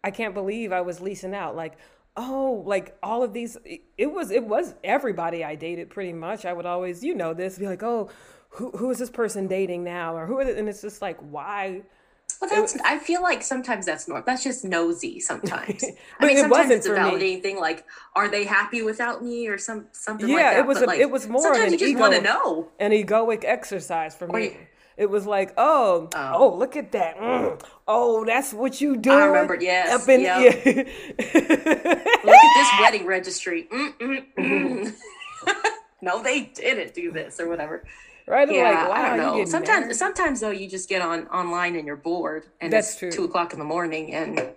I 0.04 0.10
can't 0.10 0.34
believe 0.34 0.70
I 0.72 0.82
was 0.82 1.00
leasing 1.00 1.34
out. 1.34 1.56
Like, 1.56 1.78
oh, 2.16 2.62
like 2.66 2.96
all 3.02 3.22
of 3.22 3.32
these 3.32 3.56
it 3.96 4.12
was 4.12 4.30
it 4.30 4.44
was 4.44 4.74
everybody 4.84 5.44
I 5.44 5.54
dated 5.54 5.88
pretty 5.88 6.12
much. 6.12 6.44
I 6.44 6.52
would 6.52 6.66
always, 6.66 7.02
you 7.02 7.14
know 7.14 7.32
this, 7.32 7.58
be 7.58 7.66
like, 7.66 7.82
oh, 7.82 8.10
who 8.54 8.70
who 8.72 8.90
is 8.90 8.98
this 8.98 9.10
person 9.10 9.46
dating 9.46 9.84
now 9.84 10.16
or 10.16 10.26
who 10.26 10.38
are 10.38 10.44
they? 10.44 10.58
and 10.58 10.68
it's 10.68 10.82
just 10.82 11.02
like 11.02 11.18
why 11.18 11.82
well 12.40 12.50
that's 12.50 12.76
i 12.84 12.98
feel 12.98 13.22
like 13.22 13.42
sometimes 13.42 13.86
that's 13.86 14.08
normal 14.08 14.24
that's 14.24 14.44
just 14.44 14.64
nosy 14.64 15.20
sometimes 15.20 15.84
i 16.20 16.26
mean 16.26 16.36
sometimes 16.36 16.70
it's 16.70 16.86
a 16.86 16.90
validating 16.90 17.18
me. 17.18 17.40
thing 17.40 17.58
like 17.58 17.84
are 18.14 18.28
they 18.28 18.44
happy 18.44 18.82
without 18.82 19.22
me 19.22 19.48
or 19.48 19.58
some 19.58 19.86
something 19.92 20.28
like 20.28 20.36
that? 20.36 20.42
yeah 20.42 20.50
like 20.50 20.58
it 20.58 20.66
was 20.66 20.82
a, 20.82 20.86
like, 20.86 21.00
it 21.00 21.10
was 21.10 21.28
more 21.28 21.42
sometimes 21.42 21.72
an 21.72 21.78
you 21.78 21.86
just 21.86 21.98
want 21.98 22.14
to 22.14 22.20
know 22.20 22.68
an 22.78 22.90
egoic 22.90 23.44
exercise 23.44 24.14
for 24.14 24.26
me 24.28 24.56
it 24.96 25.08
was 25.08 25.26
like, 25.26 25.54
oh, 25.56 26.08
oh, 26.14 26.32
oh 26.34 26.56
look 26.56 26.76
at 26.76 26.92
that. 26.92 27.16
Mm. 27.16 27.60
Oh, 27.88 28.24
that's 28.24 28.52
what 28.52 28.80
you 28.80 28.96
do. 28.96 29.10
I 29.10 29.24
remember, 29.24 29.58
yes. 29.60 30.02
Up 30.02 30.08
in, 30.08 30.20
yep. 30.20 30.62
yeah. 30.64 30.72
look 31.16 32.36
at 32.36 32.54
this 32.54 32.70
wedding 32.78 33.06
registry. 33.06 33.68
Mm, 33.72 33.98
mm, 33.98 34.24
mm. 34.38 34.94
no, 36.02 36.22
they 36.22 36.42
didn't 36.42 36.94
do 36.94 37.10
this 37.10 37.40
or 37.40 37.48
whatever. 37.48 37.84
Right? 38.26 38.50
Yeah, 38.50 38.62
like, 38.62 38.88
wow, 38.88 38.92
I 38.92 39.16
don't 39.16 39.38
know. 39.38 39.44
Sometimes, 39.44 39.98
sometimes 39.98 40.40
though, 40.40 40.50
you 40.50 40.68
just 40.68 40.88
get 40.88 41.02
on 41.02 41.26
online 41.28 41.76
and 41.76 41.86
you're 41.86 41.96
bored, 41.96 42.46
and 42.60 42.72
that's 42.72 42.90
it's 42.90 42.98
true. 42.98 43.10
Two 43.10 43.24
o'clock 43.24 43.52
in 43.52 43.58
the 43.58 43.64
morning, 43.64 44.14
and 44.14 44.52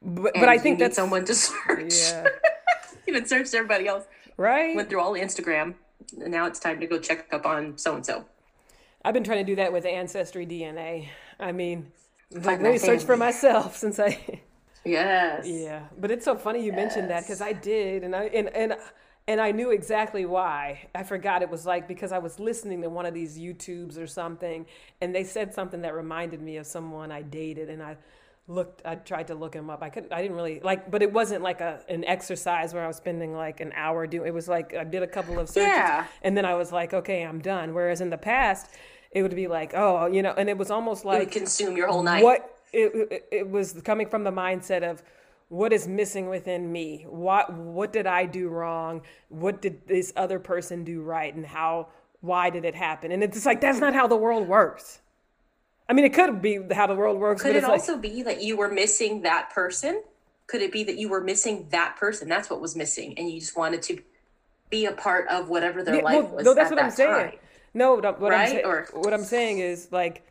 but, 0.00 0.32
but 0.34 0.48
I 0.48 0.58
think 0.58 0.78
that's 0.78 0.96
someone 0.96 1.24
to 1.26 1.34
search. 1.34 1.94
Yeah, 1.94 2.28
even 3.06 3.26
searched 3.26 3.54
everybody 3.54 3.86
else. 3.86 4.04
Right. 4.36 4.74
Went 4.74 4.88
through 4.88 5.00
all 5.00 5.12
Instagram, 5.12 5.74
and 6.20 6.30
now 6.30 6.46
it's 6.46 6.58
time 6.58 6.80
to 6.80 6.86
go 6.86 6.98
check 6.98 7.32
up 7.32 7.44
on 7.44 7.76
so 7.76 7.94
and 7.94 8.04
so. 8.04 8.24
I've 9.04 9.14
been 9.14 9.24
trying 9.24 9.44
to 9.44 9.50
do 9.50 9.56
that 9.56 9.72
with 9.72 9.84
Ancestry 9.84 10.46
DNA. 10.46 11.08
I 11.38 11.52
mean, 11.52 11.92
like, 12.30 12.62
let 12.62 12.72
me 12.72 12.78
search 12.78 13.04
for 13.04 13.16
myself 13.16 13.76
since 13.76 13.98
I. 13.98 14.40
Yes. 14.84 15.46
Yeah, 15.46 15.84
but 15.96 16.10
it's 16.10 16.24
so 16.24 16.34
funny 16.34 16.58
you 16.58 16.72
yes. 16.72 16.74
mentioned 16.74 17.10
that 17.10 17.22
because 17.22 17.40
I 17.40 17.52
did, 17.52 18.02
and 18.02 18.16
I 18.16 18.24
and 18.24 18.48
and 18.48 18.76
and 19.28 19.40
I 19.40 19.52
knew 19.52 19.70
exactly 19.70 20.24
why. 20.26 20.88
I 20.94 21.02
forgot 21.04 21.42
it 21.42 21.50
was 21.50 21.64
like 21.66 21.86
because 21.88 22.12
I 22.12 22.18
was 22.18 22.38
listening 22.40 22.82
to 22.82 22.88
one 22.90 23.06
of 23.06 23.14
these 23.14 23.38
YouTubes 23.38 23.96
or 23.98 24.06
something, 24.06 24.66
and 25.00 25.14
they 25.14 25.24
said 25.24 25.54
something 25.54 25.82
that 25.82 25.94
reminded 25.94 26.40
me 26.42 26.56
of 26.56 26.66
someone 26.66 27.12
I 27.12 27.22
dated, 27.22 27.68
and 27.70 27.82
I 27.82 27.96
looked 28.48 28.82
I 28.84 28.96
tried 28.96 29.28
to 29.28 29.36
look 29.36 29.54
him 29.54 29.70
up. 29.70 29.82
I 29.82 29.88
couldn't 29.88 30.12
I 30.12 30.20
didn't 30.20 30.36
really 30.36 30.58
like 30.60 30.90
but 30.90 31.00
it 31.00 31.12
wasn't 31.12 31.42
like 31.42 31.60
a 31.60 31.80
an 31.88 32.04
exercise 32.04 32.74
where 32.74 32.82
I 32.82 32.88
was 32.88 32.96
spending 32.96 33.34
like 33.36 33.60
an 33.60 33.72
hour 33.76 34.04
doing 34.08 34.26
it 34.26 34.34
was 34.34 34.48
like 34.48 34.74
I 34.74 34.82
did 34.82 35.04
a 35.04 35.06
couple 35.06 35.38
of 35.38 35.48
searches 35.48 35.68
Yeah. 35.68 36.06
and 36.22 36.36
then 36.36 36.44
I 36.44 36.54
was 36.54 36.72
like, 36.72 36.92
okay, 36.92 37.22
I'm 37.22 37.40
done. 37.40 37.72
Whereas 37.72 38.00
in 38.00 38.10
the 38.10 38.18
past 38.18 38.66
it 39.12 39.22
would 39.22 39.36
be 39.36 39.46
like, 39.46 39.74
oh, 39.74 40.06
you 40.06 40.22
know, 40.22 40.34
and 40.36 40.48
it 40.48 40.58
was 40.58 40.72
almost 40.72 41.04
It 41.04 41.08
would 41.08 41.18
like 41.20 41.30
consume 41.30 41.76
your 41.76 41.86
whole 41.86 42.02
night. 42.02 42.24
what 42.24 42.58
it, 42.72 42.92
it, 43.12 43.28
it 43.30 43.48
was 43.50 43.80
coming 43.84 44.08
from 44.08 44.24
the 44.24 44.32
mindset 44.32 44.82
of 44.90 45.04
what 45.52 45.70
is 45.70 45.86
missing 45.86 46.30
within 46.30 46.72
me 46.72 47.04
what 47.10 47.52
what 47.52 47.92
did 47.92 48.06
i 48.06 48.24
do 48.24 48.48
wrong 48.48 49.02
what 49.28 49.60
did 49.60 49.86
this 49.86 50.10
other 50.16 50.38
person 50.38 50.82
do 50.82 51.02
right 51.02 51.34
and 51.34 51.44
how 51.44 51.86
why 52.22 52.48
did 52.48 52.64
it 52.64 52.74
happen 52.74 53.12
and 53.12 53.22
it's 53.22 53.44
like 53.44 53.60
that's 53.60 53.78
not 53.78 53.92
how 53.92 54.06
the 54.06 54.16
world 54.16 54.48
works 54.48 55.00
i 55.90 55.92
mean 55.92 56.06
it 56.06 56.14
could 56.14 56.40
be 56.40 56.58
how 56.72 56.86
the 56.86 56.94
world 56.94 57.18
works 57.20 57.42
Could 57.42 57.54
it 57.54 57.62
like 57.64 57.72
also 57.72 57.98
be 57.98 58.22
that 58.22 58.42
you 58.42 58.56
were 58.56 58.70
missing 58.70 59.22
that 59.22 59.50
person? 59.50 60.02
Could 60.46 60.62
it 60.62 60.72
be 60.72 60.84
that 60.84 60.96
you 60.96 61.08
were 61.10 61.20
missing 61.20 61.66
that 61.70 61.96
person? 61.96 62.28
That's 62.28 62.50
what 62.50 62.60
was 62.60 62.74
missing, 62.74 63.14
and 63.18 63.30
you 63.30 63.38
just 63.40 63.56
wanted 63.56 63.80
to 63.82 64.02
be 64.70 64.86
a 64.86 64.92
part 64.92 65.28
of 65.28 65.48
whatever 65.48 65.82
their 65.82 65.96
Yeah, 65.96 66.02
life 66.02 66.14
well, 66.24 66.26
was. 66.36 66.44
no, 66.44 66.52
that's 66.54 66.70
at 66.70 66.74
what 66.76 66.82
I'm 66.82 66.90
that 66.90 66.96
saying. 66.96 67.38
No, 67.74 67.94
what 67.94 68.04
I'm 68.06 68.20
Right? 68.20 68.48
saying, 68.48 68.64
Or- 68.64 68.86
what 68.92 69.14
I'm 69.14 69.24
saying 69.24 69.60
is 69.60 69.88
like, 69.92 70.26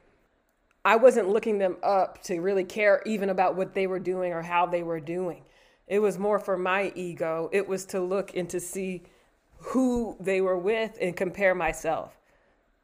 I 0.84 0.96
wasn't 0.96 1.30
looking 1.30 1.60
them 1.60 1.78
up 1.84 2.22
to 2.24 2.40
really 2.40 2.64
care 2.64 3.02
even 3.06 3.30
about 3.30 3.56
what 3.56 3.74
they 3.74 3.88
were 3.88 4.00
doing 4.00 4.34
or 4.34 4.42
how 4.42 4.66
they 4.66 4.84
were 4.84 5.00
doing. 5.00 5.44
It 5.88 6.00
was 6.00 6.18
more 6.18 6.40
for 6.40 6.58
my 6.58 6.92
ego. 6.96 7.50
It 7.52 7.68
was 7.68 7.86
to 7.88 8.00
look 8.02 8.36
and 8.36 8.50
to 8.50 8.60
see 8.60 9.04
who 9.58 10.18
they 10.20 10.42
were 10.42 10.58
with 10.58 10.98
and 11.00 11.16
compare 11.16 11.54
myself 11.54 12.18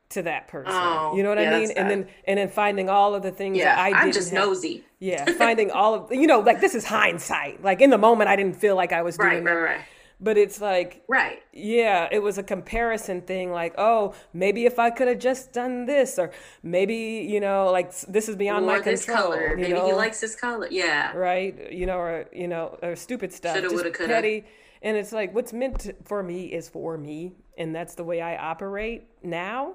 to 0.10 0.22
that 0.24 0.48
person. 0.48 0.72
Oh, 0.74 1.16
you 1.16 1.24
know 1.24 1.30
what 1.30 1.40
yeah, 1.40 1.56
I 1.56 1.60
mean? 1.60 1.72
And 1.72 1.90
then 1.90 2.08
and 2.26 2.38
then 2.38 2.50
finding 2.50 2.90
all 2.90 3.16
of 3.16 3.24
the 3.24 3.32
things 3.32 3.58
Yeah, 3.58 3.76
that 3.76 3.80
I 3.80 3.94
I'm 3.94 4.12
just 4.12 4.32
have. 4.32 4.48
nosy. 4.48 4.84
Yeah, 5.00 5.26
finding 5.38 5.72
all 5.72 5.96
of 5.96 6.12
you 6.14 6.28
know, 6.28 6.40
like 6.40 6.62
this 6.62 6.76
is 6.76 6.86
hindsight. 6.86 7.64
Like 7.64 7.82
in 7.82 7.90
the 7.90 7.98
moment, 7.98 8.30
I 8.30 8.36
didn't 8.36 8.56
feel 8.58 8.76
like 8.76 8.92
I 8.94 9.02
was 9.02 9.18
doing 9.18 9.44
Right, 9.44 9.44
right, 9.44 9.54
right, 9.54 9.82
but 10.19 10.38
it's 10.38 10.60
like 10.60 11.03
right. 11.08 11.43
yeah, 11.53 12.08
it 12.12 12.19
was 12.19 12.38
a 12.38 12.43
comparison 12.43 13.21
thing 13.21 13.51
like, 13.51 13.75
oh, 13.77 14.13
maybe 14.34 14.65
if 14.65 14.80
I 14.80 14.89
could 14.89 15.08
have 15.08 15.19
just 15.19 15.53
done 15.53 15.86
this 15.86 16.17
or 16.17 16.32
maybe, 16.63 17.27
you 17.30 17.39
know, 17.39 17.71
like 17.71 17.95
this 18.01 18.27
is 18.27 18.36
beyond 18.36 18.65
my 18.65 18.77
Or 18.77 18.82
this 18.82 19.06
control. 19.06 19.32
color. 19.32 19.56
Maybe 19.58 19.73
know? 19.73 19.86
he 19.86 19.93
likes 19.93 20.19
this 20.19 20.36
color. 20.36 20.67
Yeah. 20.71 21.15
right? 21.15 21.71
You 21.71 21.86
know, 21.86 21.97
or 21.99 22.25
you 22.34 22.47
know, 22.47 22.77
or 22.82 22.95
stupid 22.95 23.32
stuff. 23.32 23.56
Shoulda, 23.56 23.69
just 23.69 23.84
woulda, 23.84 24.08
petty. 24.08 24.45
And 24.82 24.95
it's 24.97 25.12
like 25.12 25.34
what's 25.36 25.53
meant 25.53 25.80
to, 25.82 25.95
for 26.06 26.21
me 26.23 26.45
is 26.45 26.69
for 26.69 26.97
me, 26.97 27.34
and 27.58 27.73
that's 27.75 27.95
the 27.95 28.03
way 28.03 28.21
I 28.21 28.38
operate 28.38 29.06
now. 29.23 29.73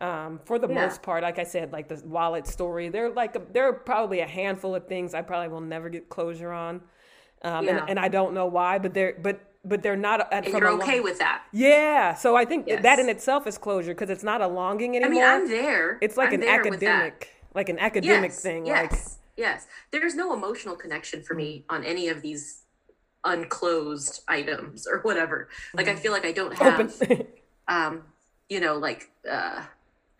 Um, 0.00 0.38
for 0.44 0.60
the 0.60 0.68
Yeah. 0.68 0.74
most 0.86 1.02
part, 1.02 1.24
like 1.24 1.40
I 1.40 1.44
said, 1.44 1.72
like 1.72 1.88
the 1.88 2.00
wallet 2.06 2.46
story, 2.46 2.88
there 2.88 3.10
like 3.10 3.34
a, 3.34 3.42
there 3.52 3.68
are 3.68 3.72
probably 3.72 4.20
a 4.20 4.26
handful 4.28 4.74
of 4.76 4.86
things 4.86 5.12
I 5.12 5.22
probably 5.22 5.48
will 5.48 5.60
never 5.60 5.88
get 5.88 6.08
closure 6.08 6.52
on, 6.52 6.82
um, 7.42 7.64
Yeah. 7.66 7.78
and, 7.80 7.90
and 7.90 7.98
I 7.98 8.06
don't 8.08 8.32
know 8.32 8.46
why, 8.46 8.78
but 8.78 8.94
they're 8.94 9.16
but 9.20 9.40
but 9.64 9.82
they're 9.82 9.96
not. 9.96 10.20
At, 10.32 10.44
And 10.44 10.52
from 10.52 10.62
you're 10.62 10.82
okay 10.82 11.00
with 11.00 11.18
that. 11.18 11.42
yeah, 11.52 12.14
so 12.14 12.36
I 12.36 12.44
think 12.44 12.66
that 12.66 12.98
in 12.98 13.08
itself 13.08 13.46
is 13.46 13.58
closure 13.58 13.94
because 13.94 14.10
it's 14.10 14.24
not 14.24 14.40
a 14.40 14.46
longing 14.46 14.96
anymore. 14.96 15.24
I 15.24 15.38
mean, 15.38 15.42
I'm 15.42 15.48
there. 15.48 15.98
it's 16.00 16.16
like 16.16 16.28
I'm 16.28 16.34
an 16.34 16.40
there 16.40 16.64
with 16.64 16.80
that. 16.80 16.86
academic, 16.86 17.34
like 17.54 17.68
an 17.68 17.78
academic 17.78 18.30
yes, 18.30 18.42
thing. 18.42 18.66
Yes, 18.66 18.92
Like 18.92 19.00
yes. 19.36 19.66
There's 19.90 20.14
no 20.14 20.32
emotional 20.32 20.76
connection 20.76 21.22
for 21.22 21.34
me 21.34 21.64
on 21.68 21.84
any 21.84 22.08
of 22.08 22.22
these 22.22 22.62
unclosed 23.24 24.22
items 24.28 24.86
or 24.86 25.00
whatever. 25.00 25.48
Like 25.74 25.88
I 25.88 25.96
feel 25.96 26.12
like 26.12 26.24
I 26.24 26.32
don't 26.32 26.56
have 26.56 27.26
um, 27.68 28.02
you 28.48 28.60
know, 28.60 28.76
like 28.76 29.10
uh, 29.30 29.62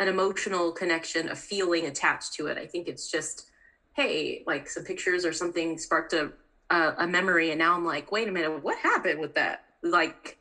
an 0.00 0.08
emotional 0.08 0.72
connection, 0.72 1.28
a 1.28 1.36
feeling 1.36 1.86
attached 1.86 2.34
to 2.34 2.46
it. 2.46 2.58
I 2.58 2.66
think 2.66 2.88
it's 2.88 3.10
just, 3.10 3.46
hey, 3.94 4.42
like 4.46 4.68
some 4.68 4.84
pictures 4.84 5.24
or 5.24 5.32
something 5.32 5.78
sparked 5.78 6.12
a 6.12 6.32
a, 6.70 6.94
a 6.98 7.06
memory, 7.06 7.50
and 7.50 7.58
now 7.58 7.74
I'm 7.74 7.84
like, 7.84 8.12
wait 8.12 8.28
a 8.28 8.32
minute, 8.32 8.62
what 8.62 8.78
happened 8.78 9.20
with 9.20 9.34
that? 9.34 9.64
Like, 9.82 10.38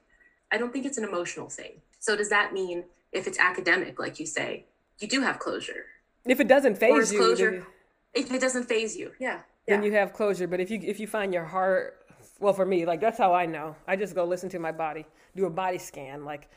I 0.51 0.57
don't 0.57 0.71
think 0.71 0.85
it's 0.85 0.97
an 0.97 1.03
emotional 1.03 1.49
thing. 1.49 1.81
So 1.99 2.15
does 2.15 2.29
that 2.29 2.53
mean 2.53 2.85
if 3.11 3.27
it's 3.27 3.39
academic, 3.39 3.99
like 3.99 4.19
you 4.19 4.25
say, 4.25 4.65
you 4.99 5.07
do 5.07 5.21
have 5.21 5.39
closure? 5.39 5.85
if 6.25 6.39
it 6.39 6.47
doesn't 6.47 6.77
faze 6.77 7.11
you, 7.11 7.19
closure 7.19 7.51
then, 7.51 7.65
if 8.13 8.31
it 8.31 8.41
doesn't 8.41 8.63
faze 8.63 8.95
you? 8.95 9.11
Yeah. 9.19 9.41
then 9.67 9.81
yeah. 9.81 9.87
you 9.87 9.95
have 9.95 10.13
closure. 10.13 10.47
But 10.47 10.59
if 10.59 10.69
you 10.69 10.79
if 10.83 10.99
you 10.99 11.07
find 11.07 11.33
your 11.33 11.45
heart, 11.45 12.05
well, 12.39 12.53
for 12.53 12.65
me, 12.65 12.85
like 12.85 12.99
that's 12.99 13.17
how 13.17 13.33
I 13.33 13.45
know. 13.45 13.75
I 13.87 13.95
just 13.95 14.15
go 14.15 14.25
listen 14.25 14.49
to 14.49 14.59
my 14.59 14.71
body, 14.71 15.05
do 15.35 15.45
a 15.45 15.49
body 15.49 15.77
scan. 15.77 16.25
Like, 16.25 16.49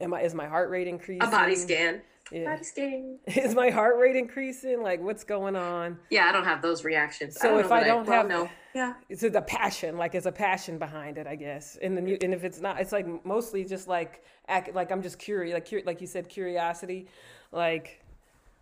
am 0.00 0.12
I 0.14 0.22
is 0.22 0.34
my 0.34 0.46
heart 0.46 0.70
rate 0.70 0.88
increasing? 0.88 1.26
a 1.26 1.30
body 1.30 1.56
scan. 1.56 2.02
Yeah. 2.32 2.56
Body. 2.56 3.18
Is 3.26 3.54
my 3.54 3.70
heart 3.70 3.98
rate 3.98 4.16
increasing? 4.16 4.82
Like, 4.82 5.00
what's 5.00 5.22
going 5.22 5.54
on? 5.54 5.98
Yeah, 6.10 6.26
I 6.26 6.32
don't 6.32 6.44
have 6.44 6.62
those 6.62 6.82
reactions. 6.84 7.38
So 7.38 7.50
don't 7.50 7.60
if 7.60 7.68
know 7.68 7.76
I 7.76 7.84
don't 7.84 8.06
well, 8.06 8.16
have- 8.16 8.28
no, 8.28 8.48
yeah, 8.74 8.94
It's 9.10 9.20
the 9.20 9.42
passion, 9.42 9.98
like 9.98 10.14
it's 10.14 10.24
a 10.26 10.32
passion 10.32 10.78
behind 10.78 11.18
it, 11.18 11.26
I 11.26 11.36
guess. 11.36 11.76
And 11.82 11.96
then 11.96 12.06
and 12.22 12.32
if 12.32 12.42
it's 12.44 12.60
not, 12.60 12.80
it's 12.80 12.92
like 12.92 13.06
mostly 13.26 13.64
just 13.64 13.86
like 13.86 14.24
act, 14.48 14.74
like 14.74 14.90
I'm 14.90 15.02
just 15.02 15.18
curious, 15.18 15.52
like 15.54 15.86
like 15.86 16.00
you 16.00 16.06
said, 16.06 16.28
curiosity, 16.30 17.06
like, 17.52 18.02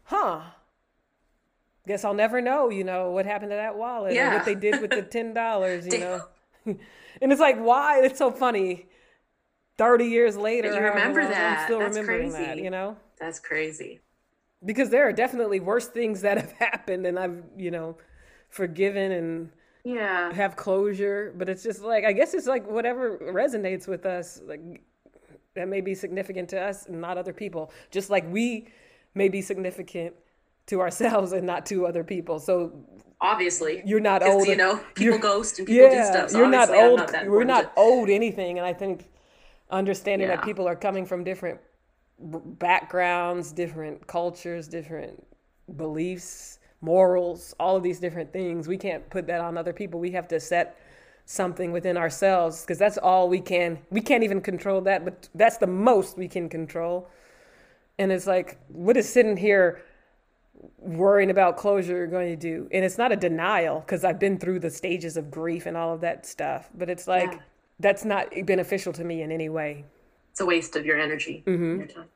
huh? 0.03 0.41
Guess 1.87 2.05
I'll 2.05 2.15
never 2.15 2.41
know, 2.41 2.71
you 2.71 2.85
know, 2.85 3.11
what 3.13 3.25
happened 3.25 3.51
to 3.53 3.57
that 3.57 3.77
wallet 3.77 4.13
or 4.13 4.15
Yeah. 4.15 4.35
what 4.35 4.45
they 4.45 4.55
did 4.57 4.81
with 4.81 4.91
the 4.91 5.03
ten 5.11 5.33
dollars, 5.33 5.87
you 5.87 5.99
know. 6.01 6.21
and 6.67 6.79
it's 7.33 7.41
like, 7.41 7.59
why? 7.59 8.01
It's 8.03 8.19
so 8.19 8.31
funny. 8.33 8.87
Thirty 9.79 10.07
years 10.07 10.37
later, 10.37 10.69
you 10.75 10.81
remember 10.81 11.21
long, 11.23 11.29
I'm 11.31 11.39
that. 11.39 11.65
still 11.67 11.79
That's 11.79 11.97
remembering 11.97 12.33
that, 12.33 12.45
crazy. 12.49 12.63
you 12.63 12.71
know 12.71 12.97
that's 13.21 13.39
crazy. 13.41 14.01
because 14.65 14.91
there 14.91 15.07
are 15.09 15.13
definitely 15.13 15.61
worse 15.61 15.87
things 15.89 16.21
that 16.23 16.39
have 16.39 16.53
happened 16.59 17.07
and 17.07 17.19
I've, 17.19 17.43
you 17.57 17.71
know, 17.71 17.97
forgiven 18.49 19.13
and 19.13 19.51
Yeah, 19.85 20.33
have 20.33 20.57
closure, 20.57 21.33
but 21.37 21.49
it's 21.49 21.63
just 21.63 21.83
like 21.83 22.05
I 22.05 22.13
guess 22.13 22.35
it's 22.35 22.47
like 22.47 22.69
whatever 22.69 23.19
resonates 23.19 23.87
with 23.87 24.05
us, 24.07 24.41
like 24.45 24.61
that 25.55 25.69
may 25.69 25.81
be 25.81 25.95
significant 25.95 26.49
to 26.51 26.61
us 26.61 26.87
and 26.87 27.01
not 27.01 27.19
other 27.19 27.33
people. 27.33 27.73
Just 27.91 28.11
like 28.11 28.31
we 28.31 28.69
may 29.15 29.29
be 29.29 29.43
significant 29.43 30.15
to 30.67 30.81
ourselves 30.81 31.33
and 31.33 31.47
not 31.47 31.67
to 31.67 31.87
other 31.87 32.05
people. 32.05 32.39
So 32.39 32.73
obviously. 33.21 33.83
you're 33.85 34.01
not 34.01 34.23
old. 34.23 34.47
you 34.47 34.57
know, 34.57 34.81
people 34.95 35.19
ghost 35.19 35.59
and 35.59 35.67
people 35.67 35.91
do 35.91 36.05
stuff. 36.05 36.31
So 36.31 36.39
you're 36.39 36.49
not 36.49 36.71
old. 36.71 36.99
not 36.99 37.13
that 37.13 37.29
we're 37.29 37.45
not 37.45 37.73
owed 37.77 38.09
anything, 38.11 38.59
and 38.59 38.67
I 38.67 38.73
think 38.73 39.09
understanding 39.71 40.29
that 40.29 40.43
people 40.43 40.67
are 40.69 40.77
coming 40.77 41.07
from 41.07 41.25
different 41.25 41.61
backgrounds, 42.21 43.53
different 43.53 44.07
cultures, 44.07 44.69
different 44.69 45.25
beliefs, 45.77 46.59
morals, 46.81 47.55
all 47.61 47.77
of 47.77 47.83
these 47.83 48.01
different 48.01 48.33
things. 48.33 48.69
We 48.69 48.77
can't 48.77 49.09
put 49.11 49.27
that 49.27 49.41
on 49.41 49.57
other 49.57 49.73
people. 49.73 50.01
We 50.01 50.11
have 50.13 50.29
to 50.29 50.41
set 50.41 50.79
something 51.27 51.73
within 51.73 51.97
ourselves 51.97 52.63
because 52.63 52.79
that's 52.79 52.99
all 52.99 53.29
we 53.29 53.41
can. 53.41 53.79
We 53.91 54.01
can't 54.01 54.25
even 54.25 54.41
control 54.41 54.81
that, 54.83 55.05
but 55.05 55.29
that's 55.35 55.59
the 55.59 55.67
most 55.67 56.17
we 56.19 56.29
can 56.29 56.49
control. 56.49 57.09
And 57.99 58.11
it's 58.11 58.27
like, 58.27 58.59
what 58.69 58.97
is 58.97 59.09
sitting 59.09 59.37
here 59.37 59.83
worrying 60.79 61.31
about 61.31 61.57
closure 61.57 62.07
going 62.07 62.31
to 62.31 62.37
do? 62.37 62.69
And 62.73 62.85
it's 62.85 62.99
not 62.99 63.13
a 63.13 63.17
denial 63.17 63.81
because 63.81 64.05
I've 64.05 64.19
been 64.19 64.39
through 64.39 64.61
the 64.61 64.71
stages 64.71 65.17
of 65.17 65.31
grief 65.31 65.67
and 65.67 65.77
all 65.77 65.95
of 65.95 66.01
that 66.01 66.27
stuff, 66.27 66.69
but 66.75 66.89
it's 66.91 67.07
like, 67.07 67.33
Yeah. 67.33 67.39
that's 67.79 68.05
not 68.05 68.29
beneficial 68.45 68.93
to 68.95 69.05
me 69.05 69.23
in 69.23 69.31
any 69.31 69.49
way. 69.49 69.85
It's 70.31 70.41
a 70.41 70.47
waste 70.47 70.77
of 70.77 70.87
your 70.87 70.99
energy 70.99 71.43
Mm-hmm. 71.47 71.79
your 71.79 71.87
time 71.87 72.07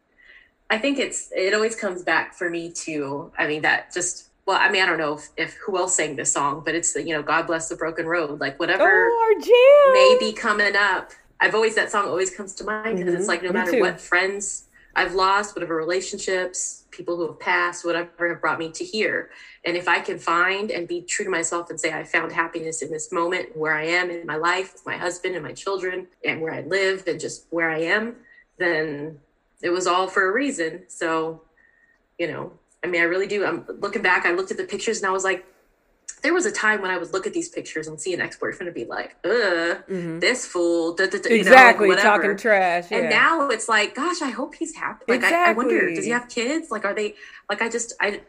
i 0.70 0.78
think 0.78 0.98
it's 0.98 1.30
it 1.34 1.52
always 1.54 1.76
comes 1.76 2.02
back 2.02 2.34
for 2.34 2.48
me 2.50 2.70
to 2.72 3.30
i 3.38 3.46
mean 3.46 3.62
that 3.62 3.92
just 3.92 4.28
well 4.46 4.56
i 4.60 4.70
mean 4.70 4.82
i 4.82 4.86
don't 4.86 4.98
know 4.98 5.14
if, 5.14 5.28
if 5.36 5.54
who 5.66 5.76
else 5.76 5.94
sang 5.96 6.16
this 6.16 6.32
song 6.32 6.62
but 6.64 6.74
it's 6.74 6.92
the 6.94 7.02
you 7.02 7.14
know 7.14 7.22
god 7.22 7.46
bless 7.46 7.68
the 7.68 7.76
broken 7.76 8.06
road 8.06 8.40
like 8.40 8.58
whatever 8.58 9.08
Oh, 9.10 9.34
jam! 9.40 9.92
may 9.92 10.16
be 10.18 10.32
coming 10.32 10.74
up 10.76 11.10
i've 11.40 11.54
always 11.54 11.74
that 11.74 11.90
song 11.90 12.06
always 12.06 12.30
comes 12.34 12.54
to 12.56 12.64
mind 12.64 12.96
because 12.98 13.14
it's 13.14 13.24
Mhm. 13.24 13.28
like 13.28 13.42
no 13.42 13.52
matter 13.52 13.72
what 13.80 14.00
friends 14.00 14.64
i've 14.96 15.14
lost 15.14 15.54
whatever 15.54 15.76
relationships 15.76 16.84
people 16.90 17.16
who 17.16 17.26
have 17.26 17.40
passed 17.40 17.84
whatever 17.84 18.28
have 18.28 18.40
brought 18.40 18.58
me 18.58 18.70
to 18.70 18.84
here. 18.84 19.30
And 19.64 19.76
if 19.76 19.88
i 19.88 20.00
can 20.00 20.18
find 20.18 20.70
and 20.70 20.86
be 20.86 21.02
true 21.02 21.24
to 21.24 21.30
myself 21.30 21.70
and 21.70 21.78
say 21.78 21.92
i 21.92 22.04
found 22.04 22.32
happiness 22.32 22.82
in 22.82 22.90
this 22.90 23.12
moment 23.12 23.56
where 23.56 23.74
i 23.74 23.84
am 23.84 24.10
in 24.10 24.26
my 24.26 24.36
life 24.36 24.72
with 24.72 24.86
my 24.86 24.96
husband 24.96 25.34
and 25.34 25.44
my 25.44 25.52
children 25.52 26.06
and 26.24 26.40
where 26.40 26.54
i 26.54 26.60
live 26.62 27.04
and 27.06 27.20
just 27.20 27.46
where 27.50 27.70
i 27.70 27.78
am 27.78 28.16
then 28.58 29.18
it 29.62 29.70
was 29.70 29.86
all 29.86 30.06
for 30.06 30.28
a 30.28 30.32
reason. 30.32 30.84
So 30.88 31.42
you 32.18 32.28
know 32.28 32.52
i 32.82 32.86
mean 32.86 33.00
i 33.00 33.04
really 33.04 33.26
do. 33.26 33.44
I'm 33.44 33.64
looking 33.80 34.02
back 34.02 34.26
i 34.26 34.32
looked 34.32 34.50
at 34.50 34.56
the 34.56 34.64
pictures 34.64 34.98
and 34.98 35.06
i 35.06 35.10
was 35.10 35.24
like 35.24 35.44
there 36.24 36.32
was 36.34 36.46
a 36.46 36.50
time 36.50 36.80
when 36.80 36.90
I 36.90 36.96
would 36.96 37.12
look 37.12 37.26
at 37.26 37.34
these 37.34 37.50
pictures 37.50 37.86
and 37.86 38.00
see 38.00 38.14
an 38.14 38.20
ex-boyfriend 38.22 38.66
and 38.66 38.74
be 38.74 38.86
like, 38.86 39.14
"Uh, 39.24 39.74
this 39.86 40.46
fool," 40.46 40.94
da, 40.94 41.06
da, 41.06 41.18
da, 41.18 41.28
you 41.28 41.44
know, 41.44 41.50
like, 41.50 41.58
exactly, 41.78 41.96
talking 41.96 42.36
trash. 42.36 42.90
Yeah. 42.90 42.98
And 42.98 43.10
now 43.10 43.48
it's 43.50 43.68
like, 43.68 43.94
gosh, 43.94 44.22
I 44.22 44.30
hope 44.30 44.54
he's 44.54 44.74
happy. 44.74 45.04
Like, 45.06 45.22
I, 45.22 45.50
I 45.50 45.52
wonder, 45.52 45.94
does 45.94 46.06
he 46.06 46.10
have 46.10 46.28
kids? 46.28 46.70
Like, 46.70 46.84
are 46.86 46.94
they? 46.94 47.14
Like, 47.50 47.60
I 47.62 47.68
just, 47.68 47.92
I, 48.00 48.22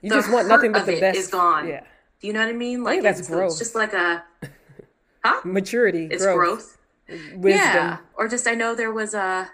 you 0.00 0.10
just 0.10 0.32
want 0.32 0.48
nothing 0.48 0.72
but 0.72 0.86
the 0.86 0.98
best. 0.98 1.18
is 1.18 1.28
gone. 1.28 1.68
Yeah, 1.68 1.82
do 2.20 2.26
you 2.26 2.32
know 2.32 2.40
what 2.40 2.48
I 2.48 2.52
mean? 2.54 2.80
I 2.80 2.84
Like, 2.84 2.92
think 2.94 3.02
that's 3.04 3.20
it's, 3.20 3.28
growth. 3.28 3.50
it's 3.50 3.58
just 3.58 3.74
like 3.74 3.92
a, 3.92 4.24
huh? 5.24 5.40
maturity, 5.44 6.08
It's 6.10 6.24
growth, 6.24 6.78
growth. 7.08 7.36
wisdom. 7.36 7.60
Yeah. 7.62 7.98
Or 8.16 8.28
just, 8.28 8.46
I 8.48 8.54
know 8.54 8.74
there 8.74 8.92
was 8.92 9.12
a, 9.12 9.50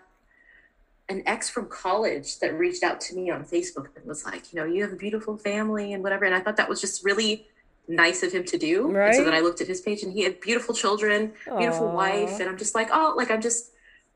an 1.09 1.25
ex 1.27 1.51
from 1.51 1.67
college 1.69 2.39
that 2.39 2.57
reached 2.57 2.85
out 2.85 3.01
to 3.03 3.17
me 3.17 3.29
on 3.29 3.45
Facebook 3.45 3.89
and 3.97 4.07
was 4.07 4.25
like, 4.25 4.53
you 4.53 4.61
know, 4.61 4.65
you 4.67 4.83
have 4.85 4.93
a 4.93 4.97
beautiful 4.97 5.37
family 5.37 5.93
and 5.93 6.03
whatever. 6.05 6.25
And 6.25 6.35
I 6.35 6.41
thought 6.41 6.57
that 6.59 6.69
was 6.69 6.81
just 6.81 7.05
really 7.05 7.49
nice 7.89 8.23
of 8.23 8.33
him 8.33 8.45
to 8.45 8.59
do. 8.59 8.95
And 8.97 9.15
so 9.15 9.25
then 9.25 9.35
I 9.35 9.41
looked 9.41 9.61
at 9.61 9.67
his 9.67 9.81
page 9.81 10.03
and 10.03 10.13
he 10.13 10.23
had 10.23 10.41
beautiful 10.41 10.75
children, 10.75 11.33
beautiful 11.45 11.89
Aw. 11.89 11.95
wife, 11.95 12.41
and 12.41 12.49
I'm 12.49 12.59
just 12.59 12.75
like, 12.75 12.89
oh, 12.93 13.15
like 13.17 13.31
I'm 13.31 13.41
just 13.41 13.73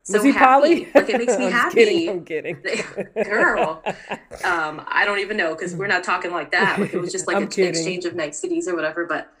so 0.07 0.13
Was 0.13 0.23
he 0.23 0.31
happy. 0.31 0.85
poly? 0.85 0.89
Like 0.95 1.09
it 1.09 1.17
makes 1.17 1.37
me 1.37 1.45
I'm 1.47 1.51
happy. 1.51 1.75
Kidding, 1.75 2.09
I'm 2.09 2.25
kidding. 2.25 2.57
Girl. 3.23 3.83
Um, 4.43 4.83
I 4.87 5.03
don't 5.03 5.17
even 5.17 5.35
know 5.35 5.55
because 5.55 5.75
we're 5.75 5.87
not 5.87 6.03
talking 6.03 6.31
like 6.31 6.51
that. 6.51 6.79
Like 6.79 6.93
it 6.93 7.01
was 7.01 7.11
just 7.11 7.25
like 7.25 7.37
an 7.37 7.63
exchange 7.65 8.05
of 8.05 8.13
niceties 8.13 8.67
or 8.67 8.75
whatever. 8.75 9.05
But 9.05 9.33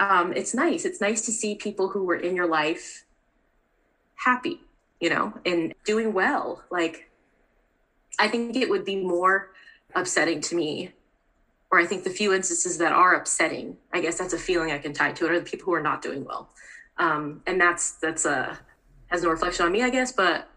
um, 0.00 0.32
it's 0.32 0.54
nice. 0.54 0.84
It's 0.84 1.00
nice 1.00 1.24
to 1.26 1.30
see 1.30 1.54
people 1.54 1.88
who 1.88 2.02
were 2.02 2.16
in 2.16 2.34
your 2.34 2.48
life 2.48 3.04
happy, 4.16 4.60
you 5.00 5.08
know, 5.08 5.32
and 5.46 5.72
doing 5.84 6.12
well. 6.12 6.64
Like 6.68 7.08
I 8.18 8.26
think 8.26 8.56
it 8.56 8.68
would 8.68 8.84
be 8.84 8.96
more 8.96 9.50
upsetting 9.94 10.40
to 10.42 10.56
me, 10.56 10.90
or 11.74 11.80
I 11.80 11.86
think 11.86 12.04
the 12.04 12.10
few 12.10 12.32
instances 12.32 12.78
that 12.78 12.92
are 12.92 13.14
upsetting, 13.14 13.76
I 13.92 14.00
guess 14.00 14.16
that's 14.16 14.32
a 14.32 14.38
feeling 14.38 14.70
I 14.70 14.78
can 14.78 14.92
tie 14.92 15.10
to 15.10 15.26
it, 15.26 15.32
are 15.32 15.40
the 15.40 15.44
people 15.44 15.66
who 15.66 15.74
are 15.74 15.82
not 15.82 16.02
doing 16.02 16.24
well. 16.24 16.48
Um, 16.98 17.42
and 17.48 17.60
that's 17.60 17.92
that's 17.92 18.24
a 18.24 18.56
has 19.08 19.24
no 19.24 19.30
reflection 19.30 19.66
on 19.66 19.72
me, 19.72 19.82
I 19.82 19.90
guess, 19.90 20.12
but 20.12 20.48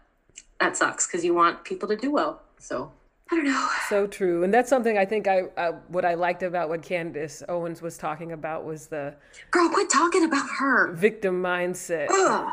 that 0.60 0.76
sucks 0.76 1.06
because 1.08 1.24
you 1.24 1.34
want 1.34 1.64
people 1.64 1.88
to 1.88 1.96
do 1.96 2.12
well. 2.12 2.40
So 2.58 2.92
I 3.32 3.34
don't 3.34 3.46
know. 3.46 3.68
So 3.88 4.06
true, 4.06 4.44
and 4.44 4.54
that's 4.54 4.70
something 4.70 4.96
I 4.96 5.04
think 5.04 5.26
I, 5.26 5.42
I 5.56 5.70
what 5.88 6.04
I 6.04 6.14
liked 6.14 6.44
about 6.44 6.68
what 6.68 6.82
Candace 6.82 7.42
Owens 7.48 7.82
was 7.82 7.98
talking 7.98 8.30
about 8.30 8.64
was 8.64 8.86
the 8.86 9.16
Girl, 9.50 9.68
quit 9.70 9.90
talking 9.90 10.24
about 10.24 10.48
her. 10.60 10.92
victim 10.92 11.42
mindset 11.42 12.06
Ugh. 12.10 12.48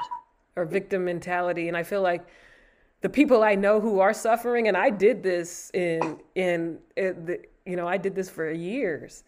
or 0.55 0.65
victim 0.65 1.05
mentality, 1.05 1.67
and 1.67 1.77
I 1.77 1.83
feel 1.83 2.01
like 2.01 2.25
the 3.01 3.09
people 3.09 3.43
I 3.43 3.53
know 3.53 3.79
who 3.79 3.99
are 3.99 4.13
suffering, 4.15 4.67
and 4.67 4.75
I 4.75 4.89
did 4.89 5.21
this 5.21 5.69
in 5.75 6.19
in, 6.33 6.79
in 6.97 7.25
the, 7.25 7.39
you 7.65 7.75
know 7.75 7.87
I 7.87 7.97
did 7.97 8.15
this 8.15 8.29
for 8.29 8.49
years, 8.51 9.23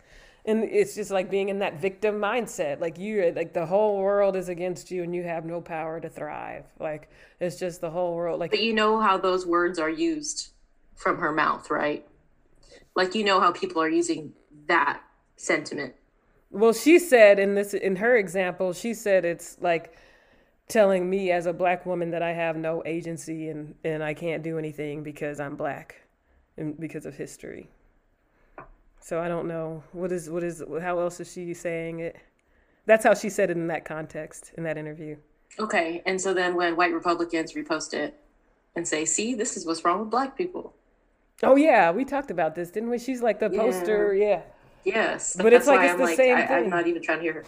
and 0.46 0.64
it's 0.64 0.96
just 0.96 1.12
like 1.12 1.30
being 1.30 1.50
in 1.50 1.60
that 1.60 1.80
victim 1.80 2.16
mindset, 2.16 2.80
like 2.80 2.98
you 2.98 3.34
like 3.36 3.54
the 3.54 3.66
whole 3.66 3.98
world 3.98 4.36
is 4.36 4.50
against 4.50 4.92
you, 4.92 5.04
and 5.04 5.14
you 5.14 5.24
have 5.24 5.46
no 5.46 5.62
power 5.62 6.00
to 6.00 6.10
thrive. 6.10 6.66
Like 6.80 7.10
it's 7.40 7.58
just 7.58 7.82
the 7.82 7.90
whole 7.90 8.16
world, 8.16 8.40
like 8.40 8.52
But 8.52 8.64
you 8.64 8.74
know 8.74 9.00
how 9.02 9.18
those 9.18 9.46
words 9.46 9.80
are 9.80 9.90
used 9.90 10.50
from 10.96 11.18
her 11.20 11.32
mouth, 11.32 11.70
right? 11.70 12.08
Like 12.96 13.16
you 13.16 13.24
know 13.24 13.40
how 13.40 13.52
people 13.52 13.82
are 13.82 13.90
using 13.90 14.34
that 14.68 15.02
sentiment. 15.36 15.96
Well, 16.50 16.74
she 16.74 17.00
said 17.00 17.40
in 17.40 17.56
this 17.56 17.74
in 17.74 17.98
her 17.98 18.16
example, 18.16 18.74
she 18.74 18.94
said 18.94 19.26
it's 19.26 19.58
like 19.60 19.98
telling 20.68 21.10
me 21.10 21.32
as 21.32 21.46
a 21.46 21.54
black 21.54 21.86
woman 21.86 22.12
that 22.12 22.22
I 22.22 22.34
have 22.34 22.56
no 22.58 22.84
agency 22.86 23.50
and 23.50 23.76
and 23.84 24.04
I 24.04 24.14
can't 24.14 24.44
do 24.44 24.58
anything 24.58 25.04
because 25.04 25.40
I'm 25.40 25.56
black 25.56 26.08
and 26.58 26.80
because 26.80 27.06
of 27.06 27.16
history. 27.16 27.70
So 29.08 29.22
I 29.22 29.30
don't 29.30 29.48
know 29.48 29.84
what 29.94 30.12
is 30.12 30.30
what 30.30 30.44
is 30.44 30.62
how 30.82 31.00
else 31.00 31.22
is 31.22 31.32
she 31.32 31.54
saying 31.54 32.00
it? 32.00 32.18
That's 32.88 33.06
how 33.06 33.14
she 33.14 33.30
said 33.30 33.50
it 33.50 33.56
in 33.56 33.68
that 33.68 33.86
context 33.86 34.52
in 34.58 34.66
that 34.66 34.78
interview. 34.78 35.16
Okay, 35.58 36.02
and 36.06 36.20
so 36.20 36.34
then 36.34 36.56
when 36.56 36.76
white 36.76 36.94
Republicans 36.94 37.54
repost 37.54 37.94
it 37.94 38.20
and 38.76 38.86
say, 38.86 39.06
"See, 39.06 39.34
this 39.34 39.56
is 39.56 39.66
what's 39.66 39.86
wrong 39.86 40.02
with 40.02 40.10
black 40.10 40.38
people." 40.38 40.74
Oh 41.42 41.56
yeah, 41.56 41.90
we 41.90 42.04
talked 42.04 42.32
about 42.32 42.54
this, 42.54 42.70
didn't 42.70 42.90
we? 42.90 43.00
She's 43.00 43.22
like 43.22 43.40
the 43.40 43.50
poster, 43.50 44.14
yeah. 44.14 44.42
Yes, 44.84 45.38
But 45.38 45.54
it's 45.54 45.68
like 45.68 45.80
it's 45.84 45.94
I'm 45.94 46.00
the 46.00 46.04
like, 46.04 46.18
same 46.18 46.36
I, 46.36 46.46
thing. 46.46 46.64
I'm 46.66 46.70
not 46.70 46.88
even 46.88 47.02
trying 47.02 47.20
to 47.20 47.24
hear 47.24 47.34
her. 47.34 47.46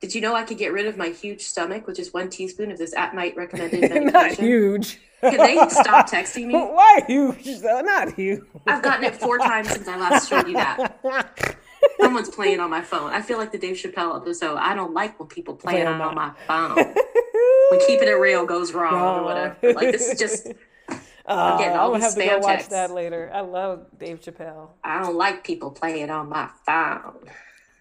Did 0.00 0.14
you 0.14 0.20
know 0.20 0.34
I 0.34 0.44
could 0.44 0.58
get 0.58 0.72
rid 0.72 0.86
of 0.86 0.96
my 0.96 1.08
huge 1.08 1.42
stomach 1.42 1.86
with 1.86 1.96
just 1.96 2.14
one 2.14 2.30
teaspoon 2.30 2.70
of 2.70 2.78
this 2.78 2.94
at 2.94 3.14
night 3.14 3.36
recommended 3.36 3.80
medication? 3.90 4.06
not 4.12 4.30
huge. 4.32 5.00
Can 5.20 5.36
they 5.38 5.56
stop 5.68 6.08
texting 6.08 6.46
me? 6.46 6.54
Why 6.54 7.00
huge 7.06 7.58
though? 7.60 7.80
Not 7.80 8.14
huge. 8.14 8.42
I've 8.68 8.82
gotten 8.82 9.04
it 9.04 9.16
four 9.16 9.38
times 9.38 9.68
since 9.70 9.88
I 9.88 9.96
last 9.96 10.28
showed 10.28 10.46
you 10.46 10.54
that. 10.54 10.94
Someone's 12.00 12.30
playing 12.30 12.60
on 12.60 12.70
my 12.70 12.82
phone. 12.82 13.10
I 13.10 13.20
feel 13.22 13.38
like 13.38 13.50
the 13.50 13.58
Dave 13.58 13.76
Chappelle 13.76 14.20
episode. 14.20 14.56
I 14.56 14.74
don't 14.74 14.94
like 14.94 15.18
when 15.18 15.28
people 15.28 15.54
play 15.56 15.72
Play 15.74 15.86
on, 15.86 16.00
on 16.00 16.14
my 16.14 16.32
phone. 16.46 16.76
when 16.76 17.80
keeping 17.86 18.06
it 18.08 18.12
real 18.12 18.46
goes 18.46 18.72
wrong 18.72 19.20
or 19.20 19.24
whatever. 19.24 19.72
Like 19.72 19.90
this 19.92 20.08
is 20.08 20.18
just 20.18 20.46
Uh, 20.88 20.94
I'm 21.28 21.78
all 21.78 21.90
gonna 21.90 21.94
these 22.04 22.14
have 22.14 22.22
to 22.22 22.24
go 22.28 22.38
watch 22.38 22.68
that 22.68 22.90
later. 22.92 23.30
I 23.34 23.40
love 23.40 23.86
Dave 23.98 24.20
Chappelle. 24.20 24.68
I 24.84 25.00
don't 25.02 25.16
like 25.16 25.42
people 25.44 25.70
playing 25.72 26.10
on 26.10 26.28
my 26.28 26.48
phone. 26.64 27.28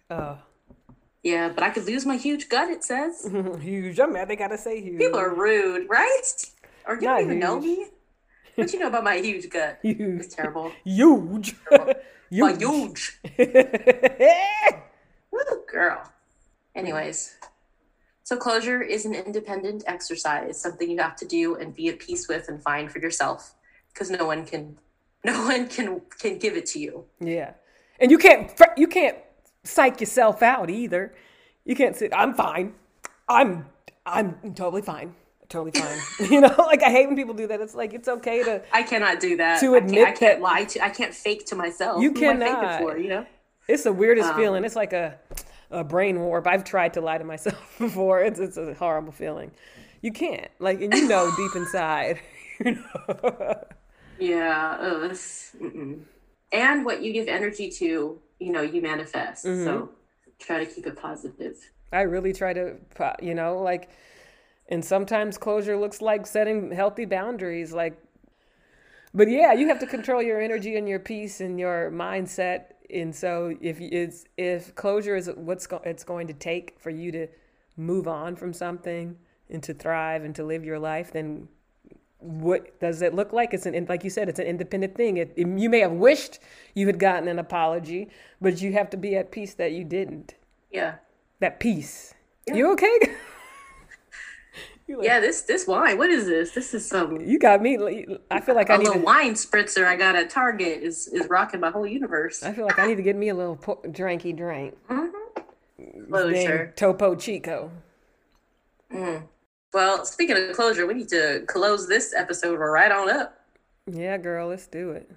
Oh, 0.09 0.37
Yeah, 1.23 1.49
but 1.49 1.63
I 1.63 1.69
could 1.71 1.85
lose 1.85 2.05
my 2.05 2.15
huge 2.15 2.47
gut, 2.49 2.69
it 2.69 2.83
says. 2.83 3.29
huge. 3.61 3.99
I'm 3.99 4.13
mad 4.13 4.27
they 4.29 4.35
gotta 4.35 4.57
say 4.57 4.81
huge. 4.81 4.99
People 4.99 5.19
are 5.19 5.33
rude, 5.33 5.87
right? 5.89 6.31
Or 6.87 6.95
you 6.95 7.01
Not 7.01 7.17
don't 7.17 7.25
even 7.25 7.39
know 7.39 7.59
me. 7.59 7.87
What 8.55 8.71
you 8.73 8.79
know 8.79 8.87
about 8.87 9.03
my 9.03 9.17
huge 9.27 9.49
gut? 9.49 9.79
huge. 9.81 9.99
It's 10.25 10.33
terrible. 10.35 10.71
Huge. 10.83 11.55
My 12.29 12.51
huge. 12.53 13.19
huge. 13.37 13.49
Woo, 15.31 15.39
girl. 15.71 16.01
Anyways, 16.75 17.35
so 18.23 18.35
closure 18.35 18.81
is 18.81 19.05
an 19.05 19.13
independent 19.13 19.83
exercise, 19.87 20.59
something 20.59 20.89
you 20.91 20.97
have 20.97 21.15
to 21.17 21.25
do 21.25 21.55
and 21.55 21.73
be 21.73 21.87
at 21.87 21.99
peace 21.99 22.27
with 22.27 22.49
and 22.49 22.61
find 22.61 22.91
for 22.91 22.99
yourself, 22.99 23.55
because 23.93 24.09
no 24.11 24.25
one 24.25 24.45
can, 24.45 24.77
no 25.23 25.41
one 25.45 25.67
can 25.69 26.01
can 26.19 26.37
give 26.37 26.57
it 26.57 26.65
to 26.67 26.79
you. 26.79 27.05
yeah, 27.21 27.53
and 27.99 28.11
you 28.11 28.17
can't 28.17 28.51
you 28.75 28.87
can't 28.87 29.17
psych 29.67 29.99
yourself 29.99 30.41
out 30.41 30.69
either. 30.69 31.13
You 31.65 31.75
can't 31.75 31.95
say 31.95 32.09
I'm 32.13 32.33
fine. 32.33 32.73
I'm 33.27 33.65
I'm 34.05 34.53
totally 34.55 34.81
fine. 34.81 35.15
Totally 35.49 35.71
fine. 35.79 35.99
you 36.31 36.41
know, 36.41 36.53
like 36.57 36.83
I 36.83 36.89
hate 36.89 37.07
when 37.07 37.15
people 37.15 37.33
do 37.33 37.47
that. 37.47 37.61
It's 37.61 37.75
like 37.75 37.93
it's 37.93 38.07
okay 38.07 38.43
to 38.43 38.61
I 38.73 38.83
cannot 38.83 39.19
do 39.19 39.37
that. 39.37 39.59
To 39.61 39.75
I 39.75 39.79
can't, 39.81 39.91
I 39.93 40.03
can't 40.11 40.19
that- 40.19 40.41
lie 40.41 40.65
to. 40.65 40.83
I 40.83 40.89
can't 40.89 41.13
fake 41.13 41.45
to 41.47 41.55
myself. 41.55 42.01
You 42.01 42.11
Who 42.11 42.23
am 42.25 42.41
I 42.41 42.45
cannot. 42.47 42.81
for? 42.81 42.97
You 42.97 43.09
know. 43.09 43.25
It's 43.67 43.83
the 43.83 43.93
weirdest 43.93 44.29
Um, 44.29 44.35
feeling. 44.37 44.63
It's 44.63 44.75
like 44.77 44.93
a, 44.93 45.17
a 45.71 45.83
brain 45.83 46.19
warp. 46.21 46.47
I've 46.47 46.63
tried 46.63 46.93
to 46.93 47.01
lie 47.01 47.17
to 47.17 47.23
myself 47.25 47.75
before. 47.79 48.21
It's 48.21 48.39
it's 48.39 48.57
a 48.57 48.73
horrible 48.73 49.11
feeling. 49.11 49.51
You 50.01 50.11
can't 50.13 50.47
like, 50.59 50.81
and 50.81 50.93
you 50.93 51.07
know 51.07 51.29
deep 51.37 51.51
inside. 51.55 52.19
You 52.63 52.71
know? 52.75 53.63
Yeah. 54.19 54.77
Oh. 54.79 55.11
And 56.51 56.85
what 56.85 57.01
you 57.03 57.13
give 57.13 57.27
energy 57.27 57.69
to, 57.71 58.19
you 58.39 58.51
know, 58.51 58.61
you 58.61 58.81
manifest. 58.81 59.45
Mm-hmm. 59.45 59.63
So 59.63 59.89
try 60.39 60.63
to 60.63 60.65
keep 60.65 60.85
it 60.85 60.97
positive. 60.97 61.57
I 61.91 62.01
really 62.01 62.33
try 62.33 62.53
to, 62.53 62.75
you 63.21 63.33
know, 63.33 63.59
like, 63.59 63.89
and 64.69 64.83
sometimes 64.83 65.37
closure 65.37 65.77
looks 65.77 66.01
like 66.01 66.27
setting 66.27 66.71
healthy 66.71 67.05
boundaries. 67.05 67.71
Like, 67.71 68.01
but 69.13 69.29
yeah, 69.29 69.53
you 69.53 69.67
have 69.69 69.79
to 69.79 69.87
control 69.87 70.21
your 70.21 70.41
energy 70.41 70.75
and 70.75 70.87
your 70.87 70.99
peace 70.99 71.39
and 71.39 71.59
your 71.59 71.89
mindset. 71.91 72.73
And 72.93 73.15
so, 73.15 73.55
if 73.61 73.79
it's 73.79 74.25
if 74.37 74.75
closure 74.75 75.15
is 75.15 75.29
what's 75.35 75.67
go- 75.67 75.81
it's 75.83 76.03
going 76.03 76.27
to 76.27 76.33
take 76.33 76.75
for 76.79 76.89
you 76.89 77.11
to 77.13 77.27
move 77.75 78.07
on 78.07 78.35
from 78.35 78.53
something 78.53 79.17
and 79.49 79.63
to 79.63 79.73
thrive 79.73 80.23
and 80.23 80.35
to 80.35 80.43
live 80.43 80.65
your 80.65 80.79
life, 80.79 81.11
then 81.11 81.47
what 82.19 82.79
does 82.79 83.01
it 83.01 83.13
look 83.13 83.31
like? 83.33 83.53
It's 83.53 83.65
an 83.65 83.85
like 83.87 84.03
you 84.03 84.09
said, 84.09 84.27
it's 84.29 84.39
an 84.39 84.47
independent 84.47 84.95
thing. 84.95 85.17
It, 85.17 85.33
it- 85.35 85.47
you 85.47 85.69
may 85.69 85.79
have 85.81 85.91
wished 85.91 86.39
you 86.73 86.87
had 86.87 86.99
gotten 86.99 87.27
an 87.27 87.39
apology, 87.39 88.09
but 88.41 88.61
you 88.61 88.73
have 88.73 88.89
to 88.91 88.97
be 88.97 89.15
at 89.15 89.31
peace 89.31 89.53
that 89.55 89.71
you 89.71 89.83
didn't. 89.83 90.35
Yeah. 90.71 90.95
That 91.39 91.59
peace. 91.59 92.13
You 92.51 92.71
okay? 92.73 92.99
Like- 94.89 95.03
Yeah. 95.05 95.19
This 95.19 95.41
this 95.41 95.67
wine. 95.67 95.97
What 95.97 96.09
is 96.09 96.27
this? 96.27 96.51
This 96.51 96.73
is 96.73 96.87
some 96.87 97.19
You 97.19 97.37
got 97.39 97.61
me. 97.61 97.77
I 98.31 98.39
feel 98.39 98.55
like 98.55 98.69
I 98.69 98.75
a 98.75 98.77
need. 98.77 98.85
little 98.85 99.01
To, 99.01 99.05
wine 99.05 99.33
spritzer 99.33 99.85
I 99.85 99.97
got 99.97 100.15
at 100.15 100.29
Target 100.29 100.81
is 100.81 101.07
is 101.09 101.27
rocking 101.29 101.59
my 101.59 101.69
whole 101.71 101.85
universe. 101.85 102.41
I 102.41 102.53
feel 102.53 102.65
like 102.65 102.79
I 102.79 102.87
need 102.87 102.95
to 102.95 103.03
get 103.03 103.17
me 103.17 103.27
a 103.27 103.35
little 103.35 103.57
po- 103.57 103.81
drinky 103.85 104.35
drink. 104.35 104.75
Mm-hmm. 104.89 106.05
Closure. 106.09 106.65
Dang 106.67 106.73
Topo 106.75 107.15
Chico. 107.15 107.69
Mm. 108.91 109.23
Well, 109.77 110.05
speaking 110.05 110.35
of 110.35 110.55
closure, 110.55 110.87
we 110.87 110.95
need 110.95 111.09
to 111.09 111.43
close 111.45 111.87
this 111.87 112.11
episode 112.11 112.57
right 112.57 112.91
on 112.91 113.11
up. 113.11 113.39
Yeah, 113.85 114.17
girl, 114.17 114.47
let's 114.47 114.65
do 114.65 114.89
it. 114.89 115.07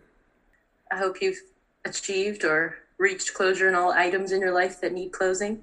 I 0.92 0.98
hope 0.98 1.22
you've 1.22 1.40
achieved 1.86 2.44
or 2.44 2.76
reached 2.98 3.32
closure 3.32 3.70
in 3.70 3.74
all 3.74 3.90
items 3.90 4.32
in 4.32 4.40
your 4.42 4.52
life 4.52 4.82
that 4.82 4.92
need 4.92 5.12
closing. 5.12 5.62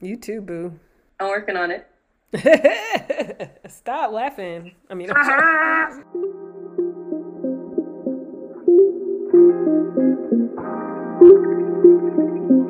You 0.00 0.16
too, 0.16 0.40
boo. 0.40 0.80
I'm 1.20 1.28
working 1.28 1.58
on 1.58 1.70
it. 1.70 3.60
Stop 3.68 4.12
laughing. 4.12 4.74
I 4.88 4.94
mean. 4.94 5.10